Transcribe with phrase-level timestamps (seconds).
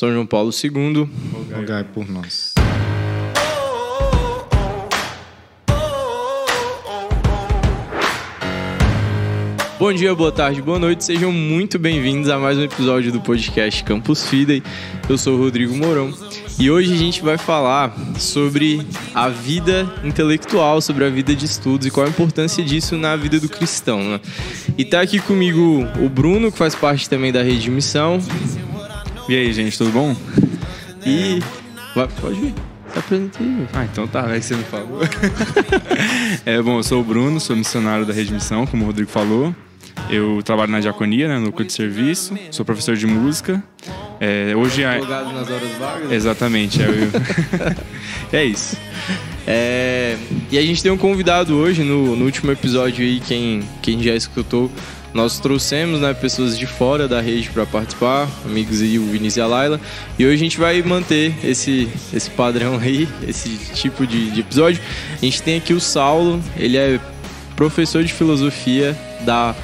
[0.00, 1.06] São João Paulo II.
[1.54, 2.54] Rogai por nós.
[9.78, 13.84] Bom dia, boa tarde, boa noite, sejam muito bem-vindos a mais um episódio do podcast
[13.84, 14.62] Campus Fidei.
[15.06, 16.10] Eu sou o Rodrigo Mourão
[16.58, 18.80] e hoje a gente vai falar sobre
[19.14, 23.38] a vida intelectual, sobre a vida de estudos e qual a importância disso na vida
[23.38, 24.02] do cristão.
[24.02, 24.20] Né?
[24.78, 28.18] E tá aqui comigo o Bruno, que faz parte também da rede de missão.
[29.30, 30.16] E aí, gente, tudo bom?
[31.06, 31.38] E.
[31.94, 32.54] Vai, pode vir.
[32.92, 33.66] Se apresenta aí.
[33.72, 35.02] Ah, então tá, que você me falou.
[36.44, 39.54] é, bom, eu sou o Bruno, sou missionário da Rede Missão, como o Rodrigo falou.
[40.10, 43.62] Eu trabalho na diaconia, né, no núcleo de serviço, sou professor de música.
[44.18, 44.96] É, hoje é...
[44.96, 46.10] Advogado nas horas vagas?
[46.10, 47.70] Exatamente, é, eu...
[48.36, 48.76] é isso.
[49.46, 50.16] É,
[50.50, 54.16] e a gente tem um convidado hoje, no, no, último episódio aí, quem, quem já
[54.16, 54.68] escutou,
[55.12, 59.40] nós trouxemos né, pessoas de fora da rede para participar, amigos aí, o Vinícius e
[59.40, 59.80] a Laila.
[60.18, 64.80] E hoje a gente vai manter esse, esse padrão aí, esse tipo de, de episódio.
[65.20, 67.00] A gente tem aqui o Saulo, ele é
[67.56, 69.54] professor de filosofia da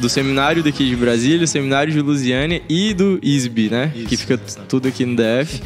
[0.00, 3.92] do seminário daqui de Brasília, o seminário de Lusiânia e do ISB, né?
[3.94, 5.62] Isso, que fica tudo aqui no DF.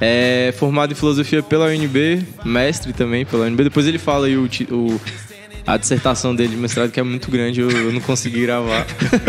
[0.00, 3.64] É formado em filosofia pela UNB, mestre também pela UNB.
[3.64, 5.00] Depois ele fala aí o, o
[5.66, 8.86] a dissertação dele de mestrado, que é muito grande, eu, eu não consegui gravar.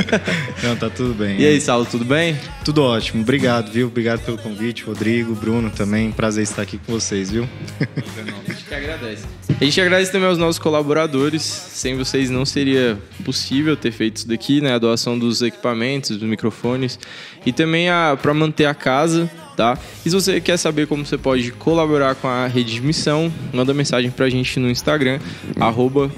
[0.63, 1.39] não, tá tudo bem.
[1.39, 2.37] E aí, Saulo, tudo bem?
[2.65, 3.21] Tudo ótimo.
[3.21, 3.87] Obrigado, viu?
[3.87, 6.11] Obrigado pelo convite, Rodrigo, Bruno também.
[6.11, 7.47] Prazer estar aqui com vocês, viu?
[7.79, 9.25] A gente que agradece.
[9.49, 11.43] A gente agradece também aos nossos colaboradores.
[11.43, 14.73] Sem vocês não seria possível ter feito isso daqui, né?
[14.73, 16.99] A doação dos equipamentos, dos microfones.
[17.45, 17.87] E também
[18.21, 19.77] para manter a casa tá?
[20.05, 23.73] E se você quer saber como você pode colaborar com a rede de missão, manda
[23.73, 25.19] mensagem pra gente no Instagram,
[25.59, 26.11] arroba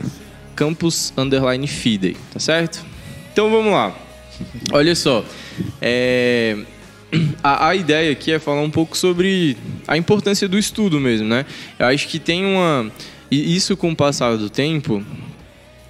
[0.55, 1.13] campus
[1.67, 2.85] fidei, tá certo?
[3.31, 3.95] Então vamos lá.
[4.71, 5.23] Olha só,
[5.81, 6.57] é...
[7.43, 11.45] a, a ideia aqui é falar um pouco sobre a importância do estudo mesmo, né?
[11.77, 12.91] Eu acho que tem uma...
[13.29, 15.03] E isso com o passar do tempo,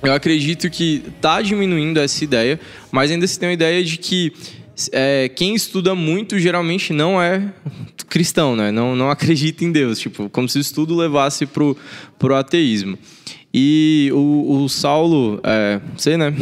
[0.02, 2.60] eu acredito que tá diminuindo essa ideia,
[2.92, 4.34] mas ainda se tem a ideia de que
[4.92, 7.54] é, quem estuda muito geralmente não é
[8.10, 8.72] cristão, né?
[8.72, 11.78] Não, não acredita em Deus, tipo, como se o estudo levasse pro,
[12.20, 12.98] pro ateísmo.
[13.58, 16.34] E o, o Saulo, é, sei, né?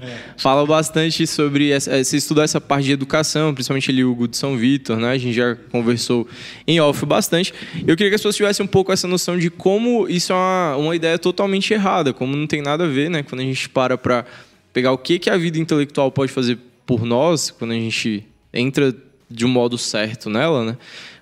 [0.00, 0.16] É.
[0.38, 4.38] Fala bastante sobre essa, você estudar essa parte de educação, principalmente ali o Hugo de
[4.38, 5.10] São Vitor, né?
[5.10, 6.26] A gente já conversou
[6.66, 7.52] em off bastante.
[7.86, 10.76] Eu queria que as pessoas tivessem um pouco essa noção de como isso é uma,
[10.76, 13.22] uma ideia totalmente errada, como não tem nada a ver, né?
[13.22, 14.24] Quando a gente para para
[14.72, 18.94] pegar o que, que a vida intelectual pode fazer por nós, quando a gente entra
[19.30, 20.78] de um modo certo nela, né?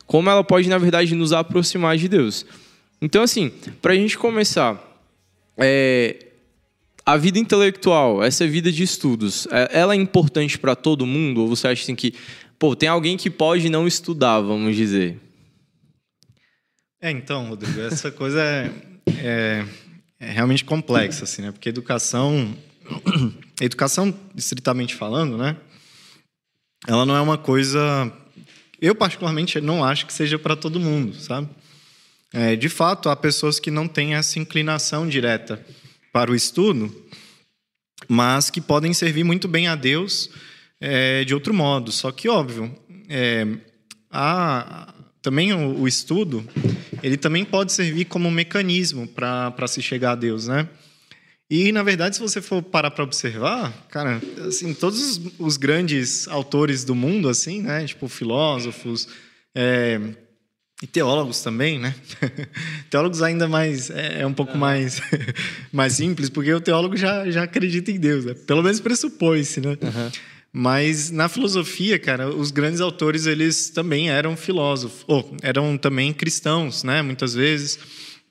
[0.07, 2.45] Como ela pode, na verdade, nos aproximar de Deus.
[3.01, 3.51] Então, assim,
[3.81, 4.81] para a gente começar,
[5.57, 6.27] é,
[7.05, 11.43] a vida intelectual, essa vida de estudos, é, ela é importante para todo mundo?
[11.43, 12.15] Ou você acha assim, que,
[12.59, 15.19] pô, tem alguém que pode não estudar, vamos dizer?
[17.01, 18.71] É, então, Rodrigo, essa coisa é,
[19.19, 19.65] é,
[20.21, 21.51] é realmente complexa, assim, né?
[21.51, 22.57] Porque educação
[23.61, 25.57] educação, estritamente falando, né?
[26.87, 28.13] Ela não é uma coisa.
[28.81, 31.49] Eu, particularmente, não acho que seja para todo mundo, sabe?
[32.33, 35.65] É, de fato, há pessoas que não têm essa inclinação direta
[36.13, 36.95] para o estudo,
[38.09, 40.31] mas que podem servir muito bem a Deus
[40.81, 41.93] é, de outro modo.
[41.93, 42.75] Só que, óbvio,
[43.09, 43.47] é,
[44.11, 46.45] há, também o, o, estudo,
[47.03, 50.69] ele também pode servir como um mecanismo para se chegar a Deus, né?
[51.55, 56.27] E, na verdade, se você for parar para observar, cara, assim, todos os, os, grandes
[56.27, 57.85] autores do mundo, assim, né?
[57.85, 59.07] Tipo, filósofos
[59.55, 60.01] é,
[60.83, 61.95] e teólogos também, né?
[62.89, 63.91] teólogos ainda mais...
[63.91, 65.03] É, é um pouco mais,
[65.71, 68.33] mais simples, porque o teólogo já, já acredita em Deus, né?
[68.33, 69.73] Pelo menos pressupõe-se, né?
[69.73, 70.11] Uhum.
[70.51, 76.83] Mas na filosofia, cara, os grandes autores, eles também eram filósofos, ou eram também cristãos,
[76.83, 77.03] né?
[77.03, 77.79] Muitas vezes...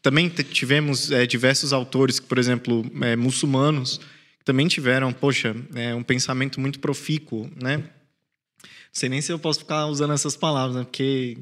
[0.02, 4.00] Também tivemos é, diversos autores, por exemplo, é, muçulmanos,
[4.40, 7.78] que também tiveram, poxa, é, um pensamento muito profícuo, né?
[7.78, 7.86] Não
[8.92, 10.84] sei nem se eu posso ficar usando essas palavras, né?
[10.84, 11.38] Porque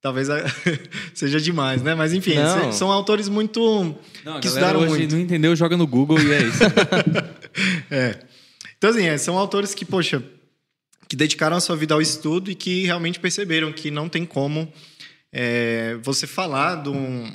[0.00, 0.28] talvez
[1.12, 1.94] seja demais, né?
[1.94, 2.72] Mas enfim, não.
[2.72, 3.94] são autores muito
[4.24, 5.14] não, que estudaram hoje muito.
[5.14, 5.54] Não entendeu?
[5.54, 6.62] Joga no Google e é isso.
[7.90, 8.18] é.
[8.78, 10.22] Então assim, é, são autores que, poxa,
[11.08, 14.72] que dedicaram a sua vida ao estudo e que realmente perceberam que não tem como
[15.30, 17.30] é, você falar de um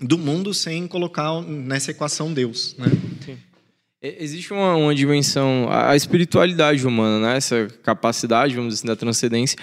[0.00, 2.86] do mundo sem colocar nessa equação Deus, né?
[3.24, 3.36] Sim.
[4.00, 7.36] Existe uma, uma, dimensão, a espiritualidade humana, né?
[7.36, 9.58] essa capacidade, vamos dizer assim, da transcendência,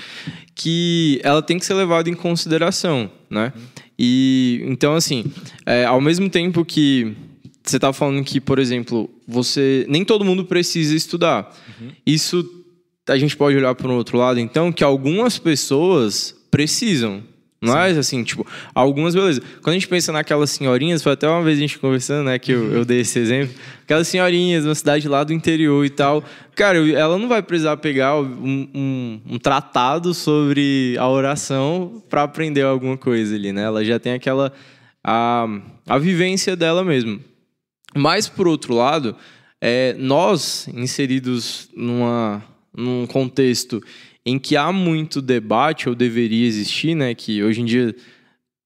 [0.53, 3.53] que ela tem que ser levada em consideração, né?
[3.97, 5.23] E então, assim,
[5.65, 7.15] é, ao mesmo tempo que
[7.63, 11.55] você está falando que, por exemplo, você nem todo mundo precisa estudar.
[11.79, 11.91] Uhum.
[12.05, 12.65] Isso
[13.07, 17.23] a gente pode olhar para um outro lado, então, que algumas pessoas precisam.
[17.61, 19.41] Não é assim, tipo, algumas, beleza.
[19.61, 22.51] Quando a gente pensa naquelas senhorinhas, foi até uma vez a gente conversando, né, que
[22.51, 23.55] eu, eu dei esse exemplo.
[23.83, 26.23] Aquelas senhorinhas, uma cidade lá do interior e tal.
[26.53, 32.61] Cara, ela não vai precisar pegar um, um, um tratado sobre a oração para aprender
[32.61, 33.63] alguma coisa ali, né?
[33.63, 34.53] Ela já tem aquela.
[35.03, 35.47] a,
[35.87, 37.19] a vivência dela mesmo.
[37.95, 39.15] Mas, por outro lado,
[39.61, 42.43] é, nós, inseridos numa,
[42.75, 43.81] num contexto
[44.25, 47.13] em que há muito debate, ou deveria existir, né?
[47.13, 47.95] Que hoje em dia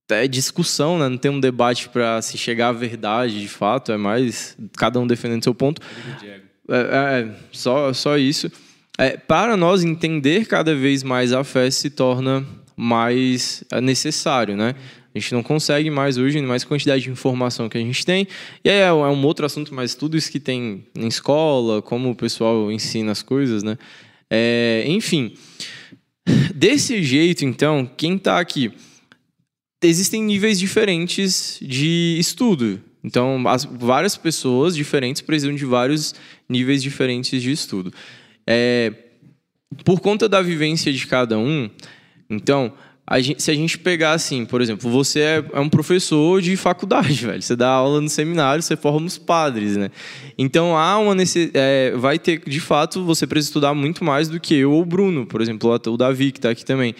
[0.09, 1.09] é discussão, né?
[1.09, 3.91] Não tem um debate para se chegar à verdade, de fato.
[3.91, 5.81] É mais cada um defendendo seu ponto.
[6.23, 6.79] É, é,
[7.21, 8.49] é, só, só isso.
[8.97, 12.45] É, para nós entender cada vez mais a fé se torna
[12.75, 14.75] mais é, necessário, né?
[15.13, 18.27] A gente não consegue mais hoje, mais quantidade de informação que a gente tem.
[18.63, 22.11] E aí é, é um outro assunto, mas tudo isso que tem em escola, como
[22.11, 23.77] o pessoal ensina as coisas, né?
[24.29, 25.33] É, enfim,
[26.53, 28.71] desse jeito, então, quem está aqui?
[29.81, 32.81] Existem níveis diferentes de estudo.
[33.03, 36.13] Então, as, várias pessoas diferentes precisam de vários
[36.47, 37.93] níveis diferentes de estudo.
[38.45, 38.93] É,
[39.85, 41.69] por conta da vivência de cada um,
[42.29, 42.73] então,
[43.11, 46.55] a gente, se a gente pegar assim, por exemplo, você é, é, um professor de
[46.55, 47.41] faculdade, velho.
[47.41, 49.89] Você dá aula no seminário, você forma os padres, né?
[50.37, 51.15] Então há uma.
[51.55, 54.85] É, vai ter, de fato, você precisa estudar muito mais do que eu ou o
[54.85, 56.93] Bruno, por exemplo, o Davi, que está aqui também.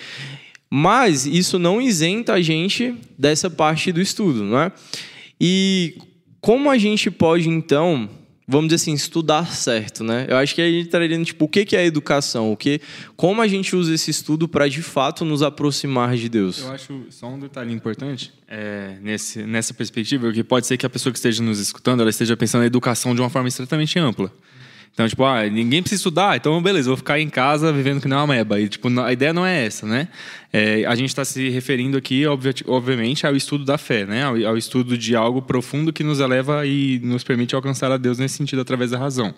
[0.68, 4.72] Mas isso não isenta a gente dessa parte do estudo, não é?
[5.40, 5.96] E
[6.42, 8.10] como a gente pode, então,
[8.50, 10.26] vamos dizer assim, estudar certo, né?
[10.28, 12.52] Eu acho que aí estaria tá tipo, o que é educação?
[12.52, 12.82] O que,
[13.16, 16.60] como a gente usa esse estudo para de fato nos aproximar de Deus?
[16.60, 20.90] Eu acho só um detalhe importante é, nesse, nessa perspectiva, que pode ser que a
[20.90, 24.34] pessoa que esteja nos escutando, ela esteja pensando na educação de uma forma extremamente ampla.
[24.94, 28.18] Então, tipo, ah, ninguém precisa estudar, então beleza, vou ficar em casa vivendo que não
[28.18, 28.60] é uma meba.
[28.60, 30.10] E, tipo, a ideia não é essa, né?
[30.52, 34.24] É, a gente está se referindo aqui, obviamente, ao estudo da fé, né?
[34.24, 38.18] Ao, ao, estudo de algo profundo que nos eleva e nos permite alcançar a Deus
[38.18, 39.34] nesse sentido, através da razão.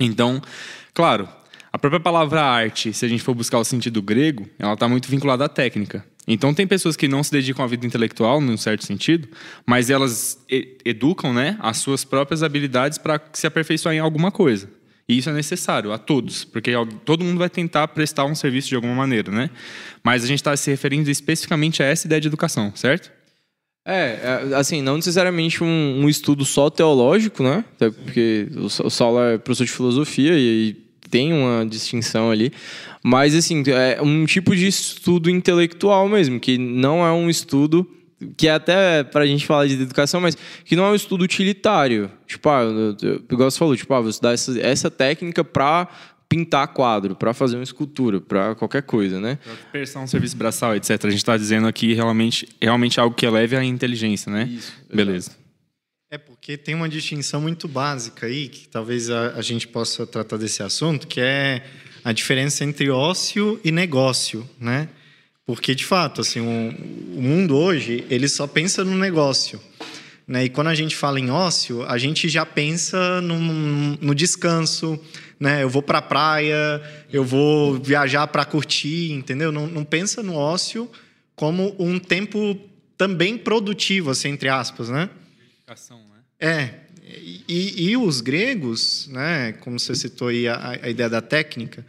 [0.00, 0.42] Então,
[0.92, 1.28] claro,
[1.72, 5.08] a própria palavra arte, se a gente for buscar o sentido grego, ela está muito
[5.08, 6.04] vinculada à técnica.
[6.26, 9.28] Então tem pessoas que não se dedicam à vida intelectual, num certo sentido,
[9.64, 10.38] mas elas
[10.84, 14.68] educam né, as suas próprias habilidades para se aperfeiçoar em alguma coisa.
[15.08, 16.72] E isso é necessário a todos, porque
[17.04, 19.48] todo mundo vai tentar prestar um serviço de alguma maneira, né?
[20.04, 23.10] Mas a gente está se referindo especificamente a essa ideia de educação, certo?
[23.86, 27.64] É, é assim, não necessariamente um, um estudo só teológico, né?
[27.76, 30.72] Até porque o, Saulo é professor de filosofia e, e
[31.08, 32.52] tem uma distinção ali.
[33.02, 37.88] Mas, assim, é um tipo de estudo intelectual mesmo, que não é um estudo
[38.36, 41.22] que é até para a gente falar de educação, mas que não é um estudo
[41.22, 42.10] utilitário.
[42.26, 42.64] Tipo, ah,
[43.30, 45.88] igual você falou, tipo, ah, vou estudar essa, essa técnica para
[46.28, 49.38] pintar quadro, para fazer uma escultura, para qualquer coisa, né?
[49.72, 50.90] Persão, serviço braçal, etc.
[51.04, 54.44] A gente está dizendo aqui realmente, realmente algo que eleve a inteligência, né?
[54.44, 54.72] Isso.
[54.92, 55.30] Beleza.
[56.10, 60.36] É porque tem uma distinção muito básica aí, que talvez a, a gente possa tratar
[60.36, 61.64] desse assunto, que é
[62.04, 64.88] a diferença entre ócio e negócio, né?
[65.48, 69.58] Porque, de fato, assim, o, o mundo hoje, ele só pensa no negócio.
[70.26, 70.44] Né?
[70.44, 75.00] E quando a gente fala em ócio, a gente já pensa no, no descanso,
[75.40, 75.62] né?
[75.62, 79.50] Eu vou para a praia, eu vou viajar para curtir, entendeu?
[79.50, 80.86] Não, não pensa no ócio
[81.34, 82.60] como um tempo
[82.98, 85.08] também produtivo, assim, entre aspas, né?
[85.38, 86.18] Dedicação, né?
[86.38, 86.74] É.
[87.48, 89.52] E, e, os gregos, né?
[89.60, 91.86] Como você citou aí a, a ideia da técnica,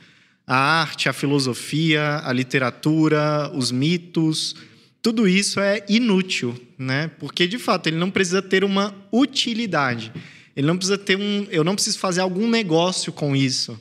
[0.49, 4.55] a arte, a filosofia, a literatura, os mitos,
[4.99, 7.11] tudo isso é inútil, né?
[7.19, 10.11] Porque de fato ele não precisa ter uma utilidade.
[10.55, 13.79] Ele não precisa ter um, eu não preciso fazer algum negócio com isso.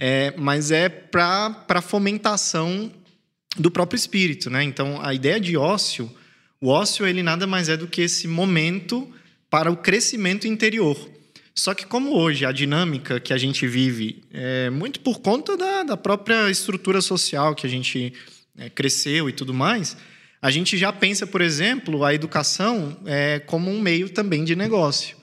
[0.00, 2.90] É, mas é para fomentação
[3.56, 4.64] do próprio espírito, né?
[4.64, 6.10] Então a ideia de ócio,
[6.60, 9.08] o ócio ele nada mais é do que esse momento
[9.48, 11.08] para o crescimento interior.
[11.54, 15.82] Só que como hoje a dinâmica que a gente vive é muito por conta da,
[15.82, 18.12] da própria estrutura social que a gente
[18.56, 19.96] é, cresceu e tudo mais,
[20.40, 25.16] a gente já pensa, por exemplo, a educação é, como um meio também de negócio.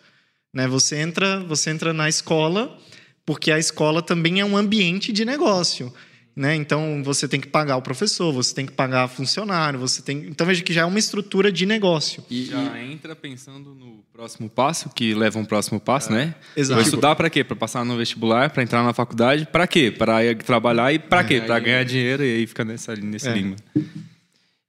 [0.53, 0.67] Né?
[0.67, 2.77] Você entra, você entra na escola
[3.25, 5.93] porque a escola também é um ambiente de negócio.
[6.37, 6.55] Né?
[6.55, 10.19] Então você tem que pagar o professor, você tem que pagar funcionário, você tem.
[10.27, 12.23] Então veja que já é uma estrutura de negócio.
[12.29, 16.15] E já entra pensando no próximo passo, que leva um próximo passo, é.
[16.15, 16.35] né?
[16.55, 16.75] Exato.
[16.75, 17.43] Vai estudar para quê?
[17.43, 19.89] Para passar no vestibular, para entrar na faculdade, para quê?
[19.89, 21.41] Para trabalhar e para quê?
[21.41, 23.33] Para ganhar dinheiro e aí fica nessa nesse é.
[23.33, 23.55] língua.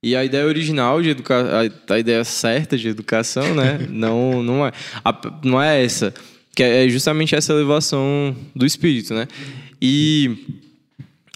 [0.01, 1.45] E a ideia original de educar,
[1.87, 3.85] a, ideia certa de educação, né?
[3.91, 4.71] não, não é,
[5.05, 6.15] a, não é essa,
[6.55, 9.27] que é justamente essa elevação do espírito, né?
[9.79, 10.65] E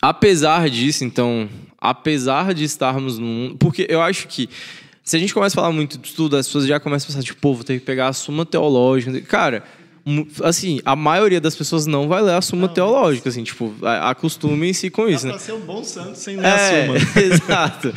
[0.03, 3.55] apesar disso, então, apesar de estarmos no mundo.
[3.57, 4.50] Porque eu acho que
[5.01, 7.24] se a gente começa a falar muito de tudo, as pessoas já começam a pensar,
[7.24, 9.22] tipo, pô, vou ter que pegar a suma teológica.
[9.22, 9.63] Cara,
[10.43, 14.89] assim, a maioria das pessoas não vai ler a suma não, teológica, assim, tipo, acostumem-se
[14.89, 15.31] com isso, né?
[15.31, 16.98] Pra ser um bom santo sem ler é, a suma.
[17.24, 17.93] Exato.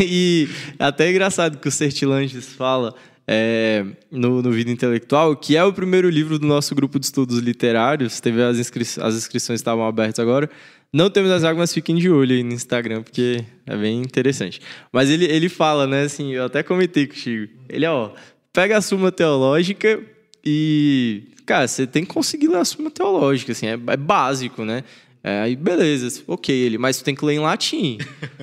[0.00, 2.96] E até é engraçado que o Sertilanges fala
[3.28, 7.38] é, no, no Vida Intelectual, que é o primeiro livro do nosso grupo de estudos
[7.38, 8.18] literários.
[8.20, 10.50] Teve as, inscri as inscrições estavam abertas agora.
[10.94, 14.60] Não temos as águas, mas fiquem de olho aí no Instagram, porque é bem interessante.
[14.92, 17.52] Mas ele, ele fala, né, assim, eu até comentei contigo.
[17.68, 18.10] Ele, ó,
[18.52, 20.00] pega a Suma Teológica
[20.44, 24.84] e, cara, você tem que conseguir ler a Suma Teológica, assim, é, é básico, né?
[25.22, 27.98] É, aí, beleza, ok, ele, mas tu tem que ler em latim.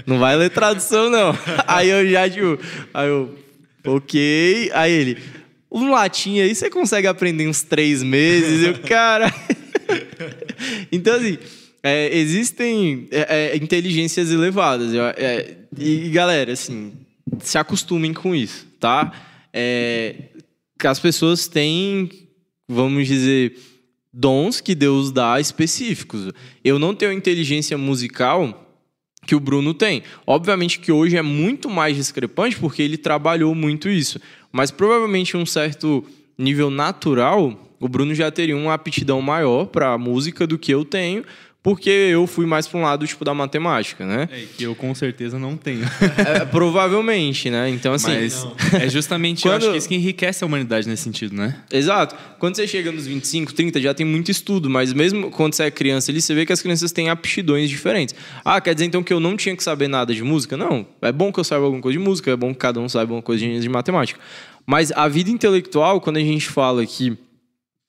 [0.05, 1.31] Não vai ler tradução, não.
[1.65, 2.60] Aí eu já, tipo,
[2.93, 3.38] aí eu,
[3.86, 4.70] Ok.
[4.74, 5.17] Aí ele,
[5.72, 8.63] um latim aí você consegue aprender uns três meses.
[8.63, 9.34] Eu, cara.
[10.91, 11.38] então, assim,
[11.83, 14.93] é, existem é, é, inteligências elevadas.
[14.93, 16.93] É, e, galera, assim,
[17.39, 19.11] se acostumem com isso, tá?
[19.53, 20.15] É,
[20.83, 22.09] as pessoas têm,
[22.67, 23.57] vamos dizer,
[24.13, 26.31] dons que Deus dá específicos.
[26.63, 28.67] Eu não tenho inteligência musical
[29.25, 30.03] que o Bruno tem.
[30.25, 34.19] Obviamente que hoje é muito mais discrepante porque ele trabalhou muito isso,
[34.51, 36.03] mas provavelmente um certo
[36.38, 41.23] nível natural, o Bruno já teria uma aptidão maior para música do que eu tenho,
[41.63, 44.27] porque eu fui mais para um lado tipo da matemática, né?
[44.32, 45.82] É, que eu com certeza não tenho.
[46.22, 47.70] É, provavelmente, né?
[47.70, 49.53] Então assim, Mas é justamente Quando...
[49.53, 51.58] eu acho que isso que enriquece a humanidade nesse sentido, né?
[51.72, 52.15] Exato.
[52.38, 55.72] Quando você chega nos 25, 30, já tem muito estudo, mas mesmo quando você é
[55.72, 58.13] criança ali, você vê que as crianças têm aptidões diferentes.
[58.44, 60.56] Ah, quer dizer então que eu não tinha que saber nada de música?
[60.56, 60.86] Não.
[61.01, 63.13] É bom que eu saiba alguma coisa de música, é bom que cada um saiba
[63.13, 64.20] alguma coisa de, de matemática.
[64.65, 67.18] Mas a vida intelectual, quando a gente fala que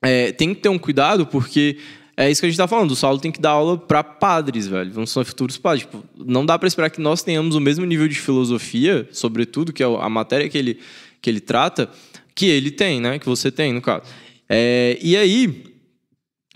[0.03, 1.79] é, tem que ter um cuidado, porque
[2.23, 2.91] é isso que a gente tá falando.
[2.91, 4.93] O Saulo tem que dar aula para padres, velho.
[4.93, 5.83] Vão ser futuros padres.
[5.83, 9.83] Tipo, não dá para esperar que nós tenhamos o mesmo nível de filosofia, sobretudo, que
[9.83, 10.79] é a matéria que ele,
[11.21, 11.91] que ele trata,
[12.35, 13.19] que ele tem, né?
[13.19, 14.05] Que você tem, no caso.
[14.49, 15.65] É, e aí,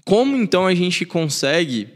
[0.05, 1.89] como então a gente consegue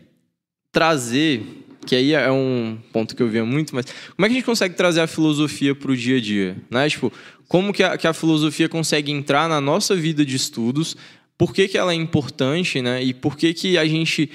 [0.72, 1.42] trazer,
[1.86, 3.86] que aí é um ponto que eu via muito, mas
[4.16, 6.56] como é que a gente consegue trazer a filosofia para o dia a dia?
[6.70, 6.88] Né?
[6.88, 7.12] Tipo,
[7.46, 10.96] como que a, que a filosofia consegue entrar na nossa vida de estudos
[11.40, 13.02] por que, que ela é importante, né?
[13.02, 14.30] E por que, que a gente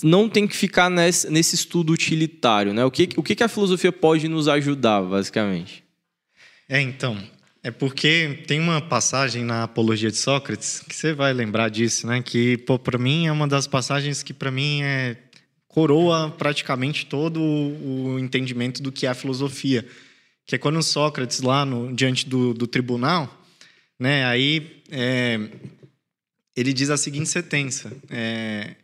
[0.00, 2.84] não tem que ficar nesse, nesse estudo utilitário, né?
[2.84, 5.82] O que, o que, que a filosofia pode nos ajudar, basicamente?
[6.68, 7.20] É, então,
[7.64, 12.22] é porque tem uma passagem na Apologia de Sócrates que você vai lembrar disso, né?
[12.22, 15.16] Que, para mim é uma das passagens que para mim é
[15.66, 19.84] coroa praticamente todo o entendimento do que é a filosofia,
[20.46, 23.36] que é quando Sócrates lá no, diante do, do tribunal,
[23.98, 24.24] né?
[24.26, 25.40] Aí é,
[26.56, 28.74] ele diz a seguinte sentença: é,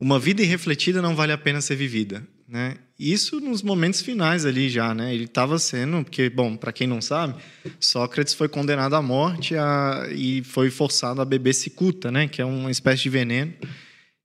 [0.00, 2.76] uma vida irrefletida não vale a pena ser vivida, né?
[2.98, 5.14] Isso nos momentos finais ali já, né?
[5.14, 7.34] Ele estava sendo, porque bom, para quem não sabe,
[7.80, 12.28] Sócrates foi condenado à morte a, e foi forçado a beber cicuta, né?
[12.28, 13.52] Que é uma espécie de veneno.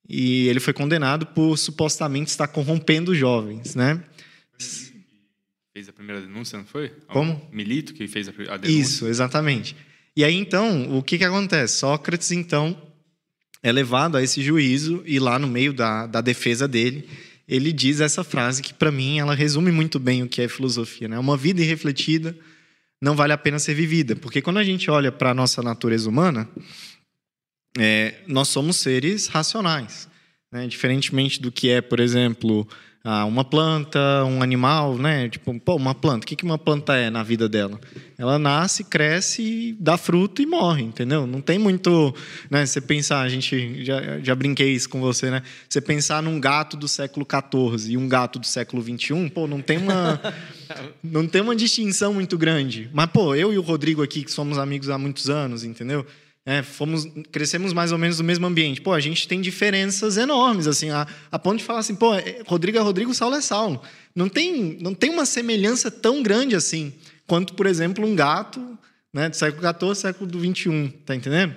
[0.09, 4.01] E ele foi condenado por supostamente estar corrompendo jovens, né?
[5.73, 6.89] Fez a primeira denúncia, não foi?
[7.07, 7.49] Como?
[7.51, 8.67] Milito que fez a denúncia.
[8.67, 9.75] Isso, exatamente.
[10.17, 11.77] E aí, então, o que, que acontece?
[11.77, 12.75] Sócrates, então,
[13.61, 17.07] é levado a esse juízo e lá no meio da, da defesa dele,
[17.47, 21.07] ele diz essa frase que, para mim, ela resume muito bem o que é filosofia.
[21.07, 21.19] Né?
[21.19, 22.35] Uma vida irrefletida
[22.99, 24.15] não vale a pena ser vivida.
[24.15, 26.49] Porque quando a gente olha para a nossa natureza humana,
[27.77, 30.09] é, nós somos seres racionais.
[30.51, 30.65] Né?
[30.65, 32.67] Diferentemente do que é, por exemplo,
[33.09, 35.29] ah, uma planta, um animal, né?
[35.29, 36.25] Tipo, pô, uma planta.
[36.25, 37.79] O que uma planta é na vida dela?
[38.17, 41.25] Ela nasce, cresce, dá fruto e morre, entendeu?
[41.25, 42.13] Não tem muito,
[42.49, 42.65] né?
[42.65, 45.41] Você pensar, a gente já, já brinquei isso com você, né?
[45.69, 49.61] Você pensar num gato do século XIV e um gato do século XXI, pô, não
[49.61, 50.19] tem uma,
[51.01, 52.89] não tem uma distinção muito grande.
[52.91, 56.05] Mas pô, eu e o Rodrigo aqui que somos amigos há muitos anos, entendeu?
[56.49, 58.79] É, fomos, crescemos mais ou menos no mesmo ambiente.
[58.79, 62.41] Pô, a gente tem diferenças enormes, assim, a, a ponto de falar assim, pô, é,
[62.47, 63.81] Rodrigo é Rodrigo, Saulo é Saulo.
[64.15, 66.93] Não tem, não tem uma semelhança tão grande assim,
[67.27, 68.79] quanto, por exemplo, um gato
[69.13, 71.53] né, do século XIV, século XXI, tá entendendo?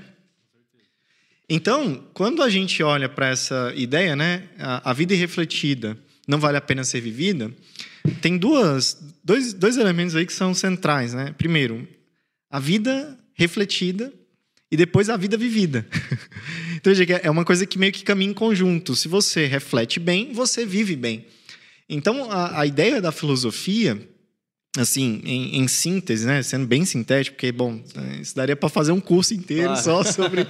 [1.49, 6.57] Então, quando a gente olha para essa ideia, né, a, a, vida irrefletida não vale
[6.57, 7.49] a pena ser vivida,
[8.21, 11.15] tem duas, dois, dois elementos aí que são centrais.
[11.15, 11.33] Né?
[11.39, 11.87] Primeiro,
[12.51, 14.13] a vida refletida
[14.71, 15.85] e depois a vida vivida.
[16.77, 18.95] então, é uma coisa que meio que caminha em conjunto.
[18.95, 21.27] Se você reflete bem, você vive bem.
[21.89, 24.01] Então, a, a ideia da filosofia,
[24.79, 27.83] assim, em, em, síntese, né, sendo bem sintético, porque, bom,
[28.21, 29.83] isso daria para fazer um curso inteiro claro.
[29.83, 30.47] só sobre,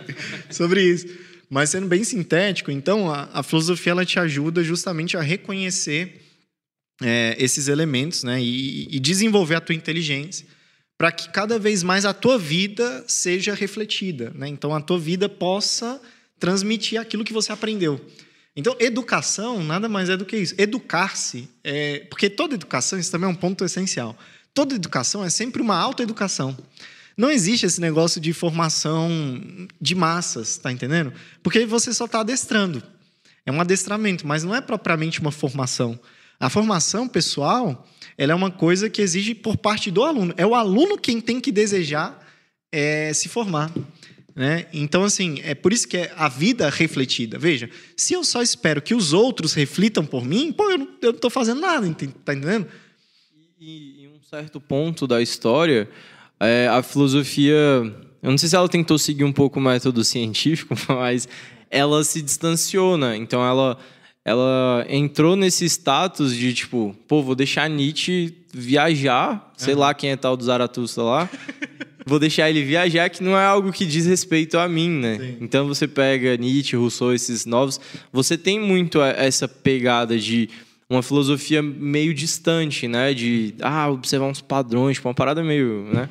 [0.50, 1.06] sobre isso.
[1.48, 6.20] Mas sendo bem sintético, então a, a filosofia ela te ajuda justamente a reconhecer
[7.02, 8.40] é, esses elementos, né?
[8.40, 10.46] E, e desenvolver a tua inteligência
[11.00, 14.46] para que cada vez mais a tua vida seja refletida, né?
[14.48, 15.98] Então a tua vida possa
[16.38, 17.98] transmitir aquilo que você aprendeu.
[18.54, 20.54] Então, educação nada mais é do que isso.
[20.58, 24.14] Educar-se, é, porque toda educação, isso também é um ponto essencial.
[24.52, 26.54] Toda educação é sempre uma autoeducação.
[27.16, 29.08] Não existe esse negócio de formação
[29.80, 31.14] de massas, tá entendendo?
[31.42, 32.82] Porque você só está adestrando.
[33.46, 35.98] É um adestramento, mas não é propriamente uma formação.
[36.40, 40.32] A formação pessoal, ela é uma coisa que exige por parte do aluno.
[40.38, 42.18] É o aluno quem tem que desejar
[42.72, 43.70] é, se formar.
[44.34, 44.66] Né?
[44.72, 47.38] Então, assim, é por isso que é a vida refletida.
[47.38, 51.28] Veja, se eu só espero que os outros reflitam por mim, pô, eu não estou
[51.28, 52.66] fazendo nada, tá entendendo?
[53.60, 55.90] E, em um certo ponto da história,
[56.40, 57.54] é, a filosofia.
[58.22, 61.28] Eu não sei se ela tentou seguir um pouco o método científico, mas
[61.70, 63.16] ela se distanciou, né?
[63.16, 63.78] Então ela,
[64.30, 69.80] ela entrou nesse status de tipo, pô, vou deixar Nietzsche viajar, sei uhum.
[69.80, 71.30] lá quem é tal do Zaratustra lá.
[72.06, 75.18] vou deixar ele viajar, que não é algo que diz respeito a mim, né?
[75.18, 75.36] Sim.
[75.40, 77.80] Então você pega Nietzsche, Rousseau, esses novos,
[78.12, 80.48] você tem muito essa pegada de
[80.88, 83.12] uma filosofia meio distante, né?
[83.12, 86.08] De ah, observar uns padrões, tipo, uma parada meio, né?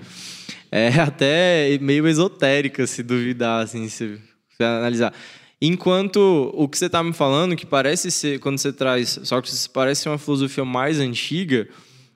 [0.70, 4.20] É até meio esotérica, se duvidar, assim, se,
[4.58, 5.14] se analisar.
[5.62, 9.52] Enquanto o que você está me falando, que parece ser, quando você traz só que
[9.74, 11.68] parece ser uma filosofia mais antiga,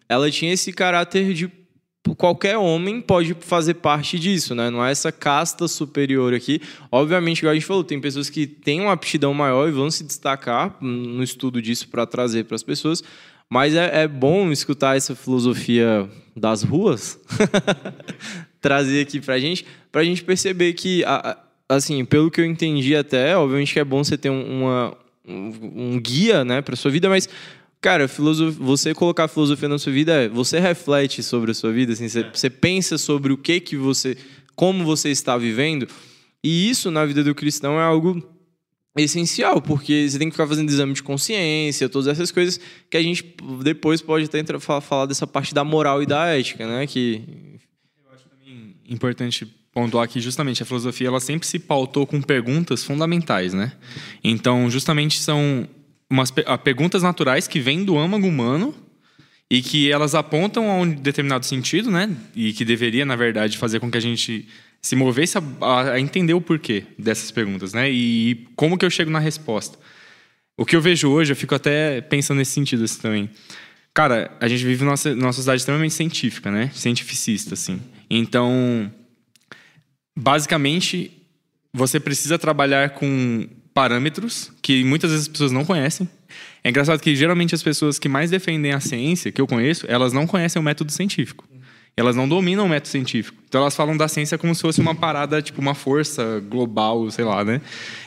[0.07, 1.51] ela tinha esse caráter de
[2.17, 4.69] qualquer homem pode fazer parte disso, né?
[4.69, 6.61] Não é essa casta superior aqui.
[6.91, 10.03] Obviamente, igual a gente falou, tem pessoas que têm uma aptidão maior e vão se
[10.03, 13.03] destacar no estudo disso para trazer para as pessoas.
[13.49, 17.19] Mas é, é, bom escutar essa filosofia das ruas,
[18.59, 21.03] trazer aqui para a gente, para a gente perceber que,
[21.67, 24.95] assim, pelo que eu entendi até, obviamente que é bom você ter uma,
[25.27, 27.27] um, um guia, né, para sua vida, mas
[27.83, 32.07] Cara, você colocar filosofia na sua vida é você reflete sobre a sua vida, assim,
[32.07, 34.15] você, você pensa sobre o que que você,
[34.55, 35.85] como você está vivendo,
[36.41, 38.23] e isso na vida do cristão é algo
[38.95, 42.57] essencial, porque você tem que ficar fazendo exame de consciência, todas essas coisas
[42.89, 46.65] que a gente depois pode até entrar, falar dessa parte da moral e da ética,
[46.65, 46.87] né?
[46.87, 47.21] Que
[48.01, 52.83] eu acho também importante pontuar que justamente a filosofia ela sempre se pautou com perguntas
[52.83, 53.73] fundamentais, né?
[54.23, 55.67] Então, justamente são
[56.09, 56.31] umas
[56.63, 58.73] perguntas naturais que vêm do âmago humano
[59.49, 62.15] e que elas apontam a um determinado sentido, né?
[62.35, 64.47] E que deveria, na verdade, fazer com que a gente
[64.81, 67.89] se movesse a, a entender o porquê dessas perguntas, né?
[67.89, 69.79] E como que eu chego na resposta.
[70.55, 73.29] O que eu vejo hoje, eu fico até pensando nesse sentido assim, também.
[73.93, 76.69] Cara, a gente vive numa, numa sociedade extremamente científica, né?
[76.73, 77.79] Cientificista, assim.
[78.09, 78.91] Então,
[80.15, 81.11] basicamente,
[81.73, 86.07] você precisa trabalhar com parâmetros que muitas vezes as pessoas não conhecem.
[86.63, 90.13] É engraçado que geralmente as pessoas que mais defendem a ciência, que eu conheço, elas
[90.13, 91.47] não conhecem o método científico.
[91.95, 93.37] Elas não dominam o método científico.
[93.47, 97.25] Então elas falam da ciência como se fosse uma parada, tipo uma força global, sei
[97.25, 97.61] lá, né?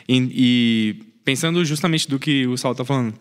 [0.09, 3.15] E, e pensando justamente do que o Sal está falando,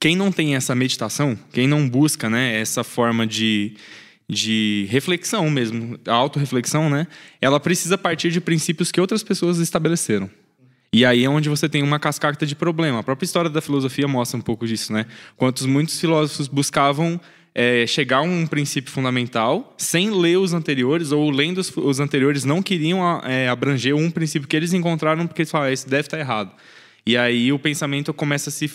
[0.00, 3.74] quem não tem essa meditação, quem não busca, né, essa forma de
[4.28, 7.06] de reflexão mesmo, a autorreflexão, né?
[7.40, 10.28] Ela precisa partir de princípios que outras pessoas estabeleceram.
[10.92, 13.00] E aí é onde você tem uma cascata de problema.
[13.00, 15.06] A própria história da filosofia mostra um pouco disso, né?
[15.36, 17.20] Quantos muitos filósofos buscavam
[17.54, 22.44] é, chegar a um princípio fundamental sem ler os anteriores, ou lendo os, os anteriores
[22.44, 26.18] não queriam é, abranger um princípio que eles encontraram porque eles falaram, esse deve estar
[26.18, 26.52] errado.
[27.06, 28.70] E aí o pensamento começa a se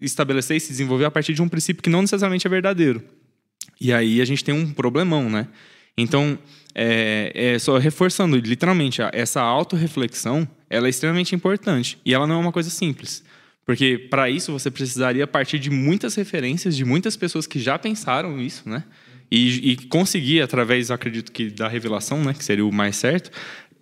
[0.00, 3.02] estabelecer e se desenvolver a partir de um princípio que não necessariamente é verdadeiro.
[3.80, 5.48] E aí a gente tem um problemão, né?
[5.96, 6.38] Então,
[6.74, 11.98] é, é, só reforçando, literalmente, essa autorreflexão, ela é extremamente importante.
[12.04, 13.24] E ela não é uma coisa simples.
[13.64, 18.40] Porque, para isso, você precisaria partir de muitas referências, de muitas pessoas que já pensaram
[18.40, 18.84] isso, né?
[19.30, 22.32] E, e conseguir, através, acredito que, da revelação, né?
[22.32, 23.30] Que seria o mais certo,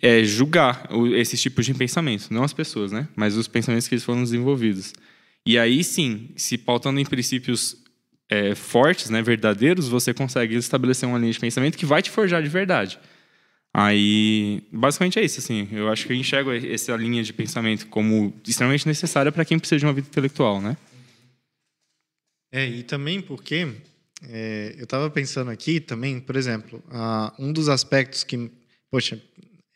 [0.01, 2.33] é julgar esses tipos de pensamento.
[2.33, 3.07] Não as pessoas, né?
[3.15, 4.93] Mas os pensamentos que eles foram desenvolvidos.
[5.45, 7.77] E aí, sim, se pautando em princípios
[8.29, 12.41] é, fortes, né, verdadeiros, você consegue estabelecer uma linha de pensamento que vai te forjar
[12.41, 12.99] de verdade.
[13.73, 15.67] Aí, basicamente é isso, assim.
[15.71, 19.79] Eu acho que eu enxergo essa linha de pensamento como extremamente necessária para quem precisa
[19.79, 20.77] de uma vida intelectual, né?
[22.53, 23.67] É, e também porque
[24.29, 28.49] é, eu estava pensando aqui também, por exemplo, uh, um dos aspectos que,
[28.89, 29.21] poxa,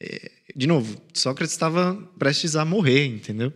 [0.01, 3.51] é, de novo, Sócrates estava prestes a morrer, entendeu?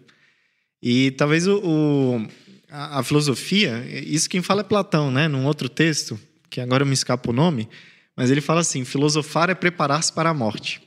[0.81, 2.27] E talvez o, o
[2.73, 5.27] a, a, filosofia, isso quem fala é Platão, né?
[5.27, 7.69] Num outro texto, que agora me escapa o nome,
[8.17, 10.81] mas ele fala assim: filosofar é preparar-se para a morte.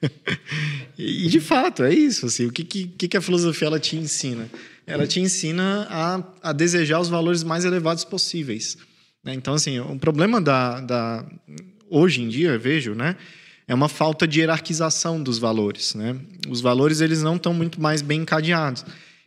[0.96, 2.24] e, de fato, é isso.
[2.24, 4.48] Assim, o que, que, que a filosofia ela te ensina?
[4.86, 8.78] Ela te ensina a, a desejar os valores mais elevados possíveis.
[9.22, 9.34] Né?
[9.34, 11.26] Então, assim, o problema da, da...
[11.90, 13.16] Hoje em dia, eu vejo, né?
[13.68, 16.16] É uma falta de hierarquização dos valores, né?
[16.48, 18.84] Os valores, eles não estão muito mais bem encadeados.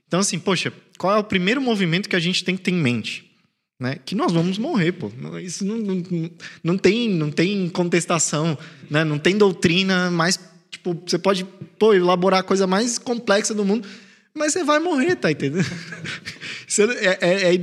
[0.07, 2.81] Então, assim, poxa, qual é o primeiro movimento que a gente tem que ter em
[2.81, 3.25] mente?
[3.79, 3.99] Né?
[4.03, 5.11] Que nós vamos morrer, pô.
[5.39, 6.31] Isso não, não,
[6.63, 8.57] não, tem, não tem contestação,
[8.89, 9.03] né?
[9.03, 10.39] Não tem doutrina mais...
[10.71, 11.45] Tipo, você pode
[11.77, 13.87] pô, elaborar a coisa mais complexa do mundo,
[14.33, 15.65] mas você vai morrer, tá entendendo?
[16.67, 17.59] Você, é, é, é,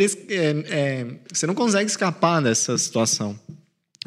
[0.71, 3.39] é, você não consegue escapar dessa situação.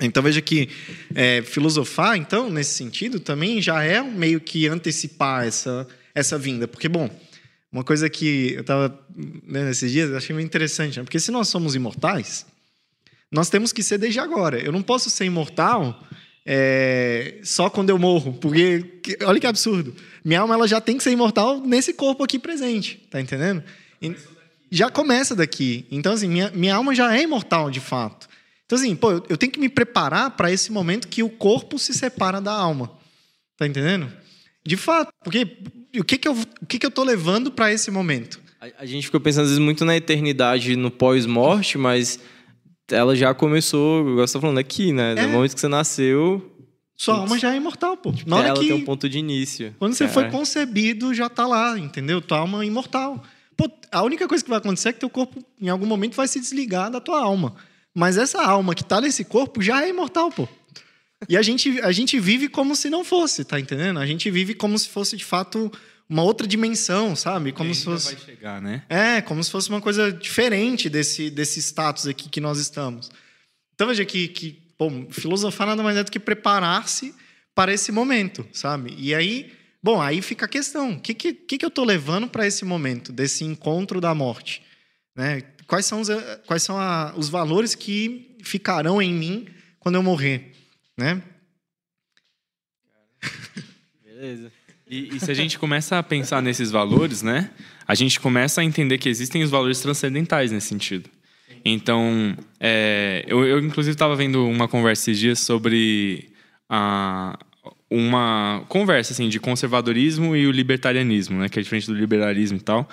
[0.02, 0.70] Então veja que
[1.14, 6.68] é, filosofar, então, nesse sentido, também já é meio que antecipar essa, essa vinda.
[6.68, 7.12] Porque, bom,
[7.72, 8.98] uma coisa que eu estava
[9.48, 11.04] lendo esses dias, achei muito interessante, né?
[11.04, 12.46] porque se nós somos imortais,
[13.32, 14.60] nós temos que ser desde agora.
[14.60, 16.02] Eu não posso ser imortal
[16.46, 19.94] é, só quando eu morro, porque olha que absurdo.
[20.24, 23.62] Minha alma ela já tem que ser imortal nesse corpo aqui presente, tá entendendo?
[24.02, 24.16] E,
[24.72, 25.86] já começa daqui.
[25.92, 28.30] Então assim, minha, minha alma já é imortal de fato.
[28.66, 31.78] Então assim, pô, eu, eu tenho que me preparar para esse momento que o corpo
[31.78, 32.92] se separa da alma.
[33.58, 34.12] Tá entendendo?
[34.66, 35.58] De fato, porque
[36.00, 38.40] o que que eu, o que que eu tô levando para esse momento?
[38.60, 42.20] A, a gente fica pensando às vezes muito na eternidade, no pós-morte, mas
[42.90, 45.14] ela já começou, igual você tá falando aqui, né?
[45.16, 45.28] No é.
[45.28, 46.54] momento que você nasceu.
[46.96, 48.12] Sua putz, alma já é imortal, pô.
[48.12, 49.76] Tipo, Na hora ela que, tem um ponto de início.
[49.78, 52.22] Quando você foi concebido, já tá lá, entendeu?
[52.22, 53.24] Tua alma é imortal.
[53.56, 56.28] Pô, a única coisa que vai acontecer é que teu corpo, em algum momento, vai
[56.28, 57.56] se desligar da tua alma.
[57.94, 60.48] Mas essa alma que tá nesse corpo já é imortal, pô.
[61.28, 64.00] E a gente, a gente vive como se não fosse, tá entendendo?
[64.00, 65.72] A gente vive como se fosse, de fato,
[66.10, 67.52] uma outra dimensão, sabe?
[67.52, 68.16] Como se fosse.
[68.16, 68.84] Vai chegar, né?
[68.88, 73.10] É, como se fosse uma coisa diferente desse, desse status aqui que nós estamos.
[73.74, 77.14] Então veja que, que bom, filosofar nada mais é do que preparar-se
[77.56, 78.96] para esse momento, sabe?
[78.98, 79.52] E aí,
[79.82, 83.12] bom, aí fica a questão: o que, que, que eu estou levando para esse momento,
[83.12, 84.62] desse encontro da morte?
[85.16, 85.42] Né?
[85.66, 86.08] Quais são, os,
[86.46, 89.48] quais são a, os valores que ficarão em mim
[89.80, 90.54] quando eu morrer?
[90.98, 91.22] Né?
[94.04, 94.52] Beleza.
[94.90, 97.52] E, e, se a gente começa a pensar nesses valores, né?
[97.86, 101.10] A gente começa a entender que existem os valores transcendentais nesse sentido.
[101.64, 106.30] Então, é, eu, eu, inclusive estava vendo uma conversa esses dias sobre
[106.70, 107.38] a,
[107.90, 112.62] uma conversa assim de conservadorismo e o libertarianismo, né, que é diferente do liberalismo e
[112.62, 112.88] tal.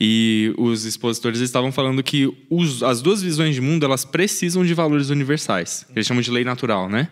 [0.00, 4.74] E os expositores estavam falando que os, as duas visões de mundo elas precisam de
[4.74, 7.08] valores universais, que eles chamam de lei natural, né?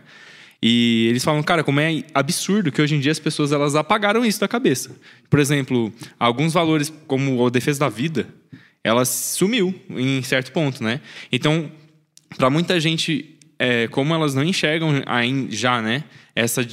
[0.62, 4.24] E eles falam, cara, como é absurdo que hoje em dia as pessoas elas apagaram
[4.24, 4.96] isso da cabeça.
[5.28, 8.26] Por exemplo, alguns valores como a defesa da vida,
[8.82, 11.00] ela sumiu em certo ponto, né?
[11.30, 11.70] Então,
[12.36, 15.02] para muita gente, é, como elas não enxergam
[15.50, 16.66] já, né, essa,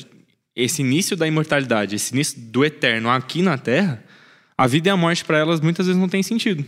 [0.56, 4.04] esse início da imortalidade, esse início do eterno aqui na Terra,
[4.58, 6.64] a vida e a morte para elas muitas vezes não tem sentido.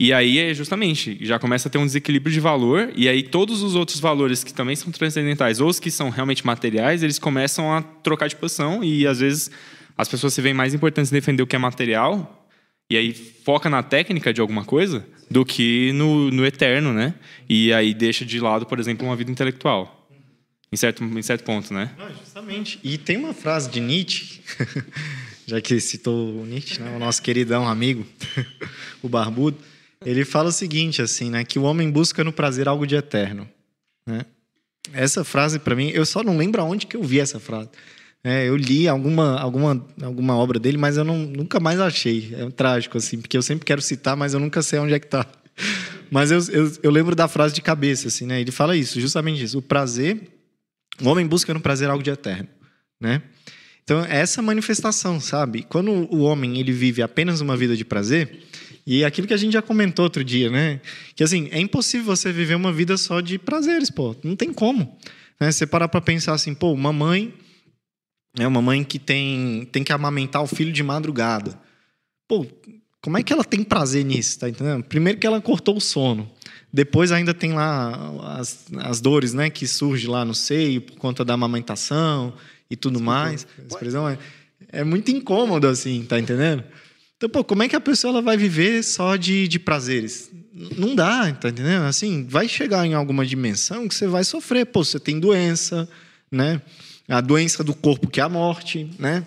[0.00, 3.60] E aí é justamente, já começa a ter um desequilíbrio de valor, e aí todos
[3.60, 7.70] os outros valores que também são transcendentais, ou os que são realmente materiais, eles começam
[7.70, 9.50] a trocar de posição, e às vezes
[9.98, 12.48] as pessoas se veem mais importantes em defender o que é material,
[12.88, 17.14] e aí foca na técnica de alguma coisa, do que no, no eterno, né?
[17.46, 20.08] E aí deixa de lado, por exemplo, uma vida intelectual.
[20.72, 21.90] Em certo, em certo ponto, né?
[21.98, 22.80] Não, justamente.
[22.82, 24.40] E tem uma frase de Nietzsche,
[25.46, 26.96] já que citou o Nietzsche, né?
[26.96, 28.06] o nosso queridão amigo,
[29.02, 29.58] o Barbudo,
[30.04, 31.44] ele fala o seguinte, assim, né?
[31.44, 33.48] Que o homem busca no prazer algo de eterno.
[34.06, 34.24] Né?
[34.92, 37.68] Essa frase, para mim, eu só não lembro aonde que eu vi essa frase.
[38.24, 42.34] É, eu li alguma, alguma, alguma obra dele, mas eu não, nunca mais achei.
[42.34, 45.06] É trágico, assim, porque eu sempre quero citar, mas eu nunca sei onde é que
[45.06, 45.26] está.
[46.10, 48.40] Mas eu, eu, eu, lembro da frase de cabeça, assim, né?
[48.40, 49.58] Ele fala isso, justamente isso.
[49.58, 50.20] O prazer,
[51.00, 52.48] o homem busca no prazer algo de eterno,
[53.00, 53.22] né?
[53.84, 55.62] Então, é essa manifestação, sabe?
[55.62, 58.40] Quando o homem ele vive apenas uma vida de prazer,
[58.92, 60.80] e aquilo que a gente já comentou outro dia, né?
[61.14, 64.16] Que assim, é impossível você viver uma vida só de prazeres, pô.
[64.24, 64.98] Não tem como.
[65.38, 65.52] Né?
[65.52, 67.32] Você parar para pensar assim, pô, uma mãe.
[68.36, 71.56] É uma mãe que tem, tem que amamentar o filho de madrugada.
[72.26, 72.44] Pô,
[73.00, 74.82] como é que ela tem prazer nisso, tá entendendo?
[74.82, 76.28] Primeiro que ela cortou o sono.
[76.72, 81.24] Depois ainda tem lá as, as dores, né, que surge lá no seio por conta
[81.24, 82.34] da amamentação
[82.68, 83.46] e tudo mais.
[83.68, 84.18] expressão é,
[84.72, 86.64] é muito incômodo assim, tá entendendo?
[87.20, 90.30] Então, pô, como é que a pessoa ela vai viver só de, de prazeres?
[90.54, 91.82] Não dá, tá entendendo?
[91.82, 94.64] Assim, vai chegar em alguma dimensão que você vai sofrer.
[94.64, 95.86] Pô, você tem doença,
[96.32, 96.62] né?
[97.06, 99.22] A doença do corpo que é a morte, né?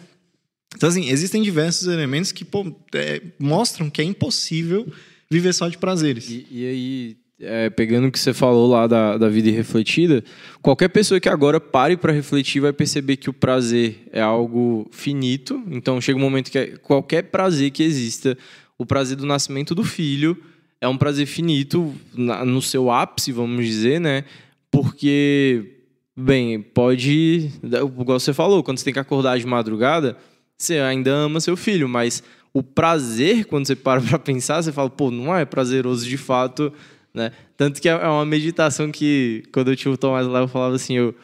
[0.75, 4.91] Então, assim, existem diversos elementos que pô, é, mostram que é impossível
[5.29, 6.27] viver só de prazeres.
[6.27, 10.23] E, e aí, é, pegando o que você falou lá da, da vida irrefletida,
[10.61, 15.61] qualquer pessoa que agora pare para refletir vai perceber que o prazer é algo finito.
[15.69, 18.37] Então chega um momento que é, qualquer prazer que exista,
[18.77, 20.37] o prazer do nascimento do filho
[20.81, 24.25] é um prazer finito na, no seu ápice, vamos dizer, né?
[24.69, 25.77] Porque,
[26.15, 27.51] bem, pode.
[27.63, 30.17] Igual você falou, quando você tem que acordar de madrugada,
[30.57, 32.21] você ainda ama seu filho, mas
[32.53, 36.71] o prazer, quando você para para pensar, você fala, pô, não é prazeroso de fato
[37.13, 37.31] né?
[37.55, 40.75] Tanto que é, é uma meditação que, quando eu tinha o Tomás lá, eu falava
[40.75, 41.15] assim, eu,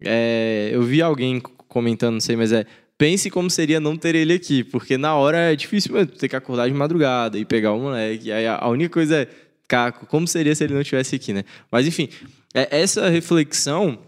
[0.00, 2.64] é, eu vi alguém comentando, não sei, mas é,
[2.96, 6.36] pense como seria não ter ele aqui, porque na hora é difícil mano, ter que
[6.36, 9.28] acordar de madrugada e pegar o moleque, aí a, a única coisa é,
[9.66, 11.44] Caco, como seria se ele não estivesse aqui, né?
[11.70, 12.08] Mas enfim,
[12.54, 13.98] é, essa reflexão,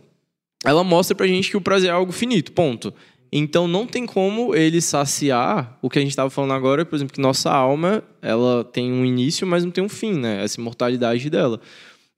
[0.64, 2.92] ela mostra pra gente que o prazer é algo finito, ponto.
[3.32, 7.12] Então não tem como ele saciar o que a gente estava falando agora, por exemplo,
[7.12, 10.42] que nossa alma ela tem um início, mas não tem um fim, né?
[10.44, 11.60] Essa imortalidade dela.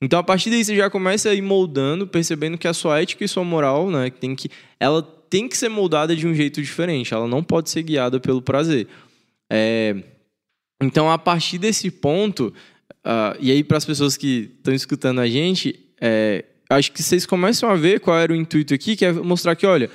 [0.01, 3.25] Então a partir daí você já começa a ir moldando, percebendo que a sua ética
[3.25, 7.13] e sua moral, né, tem que ela tem que ser moldada de um jeito diferente.
[7.13, 8.87] Ela não pode ser guiada pelo prazer.
[9.51, 9.97] É...
[10.81, 12.53] Então a partir desse ponto,
[13.05, 16.45] uh, e aí para as pessoas que estão escutando a gente, é...
[16.71, 19.67] acho que vocês começam a ver qual era o intuito aqui, que é mostrar que
[19.67, 19.91] olha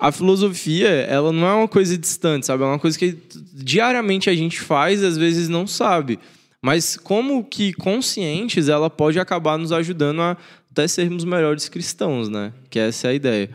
[0.00, 2.62] a filosofia, ela não é uma coisa distante, sabe?
[2.62, 3.18] É uma coisa que
[3.52, 6.18] diariamente a gente faz, às vezes não sabe.
[6.62, 10.38] Mas como que conscientes, ela pode acabar nos ajudando a
[10.70, 12.50] até sermos melhores cristãos, né?
[12.70, 13.50] Que essa é a ideia.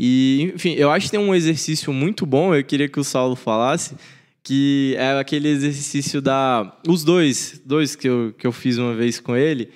[0.00, 3.36] E, enfim, eu acho que tem um exercício muito bom, eu queria que o Saulo
[3.36, 3.94] falasse,
[4.42, 6.78] que é aquele exercício da...
[6.88, 9.68] Os dois, dois que eu, que eu fiz uma vez com ele,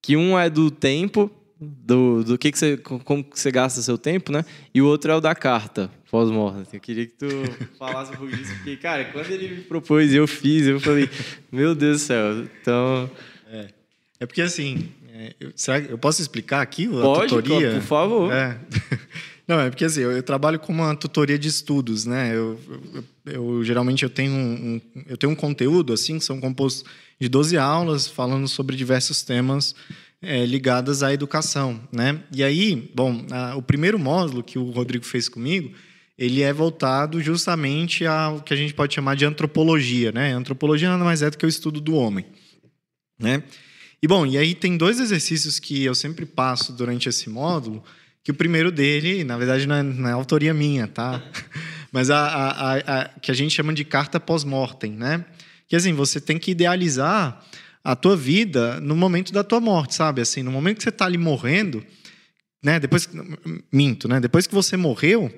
[0.00, 3.98] que um é do tempo do, do que, que você, como que você gasta seu
[3.98, 4.44] tempo, né?
[4.74, 6.64] E o outro é o da carta pós-mortem.
[6.72, 7.26] Eu queria que tu
[7.78, 11.08] falasse um pouco disso, porque, cara, quando ele me propôs e eu fiz, eu falei,
[11.52, 12.48] meu Deus do céu.
[12.60, 13.10] Então.
[13.50, 13.68] É,
[14.20, 17.72] é porque assim, é, eu, será que eu posso explicar aqui a Pode, tutoria?
[17.72, 18.32] por favor.
[18.32, 18.58] É.
[19.46, 22.34] Não, é porque assim, eu, eu, trabalho com uma tutoria de estudos, né?
[22.34, 22.58] Eu,
[22.94, 26.84] eu, eu geralmente eu tenho um, um, eu tenho um conteúdo assim que são compostos
[27.20, 29.74] de 12 aulas falando sobre diversos temas
[30.22, 32.22] é, ligadas à educação, né?
[32.32, 35.72] E aí, bom, a, o primeiro módulo que o Rodrigo fez comigo,
[36.18, 40.32] ele é voltado justamente ao que a gente pode chamar de antropologia, né?
[40.32, 42.26] Antropologia nada mais é do que o estudo do homem,
[43.18, 43.42] né?
[44.02, 47.82] E bom, e aí tem dois exercícios que eu sempre passo durante esse módulo,
[48.22, 51.22] que o primeiro dele, na verdade, não é, não é autoria minha, tá?
[51.92, 55.24] Mas a, a, a, que a gente chama de carta pós-mortem, né?
[55.66, 57.42] Que assim, você tem que idealizar
[57.82, 60.20] a tua vida no momento da tua morte, sabe?
[60.20, 61.84] Assim, no momento que você está ali morrendo,
[62.62, 62.78] né?
[62.78, 63.08] Depois
[63.72, 64.20] minto, né?
[64.20, 65.32] Depois que você morreu,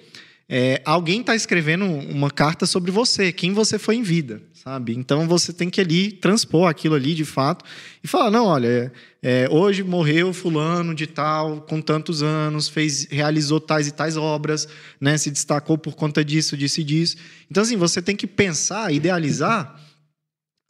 [0.49, 4.93] é, alguém está escrevendo uma carta sobre você, quem você foi em vida, sabe?
[4.95, 7.65] Então você tem que ali transpor aquilo ali de fato
[8.03, 13.61] e falar, não, olha, é, hoje morreu fulano de tal, com tantos anos, fez, realizou
[13.61, 14.69] tais e tais obras,
[15.01, 15.17] né?
[15.17, 17.17] Se destacou por conta disso, disso e disso.
[17.51, 19.81] Então assim, você tem que pensar, idealizar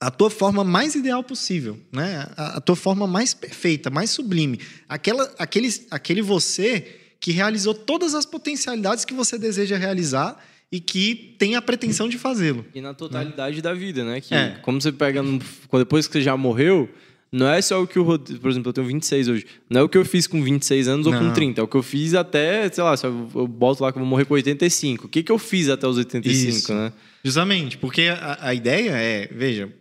[0.02, 2.28] a tua forma mais ideal possível, né?
[2.36, 8.12] A, a, tua forma mais perfeita, mais sublime, aquela, aquele, aquele você que realizou todas
[8.12, 12.66] as potencialidades que você deseja realizar e que tem a pretensão de fazê-lo.
[12.74, 13.62] E na totalidade né?
[13.62, 14.20] da vida, né?
[14.20, 14.58] Que é.
[14.60, 15.38] como você pega no,
[15.78, 16.88] depois que você já morreu,
[17.32, 19.46] não é só o que o Rodrigo, por exemplo, eu tenho 26 hoje.
[19.70, 21.28] Não é o que eu fiz com 26 anos ou não.
[21.28, 21.62] com 30.
[21.62, 24.26] É o que eu fiz até, sei lá, eu boto lá que eu vou morrer
[24.26, 25.06] com 85.
[25.06, 26.74] O que, que eu fiz até os 85, Isso.
[26.74, 26.92] né?
[27.24, 29.72] Justamente, porque a, a, ideia é, veja,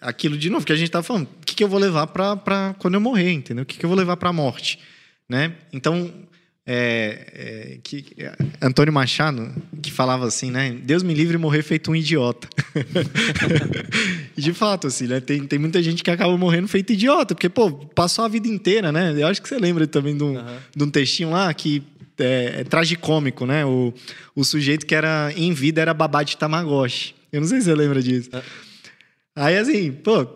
[0.00, 2.76] aquilo de novo que a gente estava falando, o que, que eu vou levar para
[2.78, 3.64] quando eu morrer, entendeu?
[3.64, 4.78] O que, que eu vou levar para a morte,
[5.28, 5.54] né?
[5.72, 6.12] Então,
[6.64, 10.72] é, é, que, é, Antônio Machado, que falava assim, né?
[10.82, 12.48] Deus me livre morrer feito um idiota.
[14.36, 15.20] de fato, assim, né?
[15.20, 18.92] Tem, tem muita gente que acaba morrendo feito idiota, porque, pô, passou a vida inteira,
[18.92, 19.12] né?
[19.16, 20.56] Eu acho que você lembra também de um, uhum.
[20.76, 21.82] de um textinho lá que
[22.18, 23.64] é, é tragicômico, né?
[23.66, 23.92] O,
[24.34, 27.14] o sujeito que era em vida era babá de Tamagotchi.
[27.32, 28.30] Eu não sei se você lembra disso.
[28.32, 28.42] É.
[29.34, 30.26] Aí, assim, pô,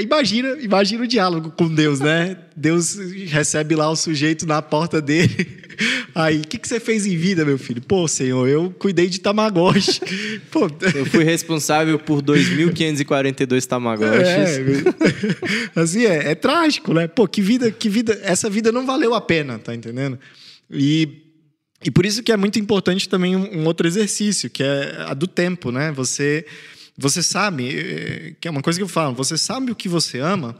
[0.00, 2.36] Imagina, imagina o diálogo com Deus, né?
[2.56, 2.96] Deus
[3.26, 5.64] recebe lá o sujeito na porta dele.
[6.14, 7.82] Aí, o que, que você fez em vida, meu filho?
[7.82, 10.00] Pô, Senhor, eu cuidei de Tamagotchi.
[10.50, 10.70] Pô.
[10.94, 14.24] Eu fui responsável por 2.542 Tamagotchis.
[14.26, 14.54] É,
[15.80, 17.06] assim, é, é trágico, né?
[17.06, 18.18] Pô, que vida, que vida.
[18.22, 20.18] Essa vida não valeu a pena, tá entendendo?
[20.70, 21.22] E
[21.84, 25.14] e por isso que é muito importante também um, um outro exercício, que é a
[25.14, 25.92] do tempo, né?
[25.92, 26.44] Você
[26.96, 30.18] você sabe, eh, que é uma coisa que eu falo, você sabe o que você
[30.18, 30.56] ama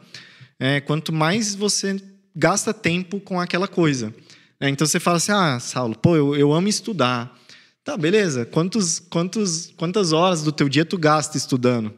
[0.59, 2.01] é, quanto mais você
[2.35, 4.15] gasta tempo com aquela coisa.
[4.61, 7.37] É, então você fala assim: ah, Saulo, pô, eu, eu amo estudar.
[7.85, 8.45] Tá, beleza.
[8.45, 11.95] Quantos, quantos, quantas horas do teu dia tu gasta estudando?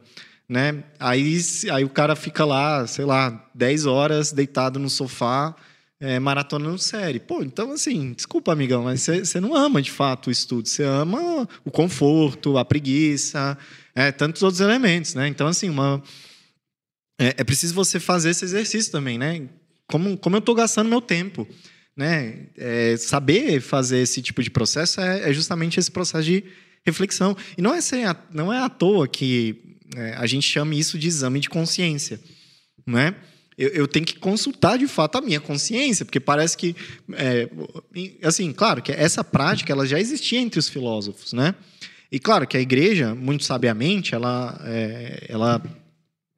[0.49, 0.83] né?
[0.99, 1.39] Aí,
[1.71, 5.55] aí o cara fica lá, sei lá, 10 horas deitado no sofá,
[5.99, 7.19] é, maratonando série.
[7.19, 11.47] Pô, então assim, desculpa, amigão, mas você não ama de fato o estudo, você ama
[11.63, 13.55] o conforto, a preguiça,
[13.95, 15.27] é, tantos outros elementos, né?
[15.27, 16.01] Então, assim, uma,
[17.19, 19.47] é, é preciso você fazer esse exercício também, né?
[19.87, 21.47] Como, como eu estou gastando meu tempo.
[21.97, 22.47] Né?
[22.57, 26.45] É, saber fazer esse tipo de processo é, é, justamente esse processo de
[26.85, 27.35] reflexão.
[27.57, 31.07] E não é, sem, não é à toa que é, a gente chama isso de
[31.07, 32.21] exame de consciência.
[32.87, 33.13] Né?
[33.57, 36.73] Eu, eu, tenho que consultar de fato a minha consciência, porque parece que.
[37.11, 37.49] É,
[38.23, 41.33] assim, claro que essa prática ela já existia entre os filósofos.
[41.33, 41.53] Né?
[42.11, 45.61] E claro que a igreja, muito sabiamente, ela, é, ela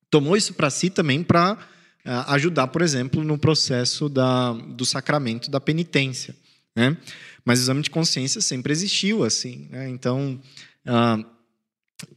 [0.09, 1.57] tomou isso para si também para
[2.03, 6.35] é, ajudar, por exemplo, no processo da, do sacramento da penitência.
[6.75, 6.97] Né?
[7.45, 9.67] Mas o exame de consciência sempre existiu assim.
[9.69, 9.89] Né?
[9.89, 10.39] Então,
[10.85, 11.25] uh,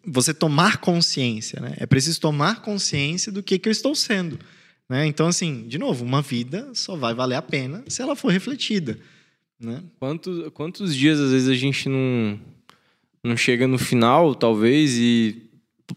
[0.06, 1.74] você tomar consciência, né?
[1.76, 4.38] é preciso tomar consciência do que, que eu estou sendo.
[4.88, 5.06] Né?
[5.06, 8.98] Então, assim, de novo, uma vida só vai valer a pena se ela for refletida.
[9.58, 9.82] Né?
[9.98, 12.38] Quantos, quantos dias, às vezes, a gente não,
[13.24, 15.42] não chega no final, talvez, e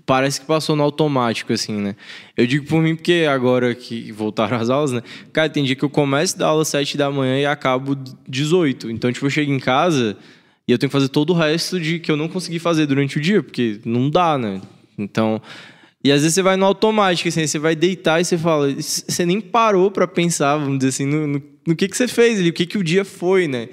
[0.06, 1.96] parece que passou no automático, assim, né?
[2.36, 5.04] Eu digo por mim porque agora que voltaram as aulas, né?
[5.34, 7.96] Cara, tem dia que eu começo da aula às 7 da manhã e acabo
[8.28, 8.90] 18.
[8.90, 10.18] Então, tipo, eu chego em casa
[10.68, 13.18] e eu tenho que fazer todo o resto de que eu não consegui fazer durante
[13.18, 14.62] o dia, porque não dá, né?
[14.98, 15.42] Então...
[16.04, 18.72] E às vezes você vai no automático, assim, você vai deitar e você fala...
[18.74, 22.40] Você nem parou para pensar, vamos dizer assim, no, no, no que, que você fez
[22.40, 23.68] ali, o que, que o dia foi, né?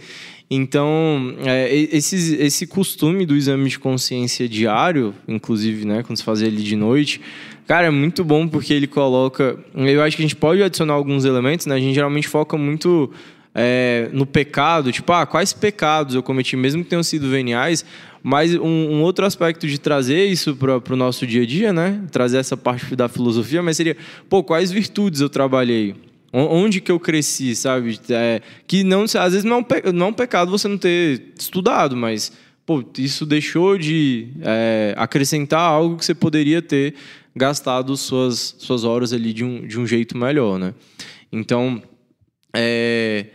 [0.51, 6.47] Então, é, esse, esse costume do exame de consciência diário, inclusive, né, quando se fazia
[6.47, 7.21] ele de noite,
[7.67, 9.59] cara, é muito bom porque ele coloca.
[9.75, 11.75] Eu acho que a gente pode adicionar alguns elementos, né?
[11.75, 13.11] A gente geralmente foca muito
[13.55, 17.85] é, no pecado, tipo, ah, quais pecados eu cometi, mesmo que tenham sido veniais,
[18.23, 22.03] mas um, um outro aspecto de trazer isso para o nosso dia a dia, né?
[22.11, 23.97] Trazer essa parte da filosofia, mas seria,
[24.29, 25.95] pô, quais virtudes eu trabalhei?
[26.37, 28.01] Onde que eu cresci, sabe?
[28.11, 31.33] É, que não, às vezes não é, um, não é um pecado você não ter
[31.39, 32.33] estudado, mas
[32.67, 36.95] pô, isso deixou de é, acrescentar algo que você poderia ter
[37.37, 40.75] gastado suas, suas horas ali de um, de um jeito melhor, né?
[41.31, 41.81] Então,
[42.53, 43.27] é,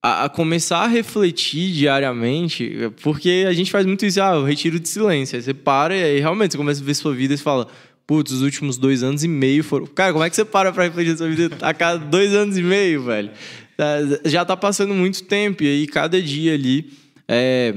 [0.00, 4.78] a, a, começar a refletir diariamente, porque a gente faz muito isso, ah, o retiro
[4.78, 5.34] de silêncio.
[5.34, 7.66] Aí você para e aí realmente você começa a ver sua vida e fala,
[8.06, 9.86] Putz, os últimos dois anos e meio foram.
[9.86, 12.62] Cara, como é que você para pra refletir sua vida a cada dois anos e
[12.62, 13.30] meio, velho?
[13.76, 16.92] Tá, já tá passando muito tempo, e aí cada dia ali
[17.28, 17.74] é,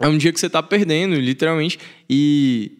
[0.00, 1.78] é um dia que você tá perdendo, literalmente.
[2.08, 2.72] E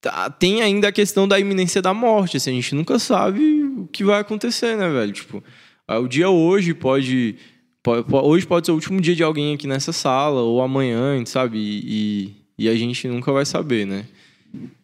[0.00, 2.38] tá, tem ainda a questão da iminência da morte.
[2.38, 5.12] Assim, a gente nunca sabe o que vai acontecer, né, velho?
[5.12, 5.44] Tipo,
[5.86, 7.36] ah, o dia hoje pode,
[7.82, 11.58] pode, Hoje pode ser o último dia de alguém aqui nessa sala, ou amanhã, sabe?
[11.58, 14.06] E, e, e a gente nunca vai saber, né?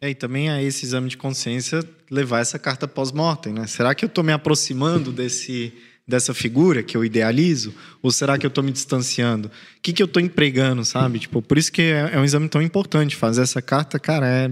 [0.00, 3.66] É, e também a esse exame de consciência levar essa carta pós-mortem, né?
[3.66, 5.72] Será que eu estou me aproximando desse
[6.10, 7.72] dessa figura que eu idealizo?
[8.02, 9.48] Ou será que eu estou me distanciando?
[9.48, 11.20] O que, que eu estou empregando, sabe?
[11.20, 13.14] Tipo, por isso que é, é, um exame tão importante.
[13.14, 14.50] Fazer essa carta, cara, é,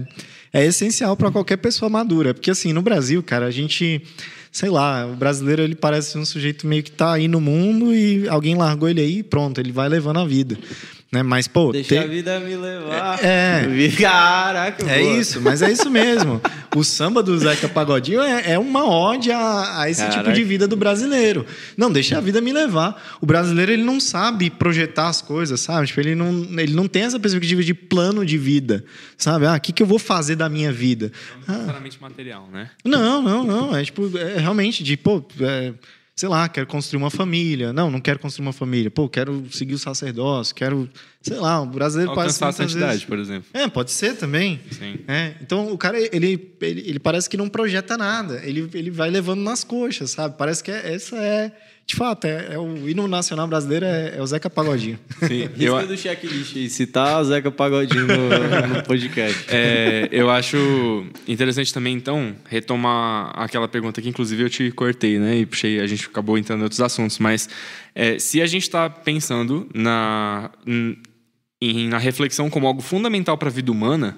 [0.53, 2.33] é essencial para qualquer pessoa madura.
[2.33, 4.01] Porque, assim, no Brasil, cara, a gente...
[4.51, 8.27] Sei lá, o brasileiro, ele parece um sujeito meio que está aí no mundo e
[8.27, 10.57] alguém largou ele aí e pronto, ele vai levando a vida.
[11.11, 11.23] Né?
[11.23, 11.71] Mas, pô.
[11.71, 11.97] Deixa ter...
[11.99, 13.23] a vida me levar.
[13.23, 13.67] É.
[13.99, 15.17] Caraca, É boa.
[15.17, 16.39] isso, mas é isso mesmo.
[16.75, 20.19] o samba do Zeca Pagodinho é, é uma ode a, a esse Caraca.
[20.21, 21.47] tipo de vida do brasileiro.
[21.75, 23.17] Não, deixa a vida me levar.
[23.19, 25.87] O brasileiro, ele não sabe projetar as coisas, sabe?
[25.87, 28.85] Tipo, ele, não, ele não tem essa perspectiva de plano de vida,
[29.17, 29.47] sabe?
[29.47, 31.11] Ah, o que, que eu vou fazer da minha vida?
[31.47, 32.03] Não necessariamente ah.
[32.03, 32.69] material, né?
[32.85, 33.75] Não, não, não.
[33.75, 35.25] É tipo, é realmente de, pô.
[35.41, 35.73] É,
[36.19, 37.71] sei lá, quero construir uma família.
[37.71, 38.91] Não, não quero construir uma família.
[38.91, 40.89] Pô, quero seguir o sacerdócio, quero,
[41.21, 42.61] sei lá, o brasileiro Alcançar parece...
[42.61, 43.45] Alcançar a santidade, por exemplo.
[43.53, 44.59] É, pode ser também.
[44.69, 44.99] Sim.
[45.07, 48.41] É, então, o cara, ele, ele, ele parece que não projeta nada.
[48.43, 50.35] Ele, ele vai levando nas coxas, sabe?
[50.37, 51.53] Parece que é, essa é
[51.89, 54.99] de fato, é, é, o hino nacional brasileiro é, é o Zeca Pagodinho.
[55.27, 55.87] Sim, eu...
[55.87, 59.47] do checklist aí, citar o Zeca Pagodinho no, no podcast.
[59.49, 65.37] É, eu acho interessante também, então, retomar aquela pergunta que, inclusive, eu te cortei, né?
[65.37, 67.17] E puxei, a gente acabou entrando em outros assuntos.
[67.17, 67.49] Mas
[67.95, 70.51] é, se a gente está pensando na,
[71.59, 74.15] em, na reflexão como algo fundamental para a vida humana,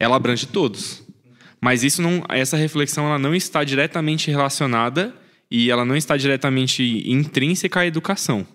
[0.00, 1.04] ela abrange todos.
[1.60, 5.14] Mas isso não, essa reflexão ela não está diretamente relacionada
[5.50, 8.46] e ela não está diretamente intrínseca à educação.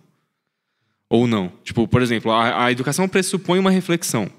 [1.10, 1.52] Ou não.
[1.64, 4.30] Tipo, por exemplo, a, a educação pressupõe uma reflexão.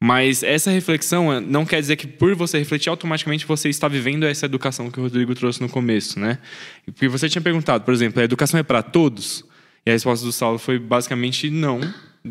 [0.00, 4.24] Mas essa reflexão eh, não quer dizer que por você refletir automaticamente você está vivendo
[4.24, 6.38] essa educação que o Rodrigo trouxe no começo, né?
[6.86, 9.44] Porque você tinha perguntado, por exemplo, a educação é para todos?
[9.84, 11.80] E a resposta do Saulo foi basicamente não,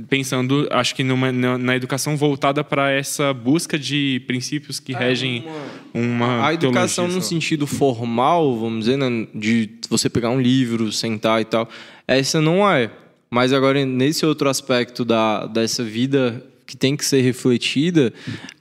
[0.10, 5.46] pensando, acho que numa, na, na educação voltada para essa busca de princípios que regem
[5.94, 10.92] uma, A educação teologia, no sentido formal, vamos dizer, né, de você pegar um livro,
[10.92, 11.70] sentar e tal,
[12.08, 12.92] essa não é.
[13.30, 18.14] Mas agora, nesse outro aspecto da, dessa vida que tem que ser refletida,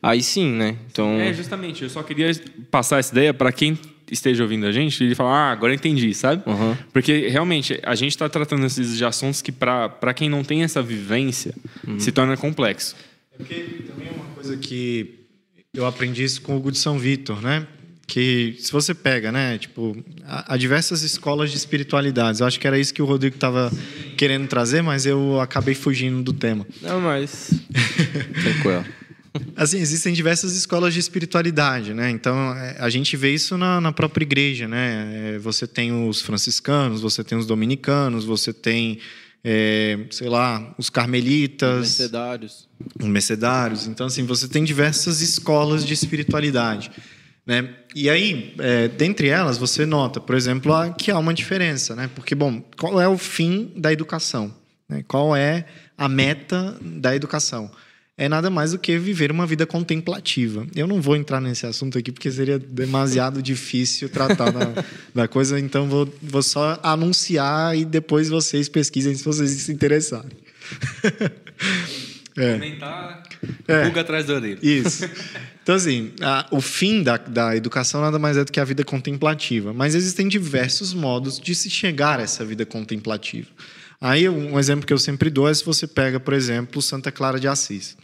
[0.03, 0.77] aí sim, né?
[0.91, 1.83] Então, É, justamente.
[1.83, 2.31] Eu só queria
[2.71, 3.77] passar essa ideia para quem
[4.11, 6.43] esteja ouvindo a gente e falar, ah, agora eu entendi, sabe?
[6.49, 6.77] Uhum.
[6.93, 10.83] Porque realmente a gente está tratando esses de assuntos que para quem não tem essa
[10.83, 11.55] vivência
[11.99, 12.97] se torna complexo.
[13.33, 13.55] É porque
[13.87, 15.27] também é uma coisa que
[15.75, 17.67] eu aprendi isso com o Hugo de São Vitor, né?
[18.07, 19.59] Que se você pega, né?
[19.59, 22.41] Tipo, há há diversas escolas de espiritualidades.
[22.41, 23.71] Eu acho que era isso que o Rodrigo estava
[24.17, 26.65] querendo trazer, mas eu acabei fugindo do tema.
[26.81, 27.51] não, mas.
[28.43, 28.85] Tranquilo.
[29.57, 32.11] Assim, existem diversas escolas de espiritualidade, né?
[32.11, 35.35] Então, é, a gente vê isso na, na própria igreja, né?
[35.35, 38.99] É, Você tem os franciscanos, você tem os dominicanos, você tem,
[39.45, 42.69] é, sei lá, os carmelitas, Mercedários.
[42.99, 43.87] os mercedários.
[43.87, 46.91] Então, assim, você tem diversas escolas de espiritualidade.
[47.47, 47.69] Né?
[47.95, 51.95] E aí, é, dentre elas, você nota, por exemplo, que há uma diferença.
[51.95, 52.11] Né?
[52.15, 54.53] Porque, bom, qual é o fim da educação?
[54.89, 55.05] né?
[55.07, 55.65] Qual é
[55.97, 57.71] a meta da educação?
[58.19, 60.67] É nada mais do que viver uma vida contemplativa.
[60.75, 65.61] Eu não vou entrar nesse assunto aqui porque seria demasiado difícil tratar da, da coisa,
[65.61, 70.31] então vou, vou só anunciar e depois vocês pesquisem se vocês se interessarem.
[72.35, 73.23] Comentar,
[73.67, 73.85] É.
[73.85, 74.59] pulga atrás da orelha.
[74.63, 75.09] Isso.
[75.63, 78.85] Então, assim, a- o fim da, da educação nada mais é do que a vida
[78.85, 79.73] contemplativa.
[79.73, 83.49] Mas existem diversos modos de se chegar a essa vida contemplativa.
[84.01, 87.41] Aí, um exemplo que eu sempre dou é se você pega, por exemplo, Santa Clara
[87.41, 87.97] de Assis.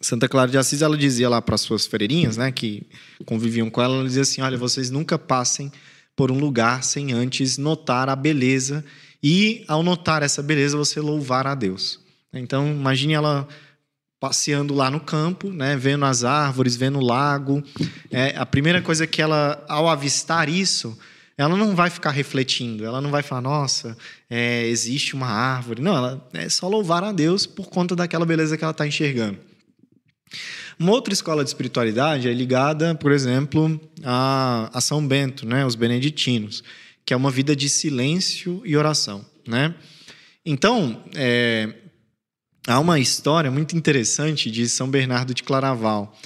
[0.00, 2.86] Santa Clara de Assis, ela dizia lá para as suas freirinhas, né, que
[3.24, 5.72] conviviam com ela, ela dizia assim: olha, vocês nunca passem
[6.14, 8.84] por um lugar sem antes notar a beleza
[9.22, 12.00] e, ao notar essa beleza, você louvar a Deus.
[12.32, 13.48] Então, imagine ela
[14.20, 17.62] passeando lá no campo, né, vendo as árvores, vendo o lago.
[18.10, 20.98] É, a primeira coisa que ela, ao avistar isso,
[21.38, 23.96] ela não vai ficar refletindo, ela não vai falar, nossa,
[24.28, 25.80] é, existe uma árvore.
[25.80, 29.38] Não, ela é só louvar a Deus por conta daquela beleza que ela está enxergando.
[30.76, 35.76] Uma outra escola de espiritualidade é ligada, por exemplo, a, a São Bento, né, os
[35.76, 36.64] beneditinos,
[37.06, 39.24] que é uma vida de silêncio e oração.
[39.46, 39.72] Né?
[40.44, 41.72] Então, é,
[42.66, 46.18] há uma história muito interessante de São Bernardo de Claraval.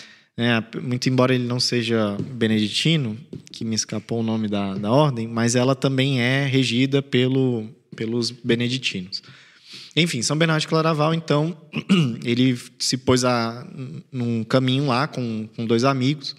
[0.43, 0.65] Né?
[0.83, 3.17] muito embora ele não seja beneditino,
[3.53, 8.33] que me escapou o nome da, da ordem, mas ela também é regida pelo, pelos
[8.33, 9.23] beneditinos.
[9.95, 11.57] Enfim, São Bernardo de Claraval, então,
[12.25, 13.65] ele se pôs a,
[14.11, 16.35] num caminho lá com, com dois amigos.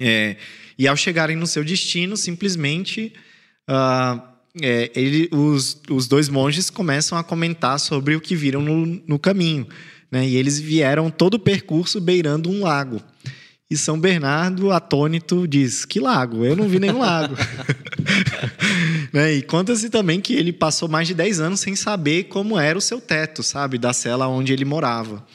[0.00, 0.36] É,
[0.78, 3.12] e ao chegarem no seu destino, simplesmente
[3.68, 8.86] ah, é, ele, os, os dois monges começam a comentar sobre o que viram no,
[9.06, 9.66] no caminho.
[10.14, 10.28] Né?
[10.28, 13.02] E eles vieram todo o percurso beirando um lago.
[13.68, 16.44] E São Bernardo, atônito, diz: Que lago?
[16.44, 17.34] Eu não vi nenhum lago.
[19.12, 19.34] né?
[19.34, 22.80] E conta-se também que ele passou mais de 10 anos sem saber como era o
[22.80, 23.76] seu teto, sabe?
[23.76, 25.26] Da cela onde ele morava.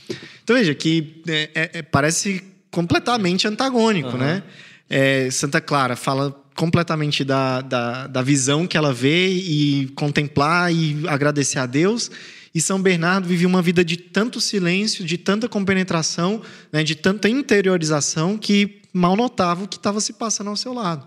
[0.42, 4.44] Então veja que é, é, é, parece completamente antagônico, né?
[4.90, 11.06] É, Santa Clara fala completamente da, da, da visão que ela vê e contemplar e
[11.08, 12.10] agradecer a Deus.
[12.54, 16.42] E São Bernardo vivia uma vida de tanto silêncio, de tanta compenetração,
[16.72, 21.06] né, de tanta interiorização, que mal notava o que estava se passando ao seu lado.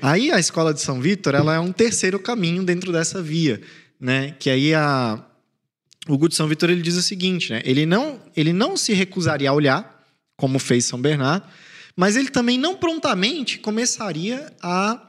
[0.00, 3.60] Aí a escola de São Vítor ela é um terceiro caminho dentro dessa via,
[4.00, 4.34] né?
[4.38, 5.24] Que aí a
[6.06, 7.62] o Hugo de São Vítor ele diz o seguinte, né?
[7.64, 10.04] Ele não ele não se recusaria a olhar
[10.36, 11.46] como fez São Bernardo,
[11.96, 15.08] mas ele também não prontamente começaria a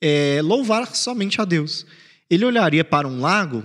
[0.00, 1.86] é, louvar somente a Deus.
[2.28, 3.62] Ele olharia para um lago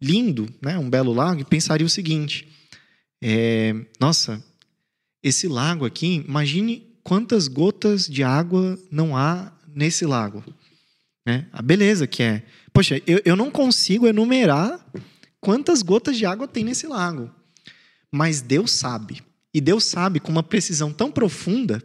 [0.00, 0.78] lindo, né?
[0.78, 2.48] Um belo lago e pensaria o seguinte:
[3.22, 4.42] é, nossa,
[5.22, 10.44] esse lago aqui, imagine quantas gotas de água não há nesse lago.
[11.26, 11.46] Né?
[11.52, 12.42] A beleza que é.
[12.72, 14.84] Poxa, eu, eu não consigo enumerar
[15.40, 17.30] quantas gotas de água tem nesse lago.
[18.10, 19.22] Mas Deus sabe.
[19.52, 21.82] E Deus sabe com uma precisão tão profunda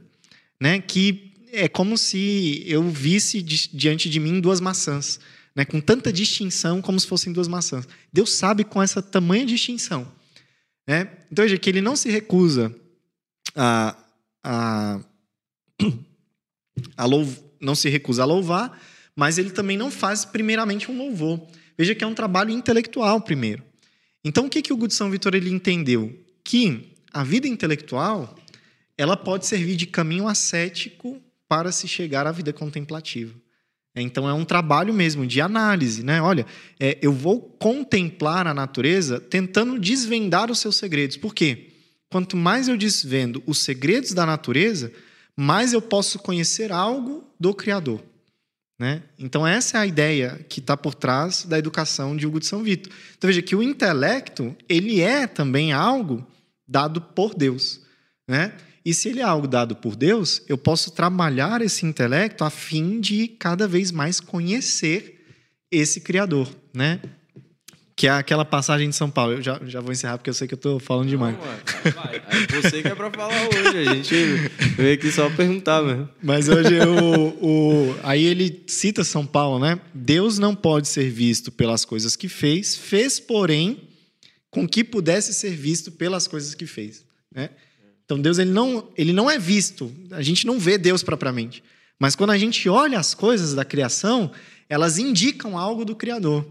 [0.59, 5.19] né, que é como se eu visse di diante de mim duas maçãs.
[5.55, 7.87] Né, com tanta distinção como se fossem duas maçãs.
[8.11, 10.11] Deus sabe com essa tamanha distinção.
[10.87, 11.09] Né?
[11.31, 12.75] Então, veja que ele não se recusa
[13.55, 13.95] a,
[14.43, 14.99] a,
[16.97, 18.81] a louv não se recusa a louvar,
[19.15, 21.47] mas ele também não faz primeiramente um louvor.
[21.77, 23.63] Veja que é um trabalho intelectual primeiro.
[24.23, 26.17] Então o que que o São Vitor ele entendeu?
[26.43, 28.35] Que a vida intelectual
[28.97, 33.33] ela pode servir de caminho ascético para se chegar à vida contemplativa.
[33.95, 36.21] Então é um trabalho mesmo de análise, né?
[36.21, 36.45] Olha,
[36.79, 41.15] é, eu vou contemplar a natureza tentando desvendar os seus segredos.
[41.15, 41.69] Por quê?
[42.09, 44.91] Quanto mais eu desvendo os segredos da natureza,
[45.35, 48.03] mais eu posso conhecer algo do Criador.
[48.79, 49.03] Né?
[49.17, 52.63] Então, essa é a ideia que está por trás da educação de Hugo de São
[52.63, 52.89] Vito.
[53.17, 56.25] Então, veja que o intelecto ele é também algo
[56.67, 57.81] dado por Deus.
[58.27, 58.53] Né?
[58.85, 62.99] E se ele é algo dado por Deus, eu posso trabalhar esse intelecto a fim
[62.99, 65.25] de cada vez mais conhecer
[65.71, 66.49] esse Criador.
[66.73, 66.99] Né?
[67.95, 69.33] Que é aquela passagem de São Paulo.
[69.33, 71.37] Eu já, já vou encerrar porque eu sei que eu estou falando demais.
[71.37, 72.17] Não, vai.
[72.17, 73.77] É você que é para falar hoje.
[73.77, 74.15] A gente
[74.75, 76.09] veio aqui só perguntar mesmo.
[76.21, 79.79] Mas hoje o, o, aí ele cita São Paulo, né?
[79.93, 83.87] Deus não pode ser visto pelas coisas que fez, fez, porém,
[84.49, 87.49] com que pudesse ser visto pelas coisas que fez, né?
[88.13, 89.91] Então Deus ele não, ele não é visto.
[90.11, 91.63] A gente não vê Deus propriamente.
[91.99, 94.31] Mas quando a gente olha as coisas da criação,
[94.69, 96.45] elas indicam algo do Criador.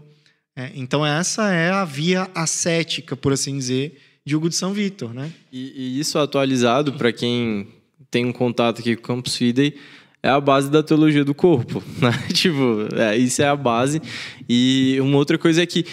[0.55, 5.13] É, então essa é a via ascética, por assim dizer, de Hugo de São Vitor,
[5.13, 5.31] né?
[5.51, 7.67] E, e isso atualizado para quem
[8.11, 9.75] tem um contato aqui com o Campus Fidei
[10.21, 12.11] é a base da teologia do corpo, né?
[12.33, 14.01] tipo, é, isso é a base.
[14.47, 15.85] E uma outra coisa é que,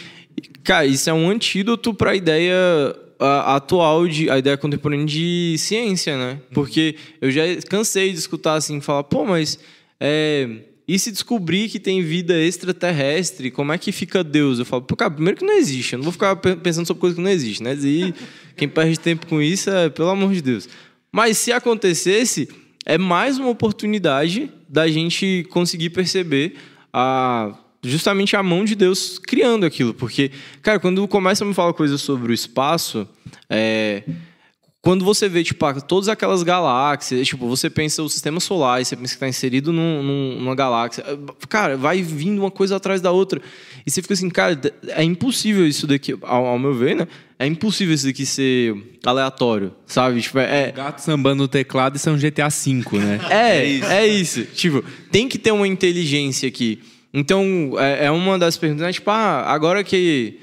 [0.62, 6.16] cara, isso é um antídoto para a ideia atual de a ideia contemporânea de ciência,
[6.16, 6.40] né?
[6.52, 9.58] Porque eu já cansei de escutar assim, falar, pô, mas
[10.00, 10.48] é,
[10.88, 14.58] e se descobrir que tem vida extraterrestre, como é que fica Deus?
[14.58, 15.92] Eu falo, cara, primeiro que não existe.
[15.92, 17.74] Eu não vou ficar pensando sobre coisa que não existe, né?
[17.74, 18.12] E
[18.56, 20.68] quem perde tempo com isso é, pelo amor de Deus.
[21.12, 22.48] Mas se acontecesse,
[22.84, 26.54] é mais uma oportunidade da gente conseguir perceber
[26.92, 29.94] a justamente a mão de Deus criando aquilo.
[29.94, 30.30] Porque,
[30.62, 33.08] cara, quando começa a me falar coisas sobre o espaço,
[33.48, 34.02] é,
[34.82, 38.96] quando você vê, tipo, todas aquelas galáxias, tipo, você pensa o sistema solar, e você
[38.96, 41.04] pensa que está inserido num, num, numa galáxia,
[41.50, 43.42] cara, vai vindo uma coisa atrás da outra.
[43.84, 44.58] E você fica assim, cara,
[44.88, 47.06] é impossível isso daqui, ao, ao meu ver, né?
[47.38, 48.74] É impossível isso daqui ser
[49.04, 50.22] aleatório, sabe?
[50.22, 53.20] Tipo, é, é gato sambando no teclado, isso é um GTA V, né?
[53.28, 53.86] É, é isso.
[53.86, 54.44] é isso.
[54.44, 56.80] Tipo, tem que ter uma inteligência aqui.
[57.12, 58.92] Então, é, é uma das perguntas, né?
[58.92, 60.38] tipo, ah, agora que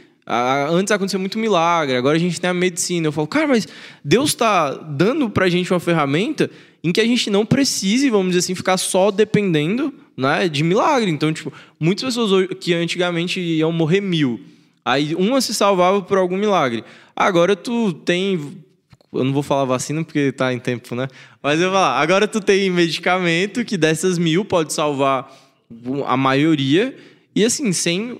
[0.70, 3.07] Antes acontecia muito milagre, agora a gente tem a medicina.
[3.07, 3.65] Eu falo, cara, mas
[4.03, 6.51] Deus está dando para a gente uma ferramenta
[6.84, 11.09] em que a gente não precise, vamos dizer assim, ficar só dependendo né, de milagre.
[11.09, 14.41] Então, tipo, muitas pessoas que antigamente iam morrer mil,
[14.84, 16.84] aí uma se salvava por algum milagre.
[17.15, 18.57] Agora tu tem
[19.13, 21.07] eu não vou falar vacina porque está em tempo, né?
[21.41, 25.32] Mas eu vou falar, agora tu tem medicamento que dessas mil pode salvar
[26.05, 26.95] a maioria
[27.36, 28.20] e assim, sem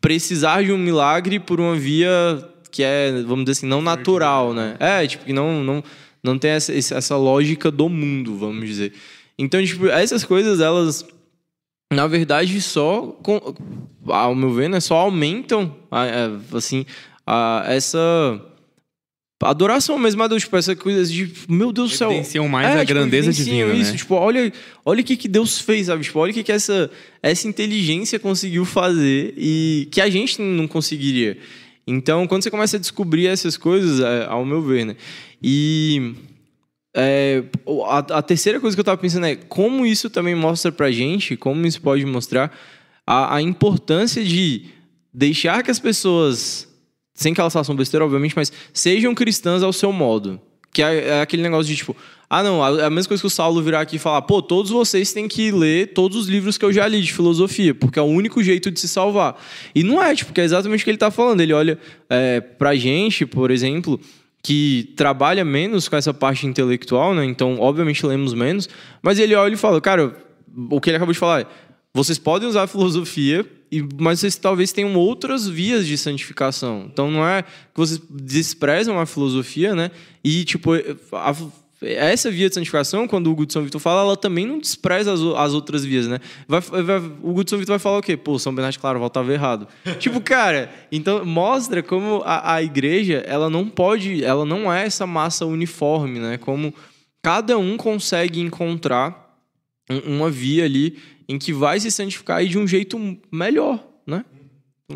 [0.00, 2.10] precisar de um milagre por uma via
[2.70, 4.76] que é, vamos dizer assim, não natural, né?
[4.78, 5.82] É, tipo, que não, não,
[6.22, 8.92] não tem essa, essa lógica do mundo, vamos dizer.
[9.38, 11.04] Então, tipo, essas coisas, elas,
[11.92, 13.18] na verdade, só,
[14.06, 15.74] ao meu ver, né, só aumentam,
[16.54, 16.84] assim,
[17.66, 17.98] essa
[19.40, 22.10] adoração mesmo a Deus, tipo, essa coisa de, meu Deus do céu.
[22.10, 23.96] Evidenciam mais é, a tipo, grandeza divina, isso, né?
[23.98, 24.52] Tipo, olha,
[24.84, 26.02] olha o que, que Deus fez, sabe?
[26.02, 26.90] Tipo, olha o que, que essa,
[27.22, 31.38] essa inteligência conseguiu fazer e que a gente não conseguiria.
[31.86, 34.96] Então, quando você começa a descobrir essas coisas, é, ao meu ver, né?
[35.42, 36.14] E
[36.94, 37.44] é,
[37.86, 41.36] a, a, terceira coisa que eu tava pensando é como isso também mostra pra gente,
[41.36, 42.52] como isso pode mostrar
[43.06, 44.66] a, a importância de
[45.14, 46.67] deixar que as pessoas
[47.18, 50.40] sem que elas façam besteira, obviamente, mas sejam cristãs ao seu modo.
[50.72, 51.96] Que é, é, aquele negócio de tipo,
[52.30, 54.70] ah, não, é a mesma coisa que o Saulo virar aqui e falar, pô, todos
[54.70, 58.02] vocês têm que ler todos os livros que eu já li de filosofia, porque é
[58.02, 59.36] o único jeito de se salvar.
[59.74, 61.40] E não é, tipo, porque é exatamente o que ele está falando.
[61.40, 61.76] Ele olha
[62.08, 63.98] é, pra gente, por exemplo,
[64.40, 67.24] que trabalha menos com essa parte intelectual, né?
[67.24, 68.68] Então, obviamente, lemos menos,
[69.02, 70.16] mas ele olha e fala, cara,
[70.70, 71.46] o que ele acabou de falar é,
[72.04, 73.44] vocês podem usar a filosofia
[73.98, 76.88] mas vocês talvez tenham outras vias de santificação.
[76.90, 79.90] Então não é que vocês desprezam a filosofia, né?
[80.24, 80.72] E tipo,
[81.12, 81.36] a,
[81.80, 85.12] essa via de santificação, quando o Hugo de São Vitor fala, ela também não despreza
[85.12, 86.18] as, as outras vias, né?
[86.46, 88.16] Vai, vai, o Hugo de São Vitor vai falar o quê?
[88.16, 89.68] Pô, São Bernardo Claro voltava errado.
[89.98, 95.06] tipo, cara, então mostra como a, a igreja, ela não pode, ela não é essa
[95.06, 96.38] massa uniforme, né?
[96.38, 96.74] Como
[97.22, 99.27] cada um consegue encontrar
[100.06, 102.98] uma via ali em que vai se santificar e de um jeito
[103.30, 104.24] melhor, né?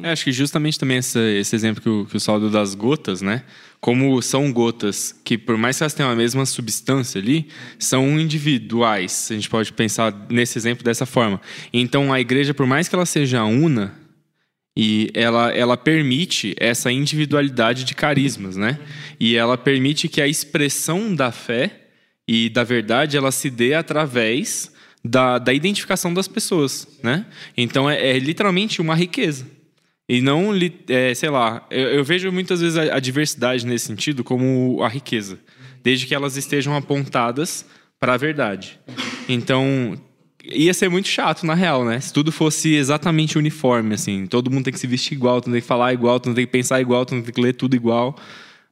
[0.03, 3.45] É, acho que justamente também esse, exemplo que o, que o das gotas, né?
[3.78, 9.28] Como são gotas que, por mais que elas tenham a mesma substância ali, são individuais.
[9.30, 11.38] A gente pode pensar nesse exemplo dessa forma.
[11.74, 13.93] Então, a igreja, por mais que ela seja una,
[14.74, 18.78] e ela, ela permite essa individualidade de carismas, né?
[19.20, 21.88] E ela permite que a expressão da fé
[22.26, 24.72] e da verdade ela se dê através
[25.05, 27.26] da, da identificação das pessoas, né?
[27.57, 29.46] Então é, é literalmente uma riqueza.
[30.09, 30.50] E não,
[30.88, 34.88] é, sei lá, eu, eu, vejo muitas vezes a, a, diversidade nesse sentido como a
[34.88, 35.38] riqueza,
[35.82, 37.64] desde que elas estejam apontadas
[37.98, 38.78] para a verdade.
[39.28, 39.96] Então,
[40.44, 42.00] ia ser muito chato, na real, né?
[42.00, 45.61] Se tudo fosse exatamente uniforme, assim, todo mundo tem que se vestir igual, tem que
[45.61, 48.16] falar igual, tem que pensar igual, tem que ler tudo igual.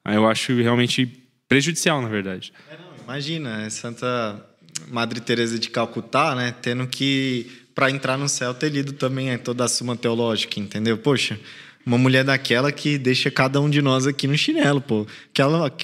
[0.05, 1.07] Aí eu acho realmente
[1.49, 2.53] prejudicial, na verdade.
[2.71, 4.50] É, não, imagina, é Santa
[4.89, 9.65] Madre Teresa de Calcutá, né, tendo que para entrar no céu ter lido também toda
[9.65, 10.99] a Suma Teológica, entendeu?
[10.99, 11.39] Poxa,
[11.85, 15.07] uma mulher daquela que deixa cada um de nós aqui no chinelo, pô.
[15.33, 15.75] Que ela,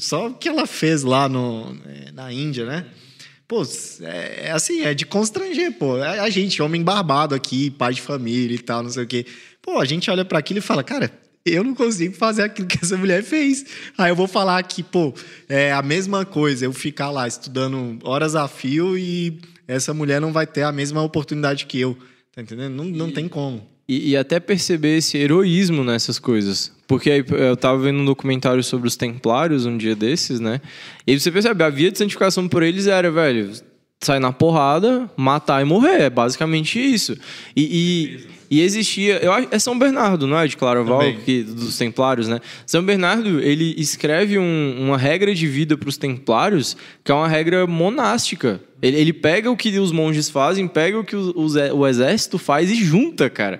[0.00, 2.86] só o que ela fez lá no, é, na Índia, né?
[3.48, 3.62] Pô,
[4.02, 5.98] é, é assim, é de constranger, pô.
[5.98, 9.26] É a gente, homem barbado aqui, pai de família e tal, não sei o quê.
[9.60, 11.10] Pô, a gente olha para aquilo e fala, cara,
[11.44, 13.64] eu não consigo fazer aquilo que essa mulher fez.
[13.98, 15.12] Aí eu vou falar que, pô,
[15.48, 20.32] é a mesma coisa, eu ficar lá estudando horas a fio e essa mulher não
[20.32, 21.96] vai ter a mesma oportunidade que eu.
[22.34, 22.74] Tá entendendo?
[22.74, 23.66] Não, não e, tem como.
[23.88, 26.72] E, e, até perceber esse heroísmo nessas coisas.
[26.86, 30.60] Porque aí eu tava vendo um documentário sobre os templários um dia desses, né?
[31.06, 33.52] E você percebe, a via de santificação por eles era, velho,
[34.00, 36.02] sair na porrada, matar e morrer.
[36.02, 37.16] É basicamente isso.
[37.56, 39.16] E, e, e existia.
[39.24, 40.46] Eu é São Bernardo, não é?
[40.46, 42.38] De Claraval, que, dos Templários, né?
[42.66, 47.26] São Bernardo, ele escreve um, uma regra de vida para os Templários, que é uma
[47.26, 48.60] regra monástica.
[48.82, 52.36] Ele, ele, pega o que os monges fazem, pega o que o, o, o exército
[52.36, 53.58] faz e junta, cara.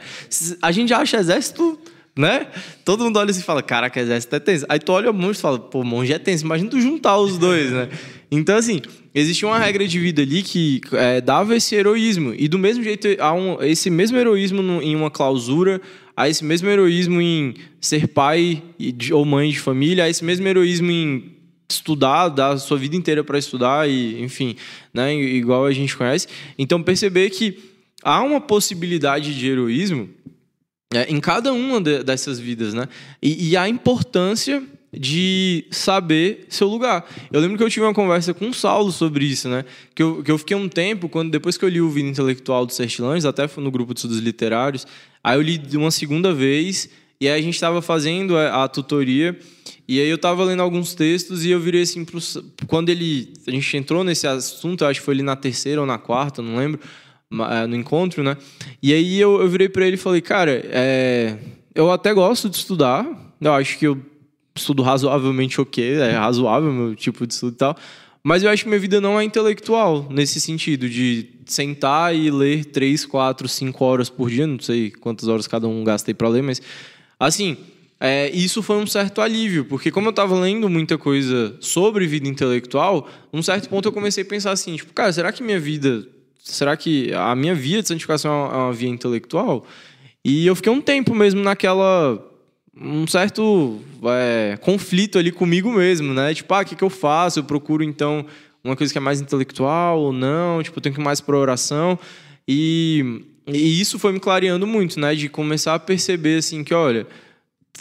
[0.60, 1.78] A gente acha exército
[2.16, 2.46] né?
[2.84, 4.66] Todo mundo olha assim e fala, caraca, exército é tenso.
[4.68, 6.44] Aí tu olha o monge e fala, pô, monge é tenso.
[6.44, 7.88] Imagina tu juntar os dois, né?
[8.30, 8.80] Então, assim,
[9.14, 12.34] existia uma regra de vida ali que é, dava esse heroísmo.
[12.36, 15.80] E do mesmo jeito, há um, esse mesmo heroísmo no, em uma clausura,
[16.14, 18.62] há esse mesmo heroísmo em ser pai
[19.12, 21.32] ou mãe de família, há esse mesmo heroísmo em
[21.70, 24.56] estudar, dar a sua vida inteira para estudar, e enfim,
[24.92, 26.26] né, igual a gente conhece.
[26.58, 27.58] Então, perceber que
[28.02, 30.10] há uma possibilidade de heroísmo
[30.94, 32.88] é, em cada uma de, dessas vidas, né?
[33.22, 34.62] E, e, a importância
[34.92, 37.08] de saber seu lugar.
[37.32, 39.64] Eu lembro que eu tive uma conversa com o Saulo sobre isso, né?
[39.94, 42.66] Que eu, que eu fiquei um tempo, quando depois que eu li o Vida Intelectual
[42.66, 44.86] do Sertilanges, até no grupo de estudos literários,
[45.24, 49.38] aí eu li uma segunda vez, e aí a gente estava fazendo a, a, tutoria,
[49.88, 52.20] e aí eu estava lendo alguns textos, e eu virei assim, pro,
[52.66, 55.96] quando ele, a gente entrou nesse assunto, acho que foi ali na terceira ou na
[55.96, 56.78] quarta, não lembro,
[57.68, 58.36] no encontro, né?
[58.82, 61.38] E aí eu, eu virei para ele e falei, cara, é,
[61.74, 63.06] eu até gosto de estudar,
[63.40, 63.98] eu acho que eu
[64.54, 67.76] estudo razoavelmente ok, é razoável meu tipo de estudo e tal,
[68.22, 72.66] mas eu acho que minha vida não é intelectual nesse sentido de sentar e ler
[72.66, 76.42] três, quatro, cinco horas por dia, não sei quantas horas cada um gastei para ler,
[76.42, 76.60] mas
[77.18, 77.56] assim,
[77.98, 82.28] é, isso foi um certo alívio, porque como eu estava lendo muita coisa sobre vida
[82.28, 86.06] intelectual, num certo ponto eu comecei a pensar assim, tipo, cara, será que minha vida
[86.42, 89.66] será que a minha via de santificação é uma via intelectual?
[90.24, 92.22] E eu fiquei um tempo mesmo naquela
[92.74, 96.32] um certo é, conflito ali comigo mesmo, né?
[96.34, 97.40] Tipo, ah, o que, que eu faço?
[97.40, 98.24] Eu procuro então
[98.64, 100.62] uma coisa que é mais intelectual ou não?
[100.62, 101.98] Tipo, eu tenho que ir mais para oração.
[102.48, 105.14] E, e isso foi me clareando muito, né?
[105.14, 107.06] De começar a perceber assim que, olha,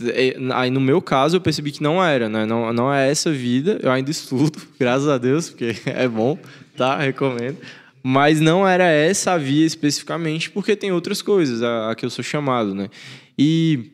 [0.08, 2.46] é, aí no meu caso eu percebi que não era, né?
[2.46, 3.80] Não, não é essa vida.
[3.82, 6.38] Eu ainda estudo, graças a Deus, porque é bom,
[6.76, 6.98] tá?
[6.98, 7.58] Recomendo.
[8.04, 12.10] Mas não era essa a via especificamente, porque tem outras coisas a, a que eu
[12.10, 12.90] sou chamado, né?
[13.38, 13.92] E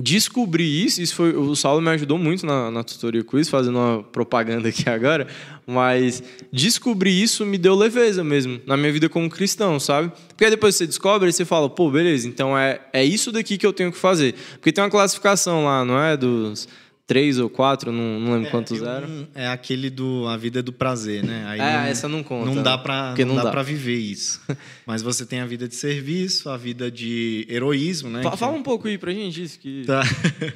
[0.00, 4.02] descobrir isso, isso foi, o Saulo me ajudou muito na, na tutoria quiz, fazendo uma
[4.02, 5.26] propaganda aqui agora,
[5.66, 6.22] mas
[6.52, 10.10] descobrir isso me deu leveza mesmo na minha vida como cristão, sabe?
[10.28, 13.58] Porque aí depois você descobre e você fala, pô, beleza, então é, é isso daqui
[13.58, 14.34] que eu tenho que fazer.
[14.54, 16.16] Porque tem uma classificação lá, não é?
[16.16, 16.66] Dos
[17.10, 19.26] três ou quatro, não, não lembro é, quantos eram.
[19.34, 21.44] É aquele do A Vida é do Prazer, né?
[21.48, 22.46] Aí é, não, essa não conta.
[22.46, 23.62] Não dá pra, não, não dá, dá.
[23.64, 24.40] viver isso.
[24.86, 28.22] Mas você tem a vida de serviço, a vida de heroísmo, né?
[28.22, 29.58] Fala, fala um pouco aí pra gente isso.
[29.58, 29.82] Que...
[29.84, 30.04] Tá.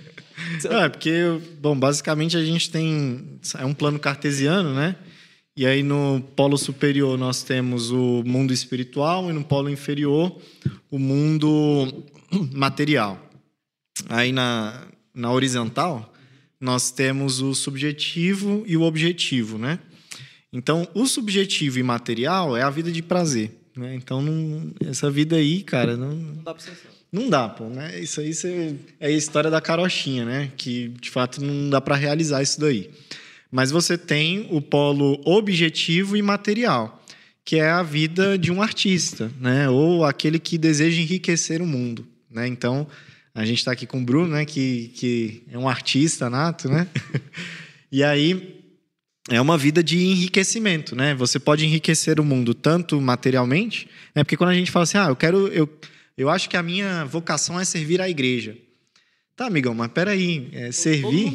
[0.70, 3.40] Não, é porque, bom, basicamente a gente tem...
[3.58, 4.94] É um plano cartesiano, né?
[5.56, 10.40] E aí no polo superior nós temos o mundo espiritual e no polo inferior
[10.88, 12.04] o mundo
[12.54, 13.18] material.
[14.08, 16.13] Aí na, na horizontal
[16.64, 19.78] nós temos o subjetivo e o objetivo, né?
[20.50, 23.94] Então, o subjetivo e material é a vida de prazer, né?
[23.94, 26.72] Então, não, essa vida aí, cara, não, não dá pra ser
[27.12, 28.00] Não dá, pô, né?
[28.00, 30.52] Isso aí você, é a história da carochinha, né?
[30.56, 32.90] Que, de fato, não dá para realizar isso daí.
[33.52, 37.04] Mas você tem o polo objetivo e material,
[37.44, 39.68] que é a vida de um artista, né?
[39.68, 42.46] Ou aquele que deseja enriquecer o mundo, né?
[42.48, 42.86] Então,
[43.34, 46.86] a gente está aqui com o Bruno, né, que, que é um artista nato, né?
[47.90, 48.62] e aí
[49.28, 51.14] é uma vida de enriquecimento, né?
[51.14, 54.22] Você pode enriquecer o mundo tanto materialmente, né?
[54.22, 55.68] Porque quando a gente fala assim, ah, eu quero, eu,
[56.16, 58.56] eu acho que a minha vocação é servir a igreja.
[59.34, 61.34] Tá, amigão, mas peraí, é, servir.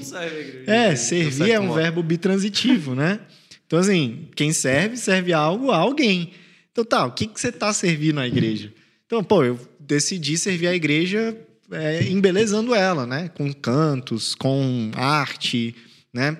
[0.65, 3.19] É, servir é um verbo bitransitivo, né?
[3.69, 6.31] Então, assim, quem serve, serve algo a alguém.
[6.71, 8.73] Então, tá, o que, que você está servindo à igreja?
[9.05, 11.37] Então, pô, eu decidi servir a igreja
[11.71, 13.29] é, embelezando ela, né?
[13.29, 15.75] Com cantos, com arte,
[16.13, 16.37] né?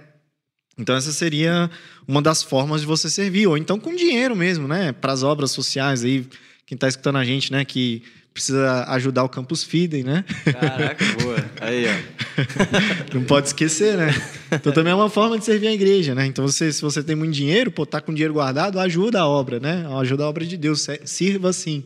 [0.78, 1.70] Então, essa seria
[2.08, 3.48] uma das formas de você servir.
[3.48, 4.92] Ou então com dinheiro mesmo, né?
[4.92, 6.26] Para as obras sociais aí.
[6.66, 7.66] Quem está escutando a gente, né?
[7.66, 8.04] Que
[8.34, 10.24] precisa ajudar o Campus Fidem, né?
[10.46, 11.46] Caraca, boa.
[11.60, 13.14] Aí, ó.
[13.14, 14.14] Não pode esquecer, né?
[14.52, 16.26] Então também é uma forma de servir a igreja, né?
[16.26, 19.60] Então você, se você tem muito dinheiro, pô, tá com dinheiro guardado, ajuda a obra,
[19.60, 19.86] né?
[20.00, 21.84] Ajuda a obra de Deus, sirva assim.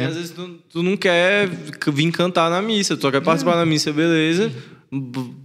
[0.00, 0.04] É.
[0.06, 3.56] às vezes tu, tu, não quer vir cantar na missa, tu só quer participar é.
[3.56, 4.52] da missa, beleza.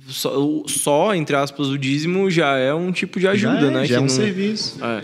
[0.07, 3.85] Só, só, entre aspas, o dízimo já é um tipo de ajuda, já é, né?
[3.85, 4.09] Já é um não...
[4.09, 4.79] serviço.
[4.83, 5.03] É.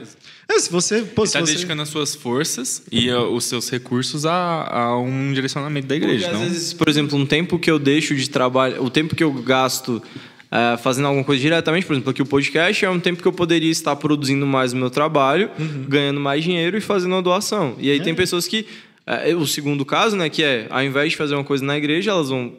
[0.52, 1.54] É, se você pô, está você...
[1.54, 6.26] dedicando as suas forças e uh, os seus recursos a, a, um direcionamento da igreja.
[6.26, 6.44] Porque, não?
[6.44, 9.32] às vezes, por exemplo, um tempo que eu deixo de trabalho, o tempo que eu
[9.32, 10.02] gasto
[10.50, 13.32] uh, fazendo alguma coisa diretamente, por exemplo, aqui o podcast é um tempo que eu
[13.32, 15.86] poderia estar produzindo mais o meu trabalho, uhum.
[15.88, 17.76] ganhando mais dinheiro e fazendo uma doação.
[17.78, 18.04] E aí é.
[18.04, 18.66] tem pessoas que
[19.10, 22.12] uh, o segundo caso, né, que é ao invés de fazer uma coisa na igreja,
[22.12, 22.54] elas vão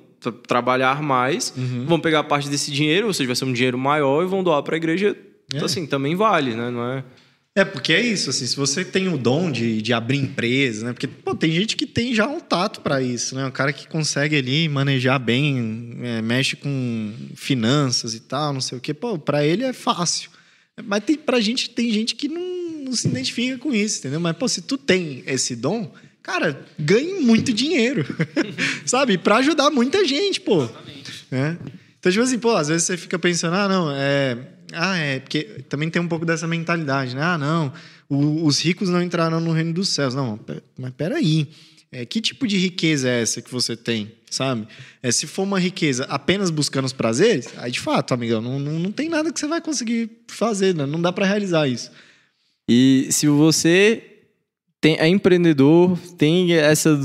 [0.47, 1.87] trabalhar mais, uhum.
[1.87, 4.63] vão pegar parte desse dinheiro, ou seja, vai ser um dinheiro maior e vão doar
[4.63, 5.17] para a igreja.
[5.53, 6.71] Então, assim, também vale, né?
[6.71, 7.05] Não é
[7.55, 10.93] é, porque é isso, assim, se você tem o dom de, de abrir empresa, né?
[10.93, 13.45] Porque, pô, tem gente que tem já um tato para isso, né?
[13.45, 18.79] O cara que consegue ali manejar bem, é, mexe com finanças e tal, não sei
[18.79, 20.31] o quê, pô, pra ele é fácil.
[20.85, 24.21] Mas tem, pra gente, tem gente que não, não se identifica com isso, entendeu?
[24.21, 25.93] Mas, pô, se tu tem esse dom,
[26.23, 28.05] cara, ganhe muito dinheiro,
[28.87, 29.19] sabe?
[29.19, 30.65] Para ajudar muita gente, pô.
[30.65, 31.27] Exatamente.
[31.33, 31.57] É.
[31.99, 34.39] Então, tipo assim, pô, às vezes você fica pensando, ah, não, é
[34.73, 37.23] ah, é, porque também tem um pouco dessa mentalidade, né?
[37.23, 37.73] Ah, não,
[38.09, 40.15] o, os ricos não entraram no reino dos céus.
[40.15, 40.39] Não,
[40.79, 41.49] mas peraí.
[41.93, 44.69] É, que tipo de riqueza é essa que você tem, sabe?
[45.03, 48.79] É, se for uma riqueza apenas buscando os prazeres, aí de fato, amigão, não, não,
[48.79, 50.87] não tem nada que você vai conseguir fazer, né?
[50.87, 51.91] não dá para realizar isso.
[52.69, 54.10] E se você
[54.81, 56.99] tem, é empreendedor, tem essa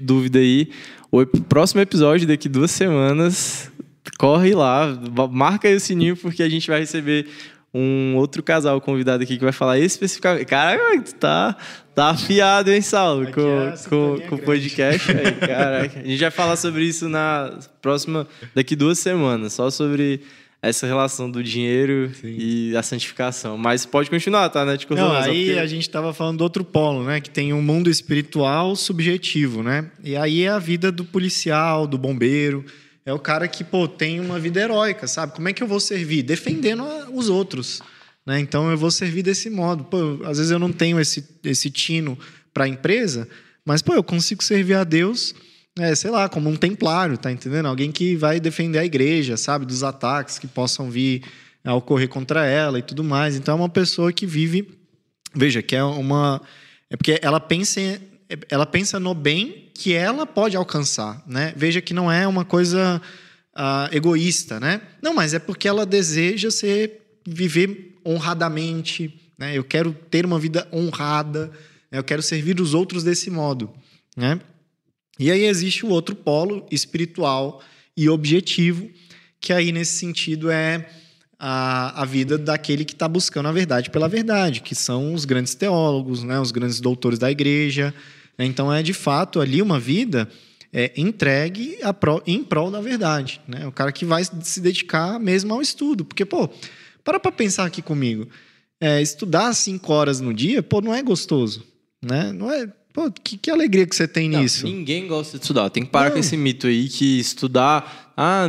[0.00, 0.68] dúvida aí,
[1.10, 3.70] o próximo episódio daqui duas semanas
[4.18, 4.98] corre lá,
[5.30, 7.26] marca aí o sininho, porque a gente vai receber
[7.74, 10.46] um outro casal convidado aqui que vai falar especificamente.
[10.46, 11.56] Caraca, tu tá,
[11.92, 13.32] tá afiado, hein, Saulo?
[13.32, 15.10] Com, é com, com o podcast.
[15.10, 15.98] Aí, caraca.
[15.98, 18.28] A gente vai falar sobre isso na próxima.
[18.54, 20.20] daqui duas semanas, só sobre
[20.68, 22.36] essa relação do dinheiro Sim.
[22.38, 23.56] e a santificação.
[23.56, 24.76] Mas pode continuar, tá, né?
[24.90, 25.58] Não, aí porque...
[25.58, 27.20] a gente estava falando do outro polo, né?
[27.20, 29.90] Que tem um mundo espiritual subjetivo, né?
[30.02, 32.64] E aí é a vida do policial, do bombeiro
[33.06, 35.34] é o cara que, pô, tem uma vida heróica, sabe?
[35.34, 36.22] Como é que eu vou servir?
[36.22, 37.82] Defendendo os outros.
[38.24, 38.40] Né?
[38.40, 39.84] Então eu vou servir desse modo.
[39.84, 42.18] Pô, às vezes eu não tenho esse, esse tino
[42.52, 43.28] para a empresa,
[43.64, 45.34] mas pô, eu consigo servir a Deus,
[45.78, 47.66] é, sei lá, como um templário, tá entendendo?
[47.66, 49.66] Alguém que vai defender a igreja, sabe?
[49.66, 51.22] Dos ataques que possam vir
[51.64, 53.36] a ocorrer contra ela e tudo mais.
[53.36, 54.68] Então é uma pessoa que vive,
[55.34, 56.40] veja, que é uma.
[56.88, 57.80] É porque ela pensa,
[58.48, 61.52] ela pensa no bem que ela pode alcançar, né?
[61.56, 63.02] Veja que não é uma coisa
[63.56, 64.80] uh, egoísta, né?
[65.02, 69.56] Não, mas é porque ela deseja ser viver honradamente, né?
[69.56, 71.50] Eu quero ter uma vida honrada,
[71.90, 71.98] né?
[71.98, 73.72] eu quero servir os outros desse modo,
[74.16, 74.38] né?
[75.18, 77.62] E aí existe o outro polo espiritual
[77.96, 78.90] e objetivo,
[79.40, 80.88] que aí nesse sentido é
[81.38, 85.54] a, a vida daquele que está buscando a verdade pela verdade, que são os grandes
[85.54, 86.40] teólogos, né?
[86.40, 87.94] Os grandes doutores da igreja,
[88.38, 90.28] então é de fato ali uma vida
[90.72, 93.40] é, entregue pro, em prol da verdade.
[93.46, 93.64] Né?
[93.66, 96.04] O cara que vai se dedicar mesmo ao estudo.
[96.04, 96.50] Porque, pô,
[97.04, 98.28] para para pensar aqui comigo.
[98.80, 101.64] É, estudar cinco horas no dia, pô, não é gostoso.
[102.02, 102.32] Né?
[102.32, 102.66] Não é.
[102.94, 104.64] Pô, que, que alegria que você tem não, nisso.
[104.64, 105.68] Ninguém gosta de estudar.
[105.68, 106.12] Tem que parar não.
[106.12, 108.12] com esse mito aí que estudar.
[108.16, 108.46] Ah,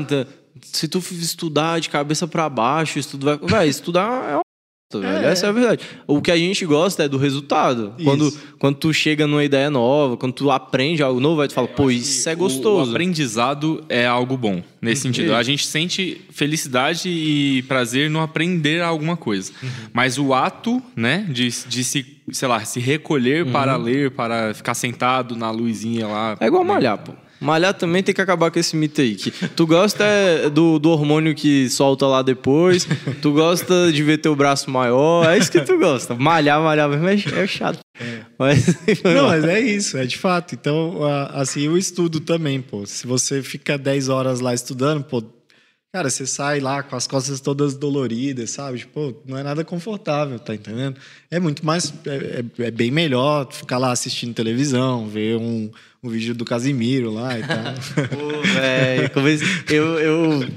[0.61, 3.37] se tu estudar de cabeça para baixo, estudo vai.
[3.37, 4.44] Vai, estudar
[4.93, 5.25] é.
[5.25, 5.31] É.
[5.31, 5.83] Essa é a verdade.
[6.07, 7.93] O que a gente gosta é do resultado.
[8.03, 11.67] Quando, quando tu chega numa ideia nova, quando tu aprende algo novo, aí tu fala,
[11.67, 12.91] pô, isso é gostoso.
[12.91, 15.13] O, aprendizado é algo bom, nesse uhum.
[15.13, 15.35] sentido.
[15.35, 19.51] A gente sente felicidade e prazer no aprender alguma coisa.
[19.61, 19.69] Uhum.
[19.91, 23.51] Mas o ato, né, de, de se, sei lá, se recolher uhum.
[23.51, 26.37] para ler, para ficar sentado na luzinha lá.
[26.39, 26.73] É igual né?
[26.73, 27.13] malhar, pô.
[27.39, 29.15] Malhar também tem que acabar com esse mito aí.
[29.15, 32.87] Que tu gosta é do, do hormônio que solta lá depois,
[33.21, 36.15] tu gosta de ver teu braço maior, é isso que tu gosta.
[36.15, 37.79] Malhar, malhar mesmo é, é chato.
[37.99, 38.21] É.
[38.37, 38.65] Mas,
[39.03, 40.55] Não, mas é isso, é de fato.
[40.55, 40.99] Então,
[41.33, 42.85] assim, o estudo também, pô.
[42.85, 45.23] Se você fica 10 horas lá estudando, pô,
[45.95, 48.79] Cara, você sai lá com as costas todas doloridas, sabe?
[48.79, 50.99] Tipo, não é nada confortável, tá entendendo?
[51.31, 51.93] É muito mais.
[52.05, 55.71] É, é, é bem melhor ficar lá assistindo televisão, ver um,
[56.05, 57.57] um vídeo do Casimiro lá e tal.
[58.09, 60.47] Pô, velho, eu, eu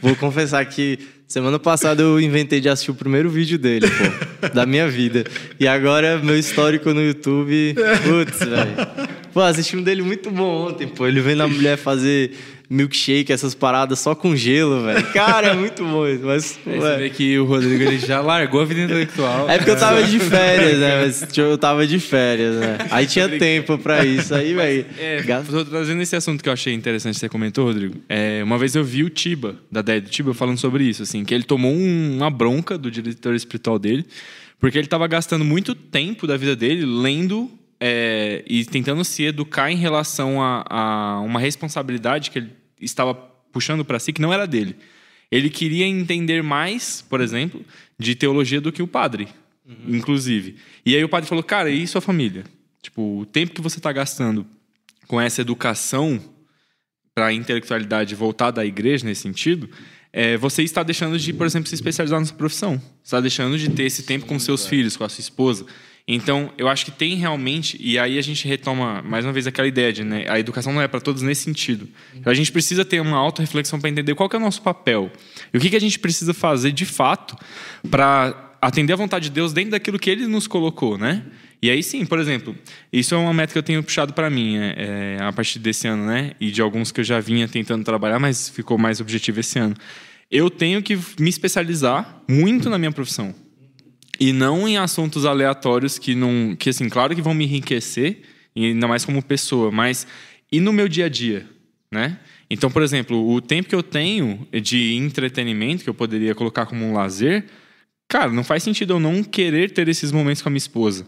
[0.00, 0.98] vou confessar que
[1.28, 5.24] semana passada eu inventei de assistir o primeiro vídeo dele, pô, da minha vida.
[5.60, 7.74] E agora meu histórico no YouTube.
[8.02, 9.10] Putz, velho.
[9.32, 11.06] Pô, assisti um dele muito bom ontem, pô.
[11.06, 12.32] Ele vendo a mulher fazer
[12.68, 15.06] milkshake, essas paradas só com gelo, velho.
[15.12, 16.24] Cara, é muito bom isso.
[16.24, 19.48] Mas, é, você vê que o Rodrigo ele já largou a vida intelectual.
[19.48, 21.02] É porque eu tava de férias, né?
[21.02, 22.78] Mas eu tava de férias, né?
[22.90, 24.34] Aí tinha tempo pra isso.
[24.34, 24.86] Aí, velho.
[24.98, 27.96] É, tô trazendo esse assunto que eu achei interessante que você comentou, Rodrigo.
[28.08, 31.24] É, uma vez eu vi o Tiba, da Dead do Tiba, falando sobre isso, assim,
[31.24, 34.04] que ele tomou um, uma bronca do diretor espiritual dele,
[34.58, 37.50] porque ele tava gastando muito tempo da vida dele lendo
[37.86, 43.84] é, e tentando se educar em relação a, a uma responsabilidade que ele estava puxando
[43.84, 44.74] para si que não era dele.
[45.30, 47.62] Ele queria entender mais, por exemplo,
[47.98, 49.28] de teologia do que o padre,
[49.68, 49.96] uhum.
[49.96, 50.56] inclusive.
[50.86, 52.44] E aí o padre falou: "Cara, e sua família?
[52.80, 54.46] Tipo, o tempo que você está gastando
[55.06, 56.18] com essa educação
[57.14, 59.68] para a intelectualidade voltada à igreja nesse sentido,
[60.10, 62.78] é, você está deixando de, por exemplo, se especializar na sua profissão.
[62.78, 65.66] Você está deixando de ter esse tempo com seus filhos, com a sua esposa.
[66.06, 69.66] Então, eu acho que tem realmente, e aí a gente retoma mais uma vez aquela
[69.66, 71.88] ideia de né, a educação não é para todos nesse sentido.
[72.14, 75.10] Então, a gente precisa ter uma auto-reflexão para entender qual é o nosso papel
[75.52, 77.34] e o que, que a gente precisa fazer de fato
[77.90, 81.22] para atender a vontade de Deus dentro daquilo que Ele nos colocou, né?
[81.62, 82.54] E aí sim, por exemplo,
[82.92, 85.88] isso é uma meta que eu tenho puxado para mim é, é, a partir desse
[85.88, 86.32] ano, né?
[86.38, 89.74] E de alguns que eu já vinha tentando trabalhar, mas ficou mais objetivo esse ano.
[90.30, 93.34] Eu tenho que me especializar muito na minha profissão
[94.18, 98.22] e não em assuntos aleatórios que não que assim claro que vão me enriquecer
[98.56, 100.06] ainda mais como pessoa mas
[100.50, 101.48] e no meu dia a dia
[101.90, 102.18] né?
[102.50, 106.84] Então por exemplo o tempo que eu tenho de entretenimento que eu poderia colocar como
[106.84, 107.44] um lazer
[108.08, 111.06] cara não faz sentido eu não querer ter esses momentos com a minha esposa.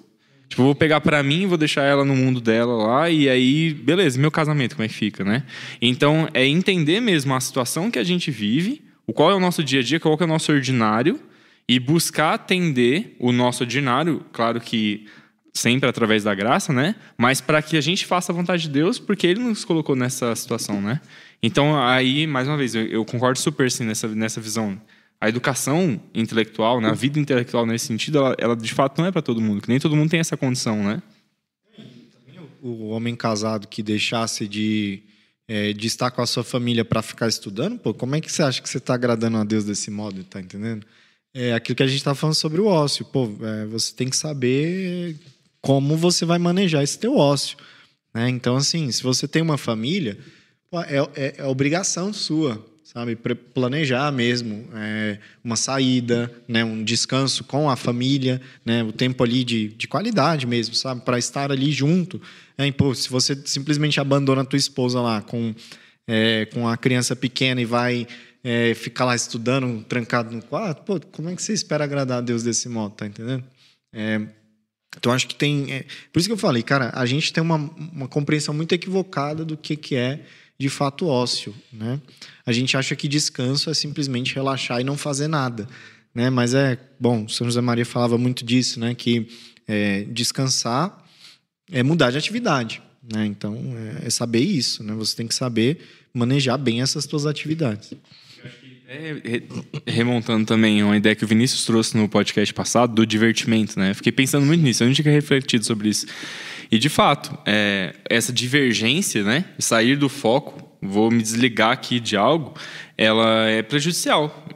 [0.49, 3.75] Tipo eu vou pegar para mim vou deixar ela no mundo dela lá e aí
[3.75, 5.45] beleza meu casamento como é que fica né?
[5.83, 9.63] Então é entender mesmo a situação que a gente vive o qual é o nosso
[9.63, 11.21] dia a dia qual é o nosso ordinário
[11.69, 15.07] e buscar atender o nosso ordinário, claro que
[15.53, 16.95] sempre através da graça, né?
[17.17, 20.35] Mas para que a gente faça a vontade de Deus, porque Ele nos colocou nessa
[20.37, 21.01] situação, né?
[21.43, 24.81] Então aí, mais uma vez, eu, eu concordo super sim nessa nessa visão.
[25.19, 26.91] A educação intelectual, né?
[26.91, 29.69] a vida intelectual nesse sentido, ela, ela de fato não é para todo mundo, que
[29.69, 31.03] nem todo mundo tem essa condição, né?
[32.63, 35.03] O homem casado que deixasse de
[35.49, 38.43] é, de estar com a sua família para ficar estudando, pô, como é que você
[38.43, 40.85] acha que você está agradando a Deus desse modo, tá entendendo?
[41.39, 43.05] É aquilo que a gente está falando sobre o ócio.
[43.05, 45.15] Pô, é, você tem que saber
[45.61, 47.59] como você vai manejar esse teu ócio.
[48.15, 48.31] Né?
[48.31, 50.17] Então, assim, se você tem uma família,
[50.89, 53.15] é, é, é, obrigação sua, sabe?
[53.53, 56.65] Planejar mesmo é, uma saída, né?
[56.65, 58.83] um descanso com a família, né?
[58.83, 61.03] o tempo ali de, de qualidade mesmo, sabe?
[61.03, 62.19] Para estar ali junto.
[62.57, 65.55] É, pô, se você simplesmente abandona a tua esposa lá com,
[66.09, 68.07] é, com a criança pequena e vai
[68.49, 72.21] é, ficar lá estudando, trancado no quarto, pô, como é que você espera agradar a
[72.21, 73.43] Deus desse modo, tá entendendo?
[73.93, 74.21] É,
[74.97, 75.73] então, acho que tem.
[75.73, 79.45] É, por isso que eu falei, cara, a gente tem uma, uma compreensão muito equivocada
[79.45, 80.21] do que, que é
[80.57, 82.01] de fato ócio, né?
[82.47, 85.69] A gente acha que descanso é simplesmente relaxar e não fazer nada,
[86.15, 86.31] né?
[86.31, 88.95] Mas é, bom, São José Maria falava muito disso, né?
[88.95, 89.29] Que
[89.67, 91.05] é, descansar
[91.69, 92.81] é mudar de atividade,
[93.13, 93.27] né?
[93.27, 93.57] Então,
[94.01, 94.95] é, é saber isso, né?
[94.95, 95.81] Você tem que saber
[96.15, 97.93] manejar bem essas suas atividades.
[98.89, 99.43] É,
[99.85, 103.93] remontando também uma ideia que o Vinícius trouxe no podcast passado do divertimento, né?
[103.93, 106.07] Fiquei pensando muito nisso, eu não tinha refletido sobre isso.
[106.71, 109.45] E de fato, é, essa divergência, né?
[109.59, 112.55] Sair do foco, vou me desligar aqui de algo,
[112.97, 114.47] ela é prejudicial.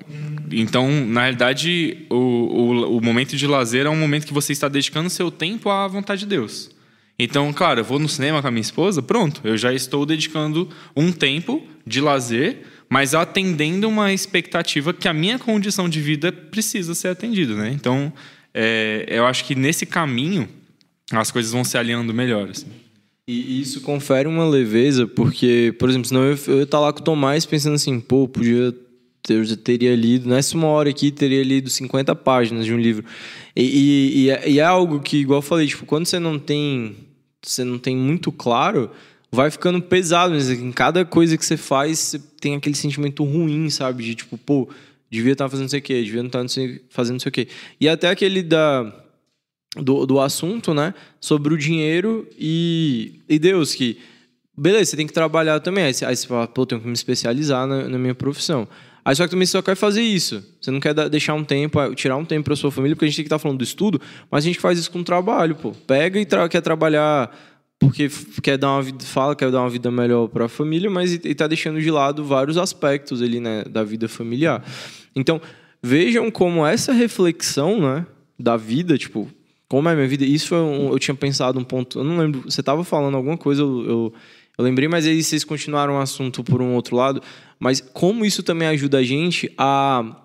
[0.52, 4.68] Então, na realidade, o, o, o momento de lazer é um momento que você está
[4.68, 6.70] dedicando seu tempo à vontade de Deus.
[7.18, 10.70] Então, claro, eu vou no cinema com a minha esposa, pronto, eu já estou dedicando
[10.96, 16.92] um tempo de lazer mas atendendo uma expectativa que a minha condição de vida precisa
[16.94, 17.70] ser atendida, né?
[17.72, 18.12] Então,
[18.52, 20.48] é, eu acho que nesse caminho
[21.12, 22.50] as coisas vão se alinhando melhor.
[22.50, 22.66] Assim.
[23.28, 27.04] E isso confere uma leveza, porque, por exemplo, senão eu, eu estar lá com o
[27.04, 28.74] Tomás pensando assim, pô, podia
[29.28, 33.04] eu teria lido, nessa uma hora aqui, teria lido 50 páginas de um livro.
[33.54, 36.38] E, e, e, é, e, é, algo que, igual eu falei, tipo, quando você não
[36.38, 36.96] tem,
[37.42, 38.90] você não tem muito claro,
[39.30, 40.34] vai ficando pesado.
[40.34, 44.04] Mas em cada coisa que você faz, você tem aquele sentimento ruim, sabe?
[44.04, 44.68] De tipo, pô,
[45.10, 46.40] devia estar fazendo não sei o quê, devia não estar
[46.88, 47.48] fazendo não sei o quê.
[47.80, 48.92] E até aquele da,
[49.76, 50.94] do, do assunto, né?
[51.20, 53.98] Sobre o dinheiro e, e Deus, que.
[54.56, 55.84] Beleza, você tem que trabalhar também.
[55.84, 58.68] Aí você, aí você fala, pô, tenho que me especializar na, na minha profissão.
[59.02, 60.44] Aí só que também só quer fazer isso.
[60.60, 63.16] Você não quer deixar um tempo, tirar um tempo para sua família, porque a gente
[63.16, 64.00] tem que estar tá falando do estudo,
[64.30, 65.72] mas a gente faz isso com trabalho, pô.
[65.72, 67.34] Pega e tra quer trabalhar
[67.80, 68.10] porque
[68.42, 71.46] quer dar uma vida, fala quer dar uma vida melhor para a família, mas está
[71.46, 74.62] deixando de lado vários aspectos ali, né, da vida familiar.
[75.16, 75.40] Então,
[75.82, 78.06] vejam como essa reflexão, né,
[78.38, 79.30] da vida, tipo,
[79.66, 82.42] como é a minha vida, isso um, eu tinha pensado um ponto, eu não lembro,
[82.42, 84.14] você estava falando alguma coisa, eu, eu,
[84.58, 87.22] eu lembrei, mas aí vocês continuaram o assunto por um outro lado,
[87.58, 90.16] mas como isso também ajuda a gente a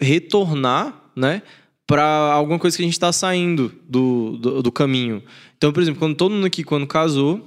[0.00, 1.42] retornar, né,
[1.86, 5.22] para alguma coisa que a gente está saindo do, do, do, caminho.
[5.56, 7.40] Então, por exemplo, quando todo mundo aqui, quando casou,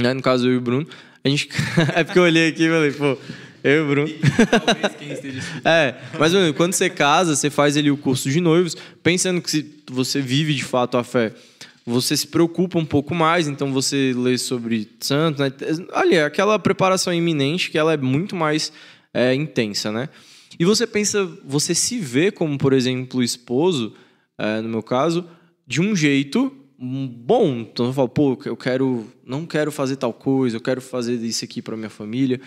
[0.00, 0.86] né, no caso eu e o Bruno,
[1.22, 1.48] a gente.
[1.94, 3.18] é porque eu olhei aqui e falei, pô,
[3.62, 4.08] eu e o Bruno.
[4.50, 8.76] talvez quem esteja É, mas quando você casa, você faz ali o curso de noivos,
[9.02, 11.34] pensando que se você vive de fato a fé,
[11.84, 15.52] você se preocupa um pouco mais, então você lê sobre santo, né?
[15.92, 18.72] Ali, aquela preparação iminente que ela é muito mais
[19.12, 20.08] é, intensa, né?
[20.60, 23.94] E você pensa, você se vê como, por exemplo, esposo,
[24.36, 25.26] é, no meu caso,
[25.66, 27.60] de um jeito bom.
[27.60, 31.46] Então eu falo, pô, eu quero, não quero fazer tal coisa, eu quero fazer isso
[31.46, 32.38] aqui para minha família.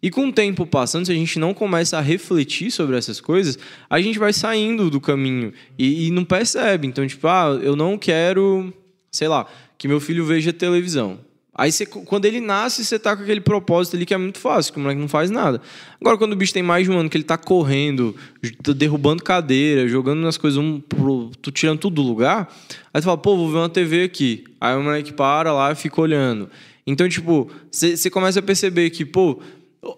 [0.00, 3.58] E com o tempo passando, se a gente não começa a refletir sobre essas coisas,
[3.90, 6.86] a gente vai saindo do caminho e, e não percebe.
[6.86, 8.72] Então, tipo, ah, eu não quero,
[9.10, 9.44] sei lá,
[9.76, 11.18] que meu filho veja televisão.
[11.58, 14.74] Aí você, quando ele nasce, você tá com aquele propósito ali que é muito fácil,
[14.74, 15.58] que o moleque não faz nada.
[15.98, 18.14] Agora, quando o bicho tem mais de um ano, que ele tá correndo,
[18.62, 22.54] tá derrubando cadeira, jogando nas coisas, um pro, tirando tudo do lugar,
[22.92, 24.44] aí tu fala, pô, vou ver uma TV aqui.
[24.60, 26.50] Aí o moleque para lá e fica olhando.
[26.86, 29.40] Então, tipo, você começa a perceber que, pô,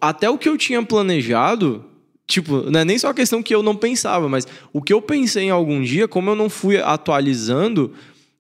[0.01, 1.85] até o que eu tinha planejado,
[2.25, 5.03] tipo, não é nem só a questão que eu não pensava, mas o que eu
[5.03, 7.93] pensei em algum dia, como eu não fui atualizando,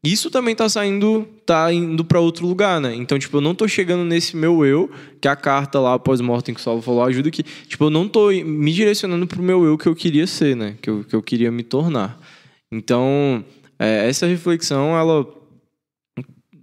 [0.02, 2.94] isso também tá saindo, tá indo para outro lugar, né?
[2.94, 4.88] Então, tipo, eu não tô chegando nesse meu eu,
[5.20, 8.08] que a carta lá após morte que o Salvo falou ajuda que, tipo, eu não
[8.08, 10.76] tô me direcionando pro meu eu que eu queria ser, né?
[10.80, 12.18] Que eu, que eu queria me tornar.
[12.70, 13.44] Então,
[13.76, 15.26] é, essa reflexão, ela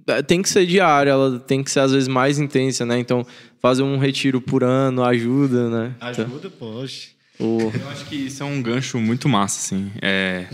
[0.08, 2.98] é, tem que ser diária, ela tem que ser às vezes mais intensa, né?
[3.00, 3.26] Então,
[3.60, 5.96] fazer um retiro por ano ajuda, né?
[6.00, 7.10] Ajuda, então, poxa.
[7.38, 7.60] O...
[7.64, 9.92] Eu acho que isso é um gancho muito massa, assim.
[10.02, 10.48] É...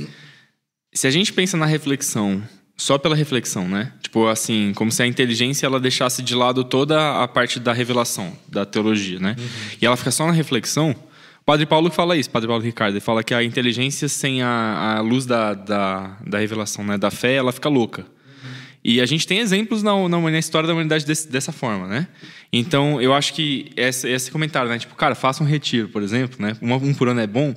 [0.91, 2.41] Se a gente pensa na reflexão
[2.81, 3.91] só pela reflexão, né?
[4.01, 8.35] Tipo assim, como se a inteligência ela deixasse de lado toda a parte da revelação,
[8.47, 9.35] da teologia, né?
[9.37, 9.45] Uhum.
[9.79, 10.89] E ela fica só na reflexão.
[10.89, 14.95] O Padre Paulo fala isso, Padre Paulo Ricardo, ele fala que a inteligência sem a,
[14.97, 18.01] a luz da, da, da, revelação, né, da fé, ela fica louca.
[18.01, 18.49] Uhum.
[18.83, 22.07] E a gente tem exemplos na, na, na história da humanidade desse, dessa forma, né?
[22.51, 24.79] Então, eu acho que esse, esse comentário, né?
[24.79, 26.57] Tipo, cara, faça um retiro, por exemplo, né?
[26.59, 27.53] Uma, um por ano é bom,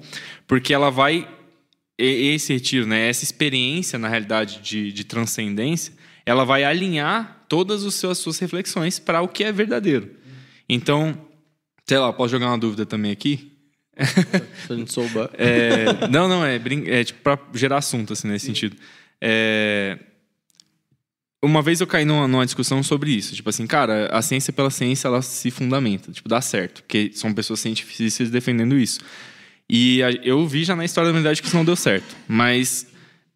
[0.46, 1.26] porque ela vai
[1.98, 5.92] esse retiro, né, essa experiência, na realidade, de, de transcendência,
[6.26, 10.10] ela vai alinhar todas as suas, suas reflexões para o que é verdadeiro.
[10.68, 11.16] Então,
[11.86, 13.52] sei lá, posso jogar uma dúvida também aqui?
[14.66, 15.30] Se a gente souber.
[15.38, 18.76] É, não, não, é, é tipo para gerar assunto, assim, nesse sentido.
[19.20, 19.98] É,
[21.44, 23.34] uma vez eu caí numa, numa, discussão sobre isso.
[23.34, 26.10] Tipo assim, cara, a ciência pela ciência, ela se fundamenta.
[26.10, 26.82] Tipo, dá certo.
[26.82, 29.00] Porque são pessoas científicas defendendo isso.
[29.68, 32.14] E eu vi já na história da humanidade que isso não deu certo.
[32.28, 32.86] Mas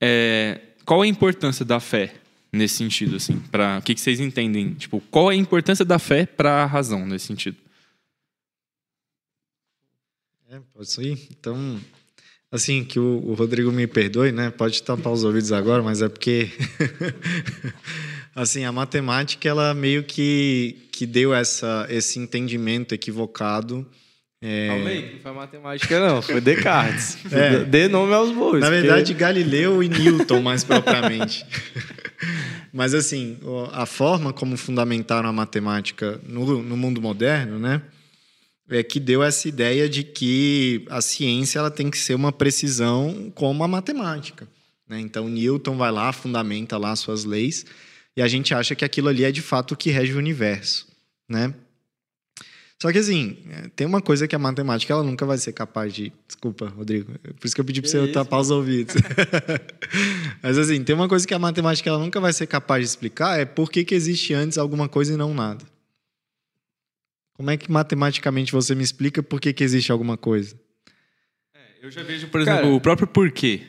[0.01, 2.14] é, qual a importância da fé
[2.53, 3.43] nesse sentido, assim?
[3.79, 4.74] O que, que vocês entendem?
[4.74, 7.57] Tipo, qual a importância da fé para a razão nesse sentido?
[10.51, 11.18] É, pode ser.
[11.31, 11.79] Então,
[12.51, 14.51] assim, que o, o, Rodrigo me perdoe, né?
[14.51, 16.51] Pode tapar os ouvidos agora, mas é porque
[18.35, 23.87] assim, a matemática ela meio que que deu essa esse entendimento equivocado
[24.41, 24.70] é...
[24.70, 27.18] Aí, não foi matemática, não, foi Descartes.
[27.32, 27.64] É.
[27.64, 28.61] Dê nome aos bois.
[28.61, 29.20] Na verdade, porque...
[29.20, 31.45] Galileu e Newton, mais propriamente.
[32.72, 33.39] Mas, assim,
[33.72, 37.82] a forma como fundamentaram a matemática no, no mundo moderno, né?
[38.70, 43.32] É que deu essa ideia de que a ciência ela tem que ser uma precisão
[43.34, 44.47] como a matemática.
[44.86, 45.01] Né?
[45.01, 47.64] Então, Newton vai lá, fundamenta lá suas leis,
[48.16, 50.86] e a gente acha que aquilo ali é de fato o que rege o universo.
[51.28, 51.55] Né?
[52.81, 55.93] Só que assim, é, tem uma coisa que a matemática ela nunca vai ser capaz
[55.93, 56.12] de.
[56.29, 57.12] Desculpa, Rodrigo.
[57.18, 58.95] Por isso que eu pedi para você isso, tapar os ouvidos.
[60.41, 63.39] Mas assim, tem uma coisa que a matemática ela nunca vai ser capaz de explicar:
[63.39, 65.64] é por que, que existe antes alguma coisa e não nada.
[67.35, 70.57] Como é que matematicamente você me explica por que, que existe alguma coisa?
[71.55, 73.62] É, eu já vejo, por exemplo, Cara, o próprio porquê.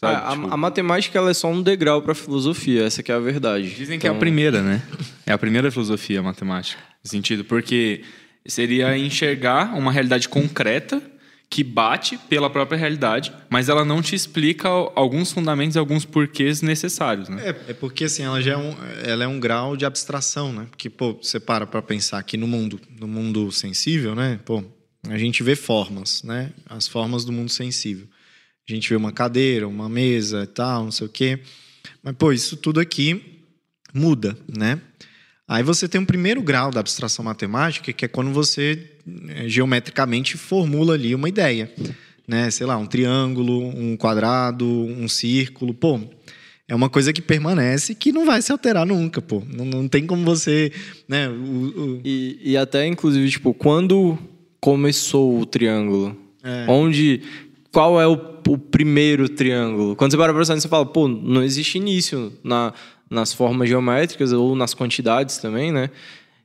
[0.00, 0.52] A, tipo...
[0.52, 3.70] a, matemática ela é só um degrau para a filosofia, essa que é a verdade.
[3.70, 3.98] Dizem então...
[3.98, 4.82] que é a então primeira, né?
[5.26, 6.82] É a primeira filosofia a matemática.
[7.02, 8.02] No sentido, porque
[8.46, 11.02] Seria enxergar uma realidade concreta
[11.48, 16.60] que bate pela própria realidade, mas ela não te explica alguns fundamentos e alguns porquês
[16.62, 17.48] necessários, né?
[17.48, 18.74] É, é porque assim, ela já é um,
[19.04, 20.66] ela é um grau de abstração, né?
[20.68, 24.40] Porque pô, você para para pensar que no mundo, no mundo sensível, né?
[24.44, 24.64] Pô,
[25.08, 26.50] a gente vê formas, né?
[26.66, 28.08] As formas do mundo sensível.
[28.68, 31.38] A gente vê uma cadeira, uma mesa tal, não sei o quê.
[32.02, 33.42] Mas, pô, isso tudo aqui
[33.92, 34.80] muda, né?
[35.46, 38.90] Aí você tem um primeiro grau da abstração matemática, que é quando você
[39.28, 41.70] é, geometricamente formula ali uma ideia,
[42.26, 42.50] né?
[42.50, 46.00] Sei lá, um triângulo, um quadrado, um círculo, pô,
[46.66, 49.42] é uma coisa que permanece que não vai se alterar nunca, pô.
[49.46, 50.72] Não, não tem como você,
[51.06, 51.28] né?
[51.28, 52.00] O, o...
[52.02, 54.18] E, e até inclusive tipo quando
[54.60, 56.64] começou o triângulo, é.
[56.66, 57.20] onde
[57.70, 58.12] qual é o,
[58.48, 59.94] o, primeiro triângulo?
[59.94, 62.72] Quando você para para pensar, você fala, pô, não existe início na
[63.10, 65.90] nas formas geométricas ou nas quantidades também, né?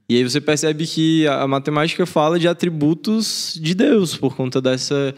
[0.07, 5.14] E aí você percebe que a matemática fala de atributos de Deus por conta dessa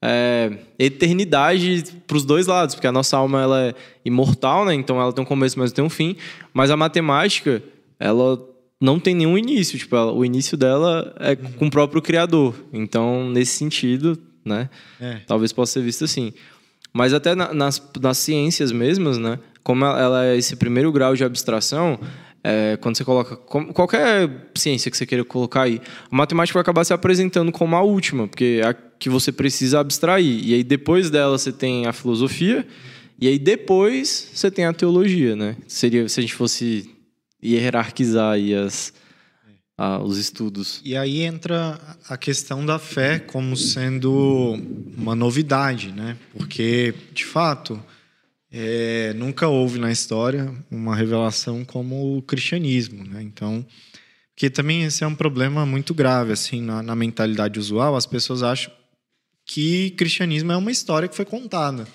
[0.00, 3.74] é, eternidade para os dois lados, porque a nossa alma ela é
[4.04, 4.74] imortal, né?
[4.74, 6.16] Então ela tem um começo, mas tem um fim.
[6.54, 7.60] Mas a matemática
[7.98, 8.38] ela
[8.80, 12.54] não tem nenhum início, tipo ela, o início dela é com o próprio criador.
[12.72, 14.70] Então nesse sentido, né?
[15.00, 15.20] É.
[15.26, 16.32] Talvez possa ser visto assim.
[16.92, 19.40] Mas até na, nas, nas ciências mesmas, né?
[19.66, 21.98] Como ela é esse primeiro grau de abstração,
[22.44, 26.84] é, quando você coloca qualquer ciência que você queira colocar aí, a matemática vai acabar
[26.84, 30.40] se apresentando como a última, porque é a que você precisa abstrair.
[30.46, 32.64] E aí depois dela você tem a filosofia,
[33.20, 35.56] e aí depois você tem a teologia, né?
[35.66, 36.88] Seria se a gente fosse
[37.44, 38.92] hierarquizar aí as,
[39.76, 40.80] a, os estudos.
[40.84, 41.76] E aí entra
[42.08, 44.56] a questão da fé como sendo
[44.96, 46.16] uma novidade, né?
[46.32, 47.82] Porque, de fato,
[48.50, 53.22] é, nunca houve na história uma revelação como o cristianismo, né?
[53.22, 53.66] Então,
[54.34, 57.96] que também esse é um problema muito grave assim na, na mentalidade usual.
[57.96, 58.72] As pessoas acham
[59.44, 61.86] que cristianismo é uma história que foi contada.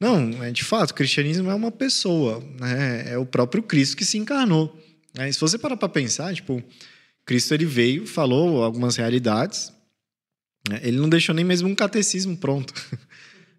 [0.00, 3.12] Não, é de fato, cristianismo é uma pessoa, né?
[3.12, 4.76] É o próprio Cristo que se encarnou.
[5.14, 5.30] Né?
[5.30, 6.62] Se você parar para pensar, tipo,
[7.24, 9.72] Cristo ele veio, falou algumas realidades,
[10.68, 10.80] né?
[10.82, 12.74] ele não deixou nem mesmo um catecismo pronto.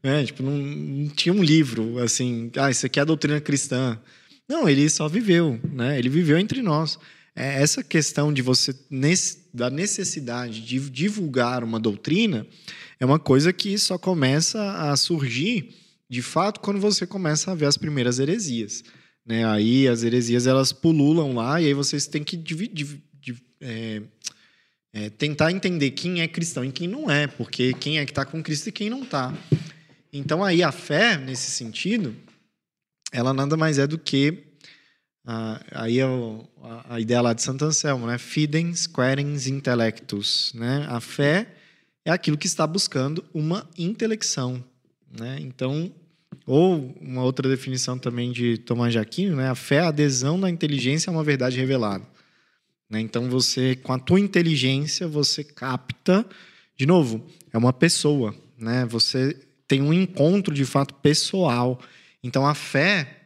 [0.03, 0.25] Né?
[0.25, 3.97] Tipo, não, não, tinha um livro assim, ah, isso aqui é a doutrina cristã.
[4.47, 5.97] Não, ele só viveu, né?
[5.97, 6.99] Ele viveu entre nós.
[7.35, 8.75] É essa questão de você
[9.53, 12.45] da necessidade de divulgar uma doutrina
[12.99, 15.75] é uma coisa que só começa a surgir
[16.09, 18.83] de fato quando você começa a ver as primeiras heresias,
[19.25, 19.45] né?
[19.45, 23.01] Aí as heresias elas pululam lá e aí vocês têm que dividir,
[23.59, 24.01] é,
[24.93, 28.23] é, tentar entender quem é cristão e quem não é, porque quem é que está
[28.23, 29.33] com Cristo e quem não está.
[30.13, 32.15] Então aí a fé, nesse sentido,
[33.11, 34.53] ela nada mais é do que
[35.71, 38.17] aí é a, a, ideia lá de Santo Anselmo, né?
[38.17, 40.85] Fidens querens intellectus, né?
[40.89, 41.47] A fé
[42.05, 44.63] é aquilo que está buscando uma intelecção,
[45.09, 45.37] né?
[45.39, 45.91] Então,
[46.45, 49.49] ou uma outra definição também de Tomás de Aquino, né?
[49.49, 52.05] A fé é a adesão da inteligência a uma verdade revelada.
[52.89, 52.99] Né?
[52.99, 56.25] Então, você, com a tua inteligência, você capta,
[56.77, 58.85] de novo, é uma pessoa, né?
[58.85, 59.35] Você
[59.67, 61.79] tem um encontro de fato pessoal.
[62.23, 63.21] Então a fé,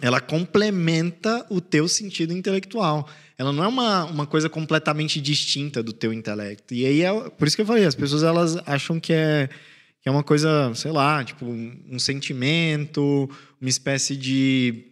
[0.00, 3.08] ela complementa o teu sentido intelectual.
[3.36, 6.74] Ela não é uma, uma coisa completamente distinta do teu intelecto.
[6.74, 9.48] E aí é por isso que eu falei, as pessoas elas acham que é
[10.00, 13.28] que é uma coisa, sei lá, tipo um sentimento,
[13.60, 14.84] uma espécie de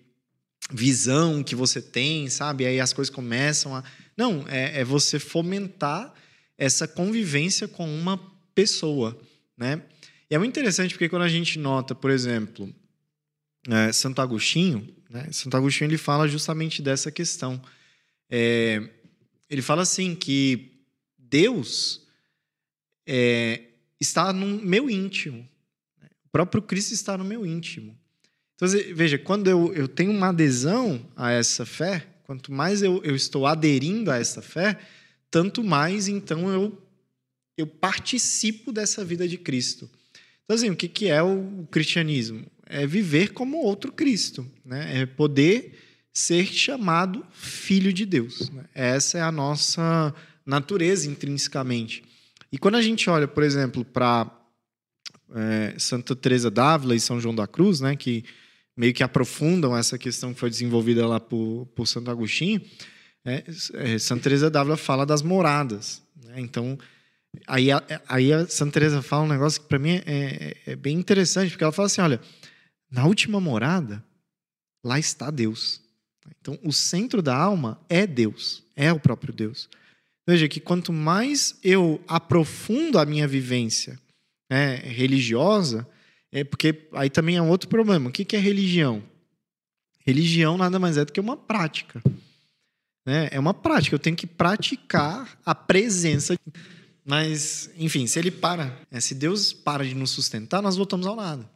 [0.70, 2.64] visão que você tem, sabe?
[2.64, 3.84] E aí as coisas começam a
[4.16, 6.12] não é, é você fomentar
[6.58, 8.18] essa convivência com uma
[8.54, 9.16] pessoa,
[9.56, 9.82] né?
[10.30, 12.72] E é muito interessante porque quando a gente nota, por exemplo,
[13.68, 17.60] é, Santo Agostinho, né, Santo Agostinho ele fala justamente dessa questão.
[18.28, 18.90] É,
[19.48, 20.72] ele fala assim que
[21.16, 22.06] Deus
[23.06, 23.62] é,
[24.00, 25.48] está no meu íntimo.
[26.00, 27.96] Né, o próprio Cristo está no meu íntimo.
[28.56, 33.14] Então, veja, quando eu, eu tenho uma adesão a essa fé, quanto mais eu, eu
[33.14, 34.80] estou aderindo a essa fé,
[35.30, 36.82] tanto mais então eu,
[37.56, 39.88] eu participo dessa vida de Cristo.
[40.46, 42.46] Então, assim, o que, que é o cristianismo?
[42.64, 45.02] É viver como outro Cristo, né?
[45.02, 45.76] É poder
[46.12, 48.48] ser chamado filho de Deus.
[48.50, 48.64] Né?
[48.72, 50.14] Essa é a nossa
[50.46, 52.02] natureza intrinsecamente.
[52.50, 54.30] E quando a gente olha, por exemplo, para
[55.34, 58.24] é, Santa Teresa d'Ávila e São João da Cruz, né, que
[58.76, 62.62] meio que aprofundam essa questão que foi desenvolvida lá por, por Santo Agostinho,
[63.24, 63.42] é,
[63.74, 66.02] é, Santa Teresa d'Ávila fala das moradas.
[66.24, 66.34] Né?
[66.38, 66.78] Então,
[67.46, 67.68] Aí,
[68.08, 71.50] aí a Santa Teresa fala um negócio que para mim é, é, é, bem interessante,
[71.50, 72.20] porque ela fala assim, olha,
[72.90, 74.02] na última morada,
[74.84, 75.80] lá está Deus.
[76.40, 79.68] Então, o centro da alma é Deus, é o próprio Deus.
[80.26, 83.98] Veja que quanto mais eu aprofundo a minha vivência
[84.50, 85.86] né, religiosa,
[86.32, 88.08] é porque aí também é outro problema.
[88.08, 89.02] O que é religião?
[90.04, 92.02] Religião nada mais é do que uma prática.
[93.06, 93.28] Né?
[93.30, 93.94] É uma prática.
[93.94, 96.36] Eu tenho que praticar a presença
[97.08, 101.14] Mas, enfim, se ele para, é, se Deus para de nos sustentar, nós voltamos ao
[101.14, 101.48] nada.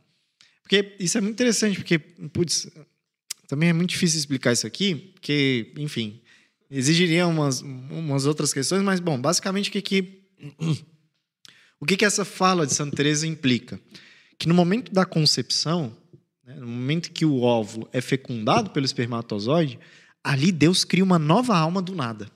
[0.62, 2.70] Porque isso é muito interessante, porque, putz,
[3.48, 6.20] também é muito difícil explicar isso aqui, porque, enfim,
[6.70, 10.22] exigiria umas, umas outras questões, mas, bom, basicamente o que, que,
[11.80, 13.80] o que, que essa fala de Santa Teresa implica?
[14.38, 15.96] Que no momento da concepção,
[16.44, 19.80] né, no momento que o óvulo é fecundado pelo espermatozoide,
[20.22, 22.30] ali Deus cria uma nova alma do nada.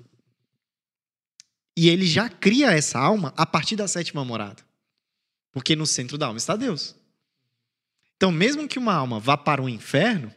[1.77, 4.63] E ele já cria essa alma a partir da sétima morada.
[5.51, 6.95] Porque no centro da alma está Deus.
[8.17, 10.33] Então, mesmo que uma alma vá para o inferno,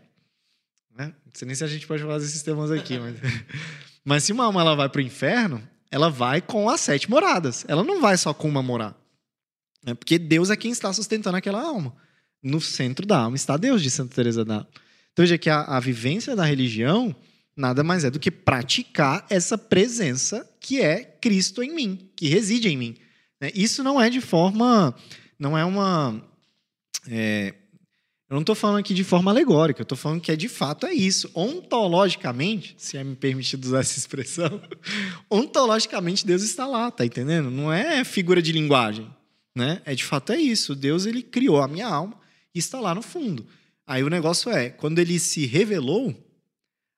[0.96, 1.14] né?
[1.26, 3.16] não sei nem se a gente pode falar desses temas aqui, mas,
[4.04, 5.62] mas se uma alma ela vai para o inferno,
[5.92, 7.66] ela vai com as sete moradas.
[7.68, 8.96] Ela não vai só com uma morada.
[9.86, 11.96] É porque Deus é quem está sustentando aquela alma.
[12.42, 14.68] No centro da alma está Deus, de Santa Teresa d'Ávila.
[15.14, 17.16] Então veja que a, a vivência da religião
[17.58, 22.70] nada mais é do que praticar essa presença que é Cristo em mim, que reside
[22.70, 22.96] em mim.
[23.42, 23.52] Né?
[23.56, 24.96] Isso não é de forma,
[25.40, 26.24] não é uma,
[27.10, 27.54] é,
[28.30, 30.86] eu não estou falando aqui de forma alegórica, eu estou falando que é de fato
[30.86, 31.32] é isso.
[31.34, 34.62] Ontologicamente, se é me permitido usar essa expressão,
[35.32, 37.50] ontologicamente Deus está lá, tá entendendo?
[37.50, 39.10] Não é figura de linguagem,
[39.56, 39.82] né?
[39.86, 40.76] É de fato é isso.
[40.76, 42.20] Deus ele criou a minha alma
[42.54, 43.46] e está lá no fundo.
[43.86, 46.14] Aí o negócio é, quando ele se revelou,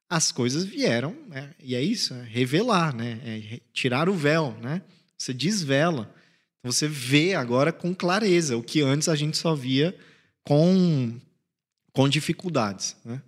[0.10, 1.52] as coisas vieram, né?
[1.60, 3.20] e é isso, é revelar, né?
[3.24, 4.82] É tirar o véu, né?
[5.16, 6.12] Você desvela.
[6.64, 9.96] Você vê agora com clareza o que antes a gente só via
[10.44, 11.20] com,
[11.94, 12.96] com dificuldades.
[13.06, 13.22] Né?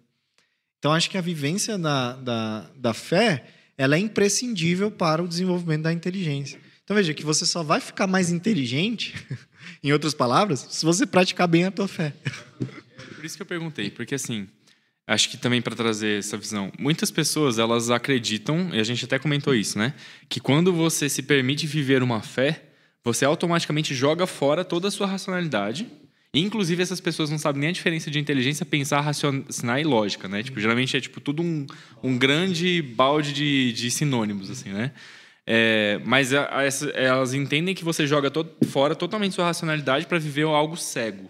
[0.79, 3.45] Então, acho que a vivência da, da, da fé
[3.77, 6.59] ela é imprescindível para o desenvolvimento da inteligência.
[6.83, 9.13] Então, veja que você só vai ficar mais inteligente,
[9.83, 12.13] em outras palavras, se você praticar bem a tua fé.
[12.59, 14.47] É por isso que eu perguntei, porque assim,
[15.07, 19.19] acho que também para trazer essa visão, muitas pessoas elas acreditam, e a gente até
[19.19, 19.93] comentou isso, né?
[20.29, 22.63] Que quando você se permite viver uma fé,
[23.03, 25.87] você automaticamente joga fora toda a sua racionalidade.
[26.33, 30.41] Inclusive, essas pessoas não sabem nem a diferença de inteligência, pensar, raciocinar e lógica, né?
[30.41, 31.65] Tipo, geralmente é tipo tudo um,
[32.01, 34.91] um grande balde de, de sinônimos, assim, né?
[35.45, 36.63] É, mas a, a,
[36.93, 41.27] elas entendem que você joga to fora totalmente sua racionalidade para viver algo cego.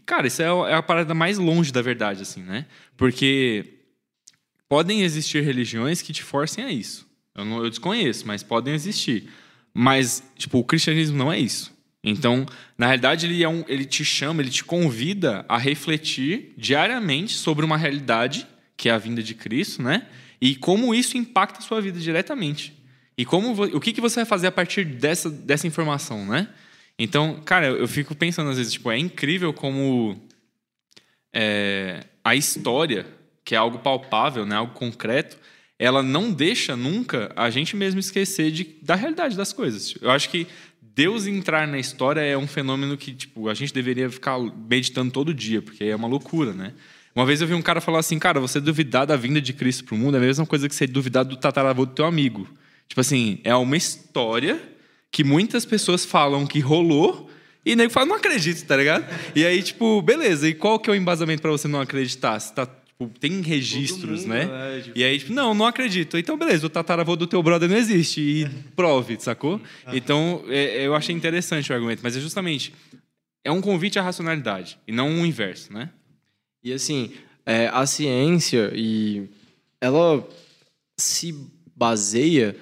[0.00, 2.64] E, cara, isso é, é a parada mais longe da verdade, assim, né?
[2.96, 3.66] Porque
[4.66, 7.06] podem existir religiões que te forcem a isso.
[7.34, 9.28] Eu, não, eu desconheço, mas podem existir.
[9.74, 11.70] Mas, tipo, o cristianismo não é isso.
[12.02, 12.46] Então,
[12.78, 17.62] na realidade, ele, é um, ele te chama, ele te convida a refletir diariamente sobre
[17.62, 18.46] uma realidade,
[18.78, 20.06] que é a vinda de Cristo, né?
[20.40, 22.72] E como isso impacta a sua vida diretamente.
[23.18, 26.48] E como o que, que você vai fazer a partir dessa, dessa informação, né?
[27.02, 30.20] Então, cara, eu fico pensando às vezes, tipo, é incrível como
[31.32, 33.06] é, a história,
[33.42, 35.38] que é algo palpável, né, algo concreto,
[35.78, 39.94] ela não deixa nunca a gente mesmo esquecer de, da realidade das coisas.
[39.98, 40.46] Eu acho que
[40.82, 45.32] Deus entrar na história é um fenômeno que tipo a gente deveria ficar meditando todo
[45.32, 46.74] dia, porque é uma loucura, né?
[47.16, 49.84] Uma vez eu vi um cara falar assim, cara, você duvidar da vinda de Cristo
[49.84, 52.46] para o mundo é a mesma coisa que você duvidar do tataravô do teu amigo.
[52.86, 54.60] Tipo assim, é uma história
[55.10, 57.28] que muitas pessoas falam que rolou
[57.64, 59.04] e nego fala, não acredito, tá ligado?
[59.34, 62.38] E aí, tipo, beleza, e qual que é o embasamento para você não acreditar?
[62.38, 64.78] Você tá, tipo, tem registros, mundo, né?
[64.78, 64.98] É, tipo...
[64.98, 66.16] E aí, tipo, não, não acredito.
[66.16, 68.20] Então, beleza, o tataravô do teu brother não existe.
[68.20, 69.60] E prove, sacou?
[69.84, 69.94] Ah.
[69.94, 72.72] Então, é, eu achei interessante o argumento, mas é justamente.
[73.44, 75.90] É um convite à racionalidade, e não o inverso, né?
[76.62, 77.12] E assim,
[77.44, 79.28] é, a ciência, e
[79.80, 80.26] ela
[80.98, 81.34] se
[81.74, 82.54] baseia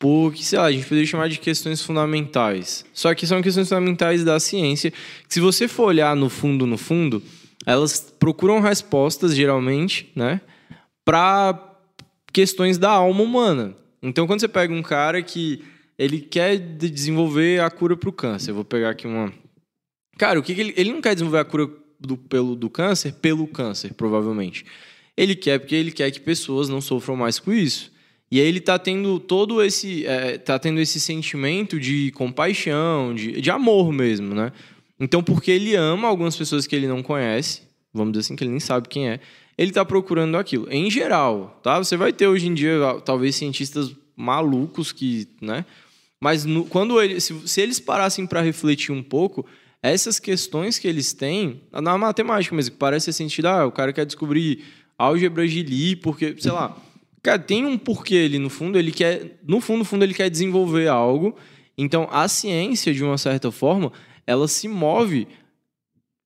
[0.00, 2.86] porque, sei lá, a gente poderia chamar de questões fundamentais.
[2.90, 6.78] Só que são questões fundamentais da ciência, que se você for olhar no fundo, no
[6.78, 7.22] fundo,
[7.66, 10.40] elas procuram respostas, geralmente, né,
[11.04, 11.76] para
[12.32, 13.76] questões da alma humana.
[14.02, 15.62] Então, quando você pega um cara que
[15.98, 19.30] ele quer desenvolver a cura para o câncer, eu vou pegar aqui uma...
[20.16, 20.74] Cara, o que, que ele...
[20.78, 21.68] ele não quer desenvolver a cura
[22.00, 24.64] do, pelo, do câncer pelo câncer, provavelmente.
[25.14, 27.92] Ele quer porque ele quer que pessoas não sofram mais com isso.
[28.30, 33.40] E aí ele está tendo todo esse, é, tá tendo esse sentimento de compaixão, de,
[33.40, 34.52] de amor mesmo, né?
[35.00, 37.62] Então, porque ele ama algumas pessoas que ele não conhece,
[37.92, 39.18] vamos dizer assim, que ele nem sabe quem é,
[39.58, 40.68] ele está procurando aquilo.
[40.70, 41.78] Em geral, tá?
[41.78, 45.64] Você vai ter hoje em dia, talvez, cientistas malucos que, né?
[46.20, 49.44] Mas no, quando ele, se, se eles parassem para refletir um pouco,
[49.82, 53.92] essas questões que eles têm, na matemática mesmo, que parece ser sentido, ah, o cara
[53.92, 54.62] quer descobrir
[54.96, 56.76] álgebra de Lie, porque, sei lá
[57.22, 60.30] Cara, tem um porquê ali no fundo, ele quer, no fundo, no fundo, ele quer
[60.30, 61.36] desenvolver algo.
[61.76, 63.92] Então, a ciência, de uma certa forma,
[64.26, 65.26] ela se move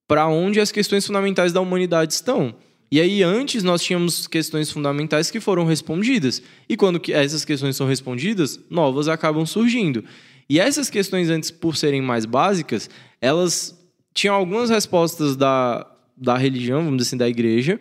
[0.07, 2.55] para onde as questões fundamentais da humanidade estão.
[2.91, 6.43] E aí, antes, nós tínhamos questões fundamentais que foram respondidas.
[6.69, 10.05] E quando essas questões são respondidas, novas acabam surgindo.
[10.49, 12.89] E essas questões antes, por serem mais básicas,
[13.21, 13.77] elas
[14.13, 15.85] tinham algumas respostas da,
[16.17, 17.81] da religião, vamos dizer assim, da igreja,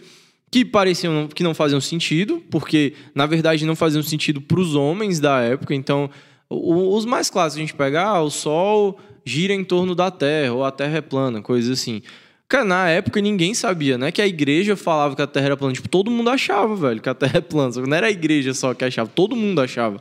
[0.54, 5.20] que pareciam que não faziam sentido, porque na verdade não faziam sentido para os homens
[5.20, 5.74] da época.
[5.74, 6.12] Então,
[6.48, 10.64] os mais clássicos a gente pegar, ah, o Sol gira em torno da Terra, ou
[10.64, 12.04] a Terra é plana, coisas assim.
[12.48, 14.12] Cara, na época ninguém sabia, né?
[14.12, 15.74] Que a igreja falava que a Terra era plana.
[15.74, 17.74] Tipo, todo mundo achava, velho, que a Terra é plana.
[17.88, 20.00] Não era a igreja só que achava, todo mundo achava.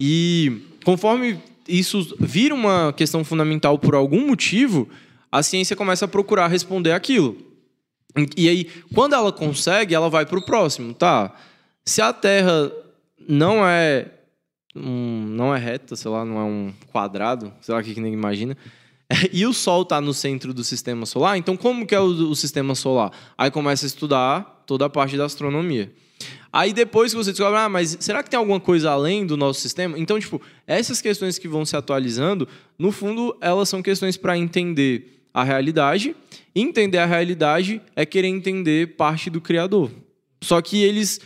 [0.00, 1.38] E conforme
[1.68, 4.88] isso vira uma questão fundamental por algum motivo,
[5.30, 7.51] a ciência começa a procurar responder aquilo.
[8.36, 11.34] E aí, quando ela consegue, ela vai para o próximo, tá?
[11.84, 12.70] Se a Terra
[13.28, 14.06] não é
[14.74, 18.00] um, não é reta, sei lá, não é um quadrado, sei lá o que, que
[18.00, 18.56] ninguém imagina.
[19.30, 22.34] E o Sol está no centro do sistema solar, então como que é o, o,
[22.34, 23.12] sistema solar?
[23.36, 25.92] Aí começa a estudar toda a parte da astronomia.
[26.50, 29.60] Aí depois que você descobre, ah, mas será que tem alguma coisa além do nosso
[29.60, 29.98] sistema?
[29.98, 32.48] Então, tipo, essas questões que vão se atualizando,
[32.78, 36.14] no fundo, elas são questões para entender a realidade.
[36.54, 39.90] Entender a realidade é querer entender parte do Criador.
[40.42, 41.20] Só que eles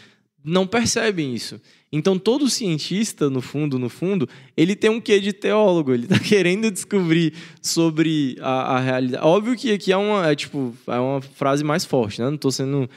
[0.44, 1.60] não percebem isso.
[1.90, 6.18] Então, todo cientista, no fundo, no fundo, ele tem um quê de teólogo, ele está
[6.20, 9.24] querendo descobrir sobre a, a, realidade.
[9.24, 12.26] Óbvio que aqui é uma, é, tipo, é uma frase mais forte, né?
[12.26, 12.88] Não estou sendo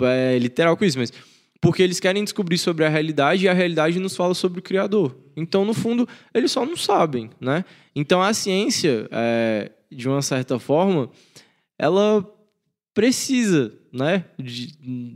[0.00, 1.12] é, literal com isso, mas
[1.60, 5.16] porque eles querem descobrir sobre a realidade e a realidade nos fala sobre o Criador.
[5.34, 7.64] Então, no fundo, eles só não sabem, né?
[7.96, 11.10] Então, a ciência, é, de uma certa forma,
[11.78, 12.28] ela
[12.92, 14.66] precisa né, de,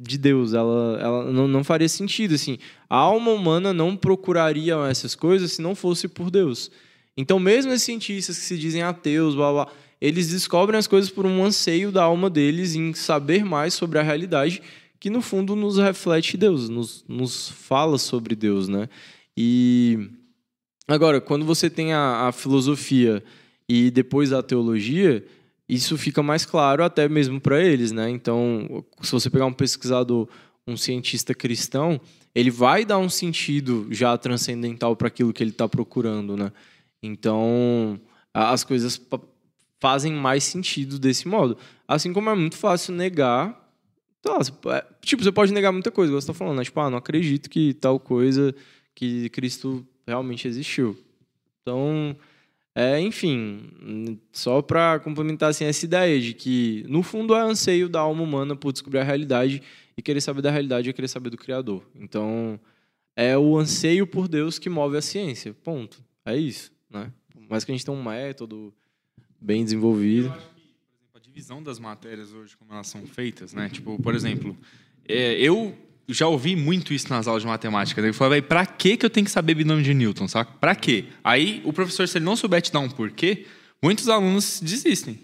[0.03, 0.53] de Deus.
[0.55, 2.35] Ela, ela não, não faria sentido.
[2.35, 6.71] Assim, a alma humana não procuraria essas coisas se não fosse por Deus.
[7.17, 9.69] Então, mesmo esses cientistas que se dizem ateus, blá, blá,
[10.01, 14.03] eles descobrem as coisas por um anseio da alma deles em saber mais sobre a
[14.03, 14.63] realidade,
[15.01, 18.89] que no fundo nos reflete Deus, nos, nos fala sobre Deus, né?
[19.37, 20.11] E
[20.87, 23.23] agora, quando você tem a, a filosofia
[23.69, 25.25] e depois a teologia,
[25.69, 28.09] isso fica mais claro até mesmo para eles, né?
[28.09, 30.29] Então, se você pegar um pesquisador,
[30.67, 32.01] um cientista cristão,
[32.35, 36.53] ele vai dar um sentido já transcendental para aquilo que ele está procurando, né?
[37.03, 38.01] Então,
[38.33, 39.01] as coisas
[39.81, 41.57] fazem mais sentido desse modo.
[41.87, 43.67] Assim como é muito fácil negar.
[44.21, 44.39] Tá,
[45.01, 46.65] tipo, você pode negar muita coisa, você está falando, né?
[46.65, 48.55] Tipo, ah, não acredito que tal coisa,
[48.95, 50.99] que Cristo realmente existiu.
[51.63, 52.17] Então,
[52.81, 57.99] é, enfim, só para complementar assim, essa ideia de que, no fundo, é anseio da
[57.99, 59.61] alma humana por descobrir a realidade
[59.97, 61.83] e querer saber da realidade é querer saber do Criador.
[61.93, 62.61] Então,
[63.17, 65.53] é o anseio por Deus que move a ciência.
[65.65, 66.01] Ponto.
[66.25, 66.71] É isso.
[66.89, 67.13] Né?
[67.51, 68.73] Mas que a gente tem um método
[69.41, 70.29] bem desenvolvido.
[70.29, 70.77] Eu acho que,
[71.13, 73.69] por a divisão das matérias hoje, como elas são feitas, né?
[73.71, 74.57] Tipo, por exemplo,
[75.09, 75.77] é, eu
[76.09, 78.01] já ouvi muito isso nas aulas de matemática.
[78.01, 80.51] Ele falou, para que, que eu tenho que saber binômio de Newton, sabe?
[80.59, 81.05] Para quê?
[81.23, 83.47] Aí o professor, se ele não souber te dar um porquê,
[83.83, 85.19] muitos alunos desistem.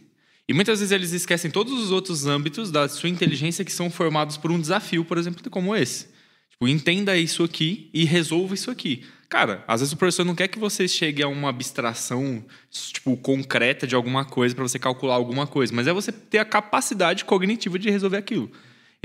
[0.46, 4.36] E muitas vezes eles esquecem todos os outros âmbitos da sua inteligência que são formados
[4.36, 6.08] por um desafio, por exemplo, como esse.
[6.50, 9.04] Tipo, entenda isso aqui e resolva isso aqui.
[9.28, 13.86] Cara, às vezes o professor não quer que você chegue a uma abstração tipo concreta
[13.86, 17.78] de alguma coisa para você calcular alguma coisa, mas é você ter a capacidade cognitiva
[17.78, 18.52] de resolver aquilo.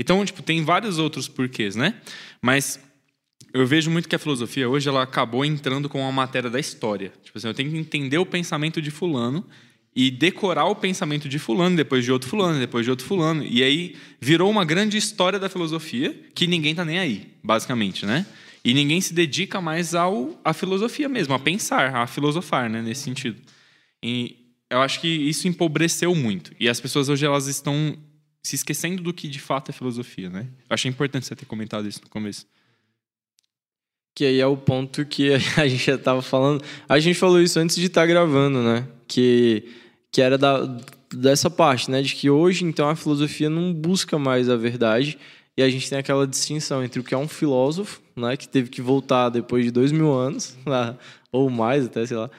[0.00, 1.94] Então, tipo, tem vários outros porquês, né?
[2.40, 2.80] Mas
[3.52, 7.12] eu vejo muito que a filosofia hoje ela acabou entrando com uma matéria da história.
[7.22, 9.46] Tipo assim, eu tenho que entender o pensamento de fulano
[9.94, 13.44] e decorar o pensamento de fulano, depois de outro fulano, depois de outro fulano.
[13.44, 18.24] E aí virou uma grande história da filosofia que ninguém tá nem aí, basicamente, né?
[18.64, 23.02] E ninguém se dedica mais ao à filosofia mesmo, a pensar, a filosofar, né, nesse
[23.02, 23.36] sentido.
[24.02, 24.36] E
[24.70, 26.52] eu acho que isso empobreceu muito.
[26.58, 27.98] E as pessoas hoje elas estão
[28.42, 30.48] se esquecendo do que de fato é filosofia, né?
[30.68, 32.46] Eu achei importante você ter comentado isso no começo.
[34.14, 36.64] Que aí é o ponto que a gente já estava falando.
[36.88, 38.86] A gente falou isso antes de estar tá gravando, né?
[39.06, 39.68] Que,
[40.10, 40.64] que era da,
[41.14, 42.02] dessa parte, né?
[42.02, 45.18] De que hoje, então, a filosofia não busca mais a verdade.
[45.56, 48.36] E a gente tem aquela distinção entre o que é um filósofo, né?
[48.36, 50.56] Que teve que voltar depois de dois mil anos,
[51.30, 52.30] ou mais até, sei lá,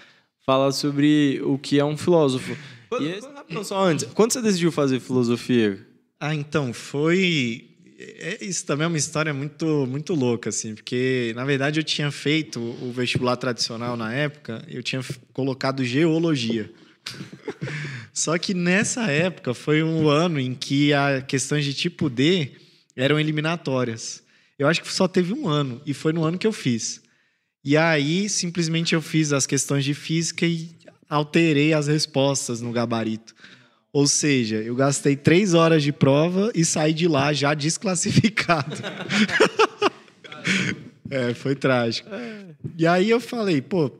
[0.44, 2.58] falar sobre o que é um filósofo.
[2.90, 3.64] Quando, e esse...
[3.64, 5.91] só antes, quando você decidiu fazer filosofia?
[6.24, 7.68] Ah, então, foi.
[7.98, 12.12] É, isso também é uma história muito, muito louca, assim, porque, na verdade, eu tinha
[12.12, 15.04] feito o vestibular tradicional na época, eu tinha
[15.34, 16.72] colocado geologia.
[18.14, 22.52] Só que nessa época foi um ano em que as questões de tipo D
[22.96, 24.22] eram eliminatórias.
[24.60, 27.02] Eu acho que só teve um ano, e foi no ano que eu fiz.
[27.66, 30.70] E aí, simplesmente, eu fiz as questões de física e
[31.10, 33.34] alterei as respostas no gabarito.
[33.94, 38.78] Ou seja, eu gastei três horas de prova e saí de lá já desclassificado.
[41.10, 42.10] é, foi trágico.
[42.78, 43.92] E aí eu falei, pô,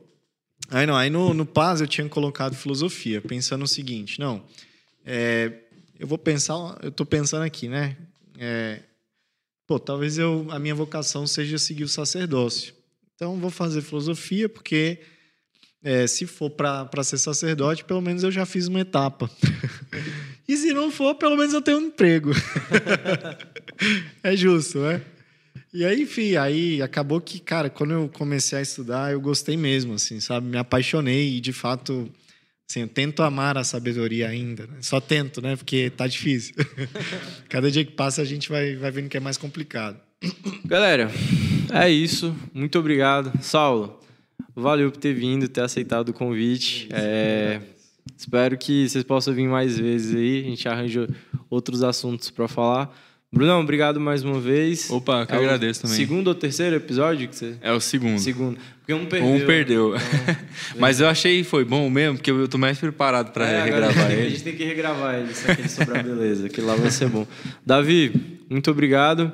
[0.72, 4.42] Aí não, aí no, no Paz eu tinha colocado filosofia, pensando o seguinte, não,
[5.04, 5.52] é,
[5.98, 7.94] eu vou pensar, eu estou pensando aqui, né?
[8.38, 8.80] É,
[9.66, 12.74] pô, talvez eu, a minha vocação seja seguir o sacerdócio.
[13.14, 15.00] Então vou fazer filosofia porque
[15.84, 19.30] é, se for para ser sacerdote, pelo menos eu já fiz uma etapa.
[20.46, 22.30] e se não for, pelo menos eu tenho um emprego.
[24.22, 25.02] é justo, né?
[25.74, 29.94] E aí, enfim, aí acabou que, cara, quando eu comecei a estudar, eu gostei mesmo,
[29.94, 30.46] assim, sabe?
[30.46, 32.10] Me apaixonei e, de fato,
[32.68, 34.66] assim, eu tento amar a sabedoria ainda.
[34.66, 34.76] Né?
[34.82, 35.56] Só tento, né?
[35.56, 36.54] Porque tá difícil.
[37.48, 39.98] Cada dia que passa, a gente vai, vai vendo que é mais complicado.
[40.64, 41.10] Galera,
[41.72, 42.36] é isso.
[42.52, 43.32] Muito obrigado.
[43.42, 43.98] Saulo,
[44.54, 46.88] valeu por ter vindo, ter aceitado o convite.
[46.92, 47.60] É,
[48.16, 50.40] espero que vocês possam vir mais vezes aí.
[50.40, 51.08] A gente arranja
[51.50, 52.94] outros assuntos para falar.
[53.34, 54.90] Brunão, obrigado mais uma vez.
[54.90, 55.96] Opa, que é agradeço também.
[55.96, 57.56] Segundo ou terceiro episódio que você.
[57.62, 58.18] É o segundo.
[58.18, 58.58] Segundo.
[58.80, 59.30] Porque um perdeu.
[59.30, 59.96] Um perdeu.
[59.96, 60.36] Então,
[60.78, 64.10] Mas eu achei que foi bom mesmo, porque eu tô mais preparado para é, regravar
[64.12, 64.26] ele.
[64.26, 66.46] A gente tem que regravar ele, só aquele sobre a beleza.
[66.46, 67.26] Aquele lá vai ser bom.
[67.64, 68.12] Davi,
[68.50, 69.32] muito obrigado.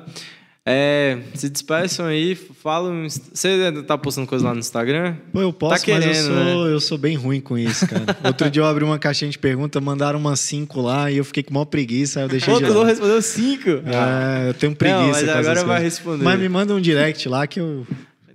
[0.71, 3.07] É, se despeçam aí, falam.
[3.09, 5.15] Você tá postando coisa lá no Instagram?
[5.33, 6.73] Pô, eu posso, tá querendo, mas eu sou, né?
[6.73, 8.05] eu sou bem ruim com isso, cara.
[8.23, 11.41] Outro dia eu abri uma caixinha de perguntas, mandaram umas cinco lá e eu fiquei
[11.41, 13.67] com maior preguiça, aí eu deixei Pô, de tu não respondeu cinco?
[13.69, 15.25] É, eu tenho preguiça.
[15.25, 16.23] Não, mas agora vai responder.
[16.23, 17.87] Mas me manda um direct lá que eu,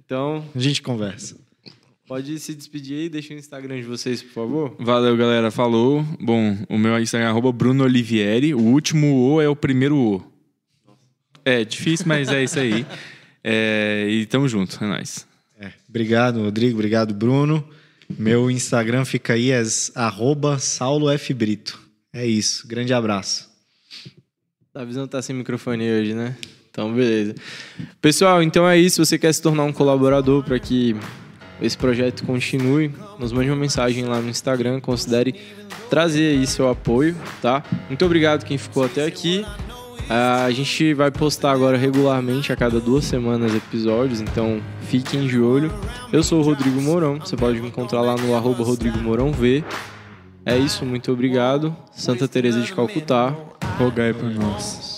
[0.04, 1.36] Então, a gente conversa.
[2.08, 4.76] pode se despedir aí, deixa o Instagram de vocês, por favor.
[4.80, 5.52] Valeu, galera.
[5.52, 6.04] Falou.
[6.20, 8.52] Bom, o meu Instagram é Bruno Olivieri.
[8.56, 10.33] O último O é o primeiro O.
[11.44, 12.86] É difícil, mas é isso aí.
[13.42, 15.26] É, e tamo junto, é nóis.
[15.58, 16.74] É, obrigado, Rodrigo.
[16.74, 17.68] Obrigado, Bruno.
[18.18, 19.62] Meu Instagram fica aí, é
[19.94, 21.34] arroba Saulo F.
[21.34, 21.80] Brito.
[22.12, 22.66] É isso.
[22.66, 23.50] Grande abraço.
[24.72, 26.36] Davi não tá sem microfone hoje, né?
[26.70, 27.34] Então, beleza.
[28.00, 28.96] Pessoal, então é isso.
[28.96, 30.96] Se você quer se tornar um colaborador para que
[31.60, 34.80] esse projeto continue, nos mande uma mensagem lá no Instagram.
[34.80, 35.34] Considere
[35.88, 37.62] trazer aí seu apoio, tá?
[37.88, 39.44] Muito obrigado quem ficou até aqui.
[40.08, 45.40] Ah, a gente vai postar agora regularmente a cada duas semanas episódios, então fiquem de
[45.40, 45.72] olho.
[46.12, 49.64] Eu sou o Rodrigo Mourão, você pode me encontrar lá no arroba Rodrigo Mourão V.
[50.44, 51.74] É isso, muito obrigado.
[51.92, 53.34] Santa Teresa de Calcutá.
[53.78, 54.93] Rogai por nós.